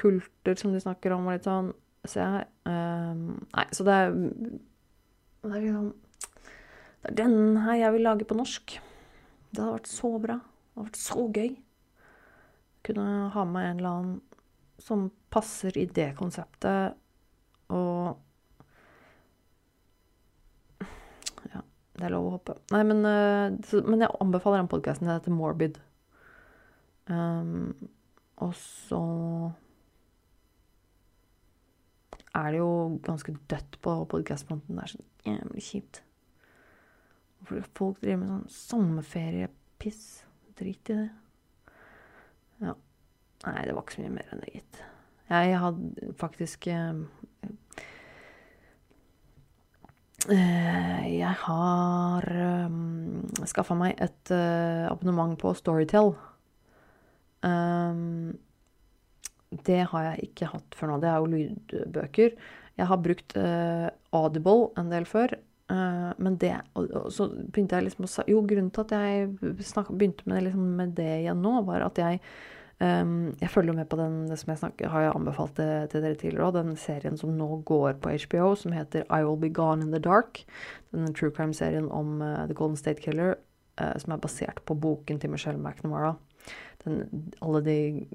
kulter 0.00 0.56
som 0.56 0.72
de 0.72 0.80
snakker 0.80 1.12
om, 1.12 1.28
og 1.28 1.36
litt 1.36 1.44
sånn. 1.44 1.68
Så 2.08 2.22
jeg 2.22 2.48
um, 2.64 3.44
Nei, 3.52 3.66
så 3.74 3.84
det 3.84 3.94
er 3.98 4.12
Det 4.14 5.50
er 5.50 5.62
liksom 5.64 5.88
Det 7.02 7.10
er 7.10 7.16
den 7.18 7.56
her 7.66 7.80
jeg 7.82 7.94
vil 7.98 8.08
lage 8.08 8.28
på 8.30 8.40
norsk. 8.40 8.78
Det 9.50 9.60
hadde 9.60 9.76
vært 9.76 9.92
så 9.92 10.16
bra. 10.16 10.40
Det 10.40 10.78
hadde 10.78 10.88
vært 10.88 11.02
så 11.04 11.30
gøy. 11.36 11.56
Kunne 12.88 13.08
ha 13.36 13.44
med 13.44 13.68
en 13.68 13.82
eller 13.82 13.98
annen 13.98 14.20
som 14.80 15.10
passer 15.32 15.76
i 15.76 15.90
det 15.92 16.14
konseptet, 16.16 16.96
og 17.68 18.16
Ja, 21.52 21.62
det 21.96 22.04
er 22.04 22.12
lov 22.12 22.28
å 22.28 22.32
håpe. 22.36 22.56
Nei, 22.74 22.82
men, 22.84 23.04
så, 23.64 23.80
men 23.86 24.04
jeg 24.04 24.12
anbefaler 24.20 24.60
den 24.60 24.70
podkasten. 24.72 25.08
Den 25.08 25.16
heter 25.16 25.32
Morbid. 25.32 25.78
Um, 27.08 27.70
og 28.44 28.52
så 28.58 29.00
er 32.36 32.50
det 32.52 32.58
jo 32.60 32.72
ganske 33.04 33.36
dødt 33.50 33.78
på 33.80 33.94
podkastfronten. 34.12 34.76
Det 34.76 34.84
er 34.84 34.92
så 34.92 35.04
jævlig 35.26 35.62
kjipt. 35.64 36.02
Folk 37.46 38.00
driver 38.02 38.20
med 38.20 38.32
sånn 38.32 38.50
sommerferiepiss. 38.56 40.02
Drit 40.56 40.90
i 40.92 40.98
det. 40.98 41.08
Ja. 42.64 42.74
Nei, 43.46 43.62
det 43.68 43.76
var 43.76 43.84
ikke 43.84 43.98
så 43.98 44.04
mye 44.04 44.14
mer 44.16 44.30
enn 44.32 44.42
det, 44.42 44.52
gitt. 44.56 44.82
Jeg 45.26 45.58
hadde 45.60 46.12
faktisk 46.20 46.68
eh, 46.72 47.00
eh 47.44 47.54
Jeg 50.26 51.34
har 51.44 52.26
um, 52.66 53.22
eh, 53.38 53.46
skaffa 53.46 53.76
meg 53.78 53.94
et 54.02 54.32
uh, 54.34 54.86
abonnement 54.90 55.36
på 55.38 55.52
Storytel. 55.54 56.14
Um, 57.46 58.34
det 59.66 59.84
har 59.92 60.08
jeg 60.10 60.30
ikke 60.30 60.50
hatt 60.50 60.78
før 60.78 60.90
nå. 60.92 61.00
Det 61.02 61.10
er 61.10 61.20
jo 61.20 61.30
lydbøker. 61.30 62.34
Jeg 62.76 62.90
har 62.90 63.02
brukt 63.02 63.36
uh, 63.38 63.86
Audible 64.16 64.72
en 64.80 64.90
del 64.90 65.06
før. 65.08 65.36
Uh, 65.70 66.10
men 66.22 66.36
det 66.42 66.52
og, 66.78 66.90
og, 66.90 67.06
så 67.14 67.26
begynte 67.30 67.78
jeg 67.78 67.88
liksom 67.88 68.06
å 68.06 68.26
Jo, 68.30 68.42
grunnen 68.46 68.70
til 68.74 68.84
at 68.84 68.92
jeg 68.94 69.62
snak, 69.66 69.88
begynte 69.90 70.26
med, 70.30 70.44
liksom, 70.46 70.68
med, 70.78 70.94
det 70.98 71.08
igjen 71.22 71.42
nå, 71.42 71.56
var 71.66 71.86
at 71.86 71.98
jeg 71.98 72.20
um, 72.80 73.34
Jeg 73.40 73.50
følger 73.50 73.76
med 73.76 73.88
på 73.88 73.98
den 74.00 74.36
som 74.36 74.50
jeg 74.52 74.58
snakker, 74.58 74.88
har 74.88 75.06
jeg 75.06 75.14
anbefalt 75.14 75.56
det 75.56 75.90
til 75.90 76.02
dere 76.04 76.18
tidligere 76.20 76.48
òg, 76.48 76.54
den 76.58 76.76
serien 76.80 77.16
som 77.16 77.34
nå 77.36 77.48
går 77.68 77.98
på 78.02 78.14
HBO, 78.26 78.54
som 78.54 78.72
heter 78.76 79.06
I 79.10 79.22
Will 79.24 79.40
Be 79.40 79.50
Gone 79.50 79.84
in 79.84 79.92
the 79.92 80.02
Dark. 80.02 80.44
Den 80.92 81.14
true 81.14 81.30
crime-serien 81.30 81.90
om 81.90 82.20
uh, 82.22 82.46
The 82.46 82.54
Golden 82.54 82.76
State 82.76 83.02
Killer, 83.02 83.36
som 83.76 84.14
er 84.14 84.20
basert 84.24 84.62
på 84.64 84.72
boken 84.80 85.18
til 85.20 85.28
Michelle 85.28 85.60
McNamara. 85.60 86.14
Den, 86.80 87.02
alle 87.44 87.60
de 87.60 88.06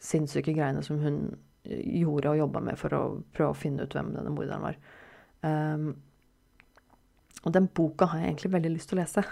sinnssyke 0.00 0.54
greiene 0.56 0.80
som 0.82 0.96
hun 1.02 1.18
gjorde 1.64 2.30
og 2.30 2.38
jobba 2.38 2.62
med 2.64 2.78
for 2.80 2.96
å 2.96 3.02
prøve 3.34 3.54
å 3.54 3.58
finne 3.58 3.84
ut 3.84 3.94
hvem 3.96 4.12
denne 4.14 4.32
morderen 4.32 4.64
var. 4.64 4.78
Um, 5.44 5.94
og 7.44 7.52
den 7.52 7.68
boka 7.68 8.08
har 8.10 8.20
jeg 8.20 8.32
egentlig 8.32 8.52
veldig 8.54 8.72
lyst 8.72 8.90
til 8.90 8.98
å 8.98 9.02
lese. 9.02 9.24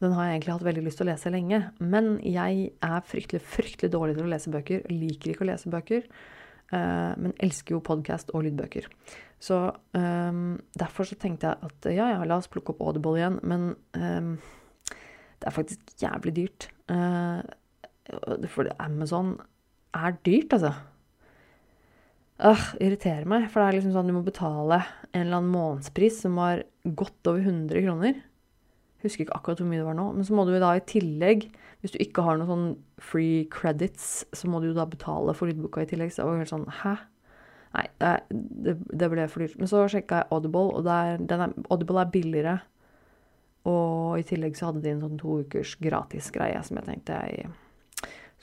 Den 0.00 0.12
har 0.12 0.26
jeg 0.26 0.36
egentlig 0.36 0.54
hatt 0.54 0.66
veldig 0.66 0.82
lyst 0.84 1.00
til 1.00 1.06
å 1.06 1.10
lese 1.10 1.32
lenge. 1.32 1.60
Men 1.80 2.16
jeg 2.24 2.70
er 2.84 3.06
fryktelig 3.08 3.40
fryktelig 3.44 3.92
dårlig 3.94 4.18
til 4.18 4.26
å 4.26 4.32
lese 4.32 4.52
bøker. 4.52 4.84
Liker 4.92 5.32
ikke 5.32 5.46
å 5.46 5.50
lese 5.50 5.72
bøker. 5.72 6.08
Uh, 6.72 7.14
men 7.22 7.32
elsker 7.46 7.76
jo 7.76 7.84
podkast 7.86 8.32
og 8.34 8.44
lydbøker. 8.44 8.88
Så 9.40 9.60
um, 9.96 10.56
derfor 10.76 11.08
så 11.08 11.16
tenkte 11.20 11.52
jeg 11.52 11.70
at 11.70 11.88
ja, 11.92 12.10
ja, 12.16 12.24
la 12.26 12.40
oss 12.40 12.50
plukke 12.52 12.74
opp 12.74 12.82
Audible 12.84 13.16
igjen. 13.20 13.38
Men 13.46 13.70
um, 13.96 14.34
det 15.40 15.48
er 15.48 15.56
faktisk 15.56 15.96
jævlig 16.02 16.36
dyrt. 16.42 16.68
Uh, 16.92 17.40
for 18.52 18.68
Amazon 18.82 19.36
er 19.96 20.20
dyrt, 20.26 20.52
altså. 20.52 20.74
Øh, 22.36 22.64
irriterer 22.84 23.24
meg. 23.28 23.48
For 23.48 23.62
det 23.62 23.68
er 23.68 23.78
liksom 23.78 23.94
sånn 23.94 24.10
du 24.10 24.16
må 24.18 24.24
betale 24.26 24.82
en 25.12 25.22
eller 25.22 25.38
annen 25.38 25.52
månedspris 25.54 26.20
som 26.26 26.36
var 26.36 26.66
godt 26.84 27.30
over 27.30 27.40
100 27.40 27.84
kroner. 27.86 28.18
Husker 29.04 29.26
ikke 29.26 29.36
akkurat 29.36 29.60
hvor 29.60 29.68
mye 29.68 29.80
det 29.82 29.88
var 29.88 29.98
nå. 29.98 30.06
Men 30.16 30.26
så 30.26 30.36
må 30.36 30.46
du 30.48 30.54
da 30.60 30.72
i 30.76 30.84
tillegg, 30.88 31.48
hvis 31.82 31.94
du 31.94 31.98
ikke 32.02 32.24
har 32.26 32.38
noen 32.38 32.48
sånn 32.50 32.70
free 33.02 33.44
credits, 33.52 34.24
så 34.36 34.48
må 34.50 34.62
du 34.62 34.70
jo 34.70 34.78
da 34.78 34.86
betale 34.88 35.34
for 35.36 35.50
lydboka 35.50 35.84
i 35.84 35.90
tillegg. 35.90 36.14
Så 36.14 36.22
det 36.22 36.30
var 36.30 36.40
helt 36.42 36.54
sånn 36.54 36.70
Hæ? 36.82 36.96
Nei, 37.76 37.84
det, 38.00 38.78
det 38.96 39.10
ble 39.12 39.26
for 39.28 39.44
dyrt. 39.44 39.58
Men 39.60 39.68
så 39.68 39.82
sjekka 39.92 40.22
jeg 40.22 40.32
Audible, 40.32 40.70
og 40.78 40.88
er, 40.88 41.20
er, 41.20 41.52
Audible 41.68 42.00
er 42.00 42.14
billigere. 42.14 42.56
Og 43.68 44.16
i 44.20 44.24
tillegg 44.26 44.56
så 44.56 44.70
hadde 44.70 44.80
de 44.84 44.94
en 44.94 45.02
sånn 45.02 45.20
to 45.20 45.40
ukers 45.42 45.74
gratis 45.82 46.30
greie 46.32 46.58
som 46.64 46.78
jeg 46.78 46.86
tenkte 46.86 47.18
jeg 47.26 47.48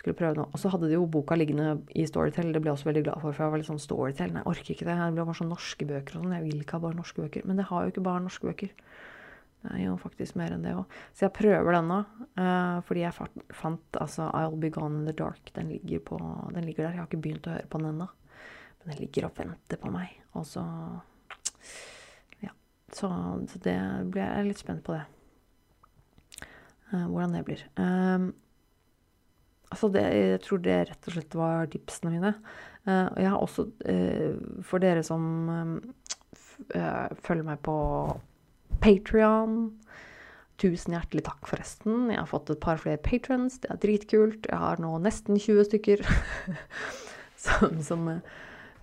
skulle 0.03 0.17
prøve 0.19 0.35
nå. 0.37 0.45
Og 0.51 0.59
så 0.59 0.69
hadde 0.73 0.89
de 0.91 0.97
jo 0.97 1.07
boka 1.09 1.37
liggende 1.39 1.77
i 1.95 2.05
Storytel. 2.09 2.51
Det 2.51 2.59
ble 2.61 2.71
jeg 2.71 2.77
også 2.77 2.89
veldig 2.89 3.05
glad 3.07 3.23
for, 3.23 3.31
for 3.31 3.45
jeg 3.45 3.53
var 3.53 3.61
litt 3.61 3.69
sånn 3.69 3.81
Storytel. 3.81 4.33
Nei, 4.35 4.43
jeg 4.43 4.51
orker 4.51 4.75
ikke 4.75 4.87
det. 4.89 4.97
Det 4.99 5.09
blir 5.15 5.29
bare 5.29 5.39
sånn 5.39 5.53
norske 5.53 5.87
bøker 5.89 6.17
og 6.17 6.25
sånn. 6.25 6.35
Jeg 6.35 6.45
vil 6.49 6.63
ikke 6.65 6.77
ha 6.77 6.83
bare 6.83 6.99
norske 6.99 7.23
bøker. 7.23 7.47
Men 7.47 7.61
det 7.61 7.67
har 7.69 7.85
jo 7.85 7.93
ikke 7.93 8.05
bare 8.05 8.25
norske 8.25 8.49
bøker. 8.49 8.73
Det 9.63 9.77
er 9.77 9.85
jo 9.85 9.93
faktisk 9.95 10.35
mer 10.35 10.51
enn 10.51 10.65
det 10.65 10.73
òg. 10.75 10.95
Så 11.15 11.23
jeg 11.23 11.35
prøver 11.37 11.77
den 11.77 11.87
nå. 11.87 12.01
Uh, 12.35 12.81
fordi 12.83 13.05
jeg 13.05 13.15
fant 13.55 13.99
altså 13.99 14.27
I'll 14.35 14.57
Be 14.59 14.71
Gone 14.73 14.99
in 14.99 15.07
the 15.07 15.15
Dark. 15.15 15.53
Den 15.55 15.69
ligger, 15.71 16.01
på, 16.09 16.17
den 16.51 16.65
ligger 16.67 16.83
der. 16.83 16.97
Jeg 16.97 16.99
har 16.99 17.07
ikke 17.07 17.23
begynt 17.23 17.47
å 17.47 17.53
høre 17.55 17.69
på 17.71 17.79
den 17.79 17.93
ennå. 17.93 18.09
Men 18.81 18.91
den 18.91 18.99
ligger 18.99 19.29
og 19.29 19.37
venter 19.39 19.79
på 19.79 19.91
meg. 19.93 20.17
Og 20.35 20.47
så 20.49 20.63
Ja. 22.43 22.51
Så, 22.91 23.07
så 23.47 23.61
det 23.63 23.77
blir 24.11 24.25
jeg 24.25 24.49
litt 24.49 24.63
spent 24.63 24.83
på 24.83 24.97
det. 24.97 25.05
Uh, 26.91 27.07
hvordan 27.07 27.37
det 27.37 27.45
blir. 27.47 27.67
Um, 27.79 28.33
Altså 29.73 29.87
det, 29.89 30.01
jeg 30.13 30.41
tror 30.43 30.59
det 30.61 30.73
rett 30.85 31.07
og 31.09 31.15
slett 31.15 31.33
var 31.33 31.69
tipsene 31.73 32.11
mine. 32.13 32.29
Uh, 32.85 33.07
jeg 33.17 33.31
har 33.31 33.39
også, 33.41 33.63
for 34.61 34.83
dere 34.83 35.01
som 35.01 35.23
følger 36.69 37.47
meg 37.47 37.57
på 37.65 37.73
Patrion 38.83 39.71
Tusen 40.61 40.93
hjertelig 40.93 41.23
takk, 41.25 41.47
forresten. 41.49 42.11
Jeg 42.13 42.19
har 42.19 42.29
fått 42.29 42.51
et 42.53 42.59
par 42.61 42.77
flere 42.79 43.01
patrons. 43.01 43.57
Det 43.59 43.71
er 43.73 43.79
dritkult. 43.81 44.45
Jeg 44.47 44.59
har 44.61 44.79
nå 44.79 44.91
nesten 45.01 45.39
20 45.41 45.65
stykker 45.65 46.03
som, 47.45 47.79
som 47.83 48.05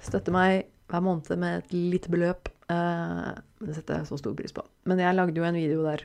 støtter 0.03 0.35
meg 0.35 0.67
hver 0.91 1.05
måned 1.07 1.31
med 1.41 1.61
et 1.63 1.73
lite 1.73 2.11
beløp. 2.13 2.51
det 2.67 3.77
setter 3.77 4.01
jeg 4.01 4.11
så 4.11 4.19
stor 4.19 4.35
pris 4.37 4.53
på. 4.53 4.67
Men 4.91 5.01
jeg 5.01 5.17
lagde 5.17 5.39
jo 5.39 5.47
en 5.47 5.61
video 5.61 5.87
der 5.87 6.05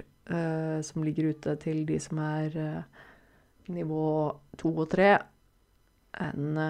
som 0.86 1.04
ligger 1.04 1.34
ute 1.34 1.58
til 1.62 1.84
de 1.90 2.00
som 2.02 2.22
er 2.22 2.56
nivå 3.74 4.06
to 4.62 4.72
og 4.72 4.90
tre. 4.94 5.16
En 6.22 6.62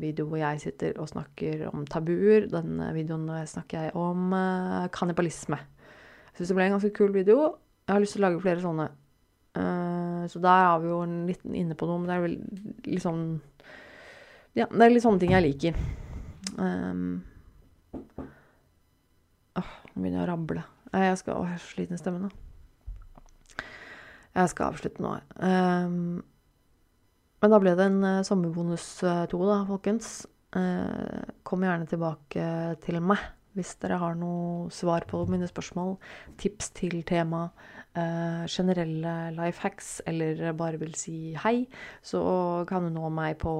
video 0.00 0.26
hvor 0.26 0.40
jeg 0.40 0.64
sitter 0.64 0.98
og 0.98 1.12
snakker 1.12 1.68
om 1.68 1.84
tabuer. 1.86 2.48
Denne 2.50 2.90
videoen 2.96 3.28
snakker 3.46 3.86
jeg 3.90 3.96
om 3.96 4.32
kannibalisme. 4.96 5.60
Syns 6.38 6.52
det 6.52 6.54
ble 6.54 6.68
en 6.68 6.76
ganske 6.76 6.94
kul 6.94 7.10
video. 7.10 7.48
Jeg 7.82 7.96
har 7.96 8.02
lyst 8.04 8.14
til 8.14 8.22
å 8.22 8.28
lage 8.28 8.42
flere 8.44 8.62
sånne. 8.62 8.84
Uh, 9.58 10.22
så 10.30 10.38
der 10.38 10.66
er 10.68 10.82
vi 10.84 10.90
jo 10.92 10.98
litt 11.26 11.46
inne 11.50 11.74
på 11.74 11.88
noe, 11.88 11.98
men 11.98 12.06
det 12.06 12.14
er 12.14 12.20
vel 12.22 12.36
litt 12.86 13.02
sånn 13.02 13.22
Ja, 14.54 14.68
det 14.70 14.84
er 14.84 14.92
litt 14.92 15.02
sånne 15.02 15.18
ting 15.18 15.32
jeg 15.34 15.42
liker. 15.42 15.80
Um, 16.60 17.24
nå 19.58 19.64
begynner 19.96 20.20
jeg 20.20 20.26
å 20.28 20.28
rable. 20.30 20.62
Jeg 20.94 21.16
skal, 21.18 21.40
Å, 21.40 21.48
jeg 21.48 21.56
er 21.56 21.64
så 21.64 21.72
sliten 21.72 21.98
i 21.98 22.02
stemmen 22.04 22.28
nå. 22.28 23.64
Jeg 24.38 24.52
skal 24.52 24.68
avslutte 24.70 25.02
nå. 25.02 25.16
Um, 25.42 26.20
men 27.42 27.54
da 27.54 27.58
ble 27.64 27.72
det 27.80 27.88
en 27.90 27.98
uh, 28.04 28.20
sommerbonus 28.26 28.86
uh, 29.02 29.24
to, 29.32 29.42
da, 29.48 29.58
folkens. 29.66 30.20
Uh, 30.54 31.34
kom 31.42 31.66
gjerne 31.66 31.90
tilbake 31.90 32.46
til 32.86 33.02
meg 33.02 33.26
hvis 33.58 33.74
dere 33.82 33.98
har 34.00 34.14
noe 34.18 34.70
svar 34.74 35.04
på 35.10 35.24
mine 35.30 35.48
spørsmål, 35.50 35.96
tips 36.40 36.70
til 36.78 37.02
tema, 37.08 37.48
generelle 38.48 39.14
life 39.34 39.64
hacks, 39.64 39.96
eller 40.06 40.52
bare 40.56 40.78
vil 40.78 40.94
si 40.94 41.34
hei, 41.42 41.66
så 42.04 42.22
kan 42.70 42.86
du 42.86 42.92
nå 42.94 43.10
meg 43.10 43.40
på 43.42 43.52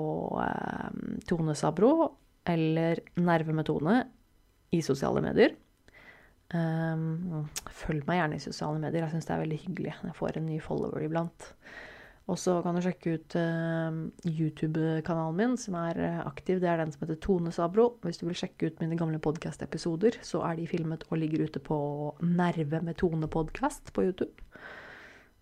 Tone 1.26 1.56
Sabro 1.58 2.12
eller 2.48 3.02
Nerve 3.18 3.56
med 3.56 3.66
Tone 3.66 3.96
i 4.74 4.80
sosiale 4.84 5.24
medier. 5.24 5.56
Um, 6.48 7.44
følg 7.82 8.06
meg 8.08 8.22
gjerne 8.22 8.38
i 8.38 8.42
sosiale 8.42 8.80
medier. 8.80 9.04
Jeg 9.04 9.16
syns 9.16 9.28
det 9.28 9.34
er 9.34 9.42
veldig 9.42 9.60
hyggelig. 9.66 9.94
Jeg 10.06 10.16
får 10.16 10.38
en 10.38 10.48
ny 10.48 10.60
follower 10.64 11.04
iblant. 11.04 11.50
Og 12.28 12.36
så 12.36 12.59
kan 12.60 12.76
du 12.76 12.82
sjekke 12.84 13.14
ut 13.16 13.34
uh, 13.40 14.00
YouTube-kanalen 14.28 15.36
min, 15.38 15.55
som 15.60 15.78
er 15.80 15.96
uh, 15.96 16.18
aktiv. 16.28 16.59
Det 16.60 16.68
er 16.68 16.82
den 16.82 16.92
som 16.92 17.06
heter 17.06 17.16
Tone 17.24 17.52
Sabro. 17.55 17.94
Hvis 18.05 18.20
du 18.20 18.26
vil 18.26 18.36
sjekke 18.36 18.68
ut 18.68 18.82
mine 18.82 18.98
gamle 19.00 19.20
podkast-episoder, 19.24 20.20
så 20.26 20.42
er 20.44 20.59
de 20.59 20.66
filmet 20.68 21.06
og 21.09 21.22
ligger 21.22 21.46
ute 21.48 21.62
på 21.64 21.78
Nerve 22.20 22.82
med 22.84 22.98
Tone 23.00 23.30
podkast 23.32 23.94
på 23.96 24.05
YouTube. 24.10 24.44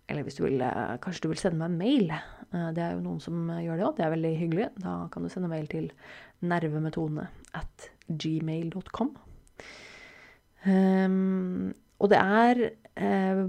Eller 0.07 0.23
hvis 0.23 0.39
du 0.39 0.45
vil, 0.45 0.63
uh, 0.63 0.95
kanskje 1.03 1.25
du 1.25 1.29
vil 1.33 1.41
sende 1.41 1.59
meg 1.59 1.73
en 1.73 1.81
mail. 1.81 2.15
det 2.77 2.79
er 2.79 2.95
jo 2.95 3.03
noen 3.03 3.19
som 3.19 3.51
gjør 3.51 3.75
det 3.75 3.87
òg. 3.89 3.95
Det 3.97 4.07
er 4.07 4.15
veldig 4.15 4.33
hyggelig. 4.39 4.71
Da 4.79 4.95
kan 5.11 5.27
du 5.27 5.33
sende 5.33 5.51
mail 5.51 5.67
til 5.67 5.91
nervemetone 6.39 7.27
at 7.59 7.89
gmail.com. 8.07 9.11
Um, 10.63 10.71
ehm, 10.71 11.73
og 11.99 12.11
det 12.13 12.17
er 12.21 12.61
eh, 12.69 12.86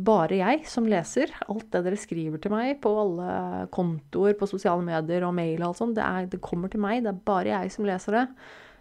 bare 0.04 0.36
jeg 0.36 0.64
som 0.68 0.84
leser 0.84 1.30
alt 1.48 1.70
det 1.72 1.80
dere 1.86 1.96
skriver 1.96 2.40
til 2.42 2.52
meg 2.52 2.82
på 2.84 2.90
alle 3.00 3.28
kontoer 3.72 4.34
på 4.36 4.48
sosiale 4.50 4.84
medier 4.84 5.24
og 5.24 5.32
mail 5.36 5.62
og 5.62 5.70
alt 5.70 5.80
sånt. 5.80 5.96
Det, 5.96 6.04
det, 6.34 6.40
kommer 6.44 6.68
til 6.72 6.82
meg. 6.84 7.00
Det 7.04 7.14
er 7.14 7.22
bare 7.30 7.54
jeg 7.54 7.72
som 7.72 7.86
leser 7.88 8.18
det. 8.18 8.24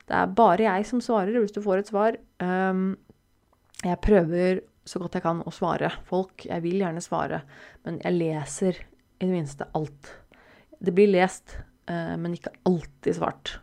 Det 0.08 0.16
er 0.16 0.34
bare 0.40 0.68
jeg 0.68 0.88
som 0.88 1.04
svarer 1.04 1.36
hvis 1.40 1.56
du 1.56 1.62
får 1.64 1.84
et 1.84 1.92
svar. 1.92 2.18
Um, 2.44 2.98
jeg 3.84 4.00
prøver 4.04 4.62
så 4.88 5.02
godt 5.02 5.18
jeg 5.18 5.26
kan 5.26 5.44
å 5.44 5.54
svare 5.56 5.92
folk. 6.08 6.46
Jeg 6.48 6.64
vil 6.64 6.80
gjerne 6.80 7.04
svare, 7.04 7.42
men 7.88 8.00
jeg 8.04 8.16
leser 8.16 8.82
i 9.18 9.26
det 9.26 9.32
minste 9.34 9.68
alt. 9.78 10.12
Det 10.80 10.94
blir 10.96 11.12
lest, 11.12 11.58
uh, 11.92 12.16
men 12.20 12.38
ikke 12.38 12.56
alltid 12.70 13.20
svart 13.20 13.58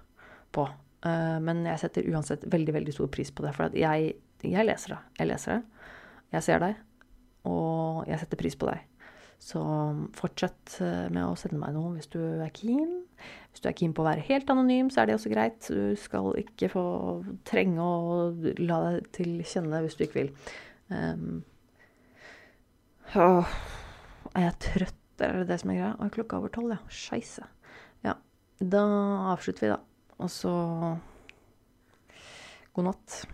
på. 0.54 0.66
Uh, 1.04 1.40
men 1.44 1.64
jeg 1.68 1.80
setter 1.84 2.10
uansett 2.12 2.44
veldig, 2.52 2.76
veldig 2.76 2.96
stor 2.96 3.12
pris 3.12 3.32
på 3.32 3.46
det, 3.46 3.54
for 3.56 3.76
jeg, 3.78 4.12
jeg 4.44 4.68
leser 4.68 4.96
det. 4.96 5.00
Jeg 5.20 5.32
leser 5.32 5.56
det. 5.56 5.90
Jeg 6.34 6.44
ser 6.44 6.60
deg, 6.60 6.78
og 7.48 8.04
jeg 8.08 8.20
setter 8.22 8.40
pris 8.40 8.56
på 8.58 8.68
deg. 8.70 8.82
Så 9.44 9.60
fortsett 10.16 10.78
eh, 10.80 11.08
med 11.12 11.26
å 11.26 11.34
sende 11.36 11.60
meg 11.60 11.74
noe 11.76 11.94
hvis 11.96 12.08
du 12.12 12.20
er 12.22 12.52
keen. 12.54 13.02
Hvis 13.52 13.64
du 13.64 13.68
er 13.68 13.76
keen 13.76 13.92
på 13.96 14.04
å 14.04 14.08
være 14.08 14.24
helt 14.28 14.48
anonym, 14.52 14.88
så 14.92 15.02
er 15.02 15.10
det 15.10 15.18
også 15.18 15.32
greit. 15.32 15.68
Du 15.68 15.96
skal 16.00 16.30
ikke 16.40 16.70
få 16.72 16.84
trenge 17.48 17.84
å 17.84 18.30
la 18.62 18.80
deg 18.86 19.10
til 19.16 19.36
kjenne 19.44 19.82
hvis 19.84 19.98
du 19.98 20.06
ikke 20.06 20.20
vil. 20.22 20.32
Um, 20.88 21.42
er 23.14 24.46
jeg 24.46 24.56
trøtt, 24.64 25.02
er 25.22 25.42
det 25.42 25.48
det 25.52 25.60
som 25.60 25.74
er 25.74 25.80
greia? 25.80 25.92
Å, 25.98 26.10
klokka 26.14 26.38
er 26.38 26.44
over 26.44 26.54
tolv, 26.54 26.74
ja. 26.74 26.80
Scheisse. 26.88 27.46
Ja. 28.06 28.16
Da 28.58 28.84
avslutter 29.34 29.66
vi, 29.66 29.74
da. 29.74 29.80
Og 30.24 30.32
så 30.32 30.54
God 32.74 32.88
natt. 32.88 33.33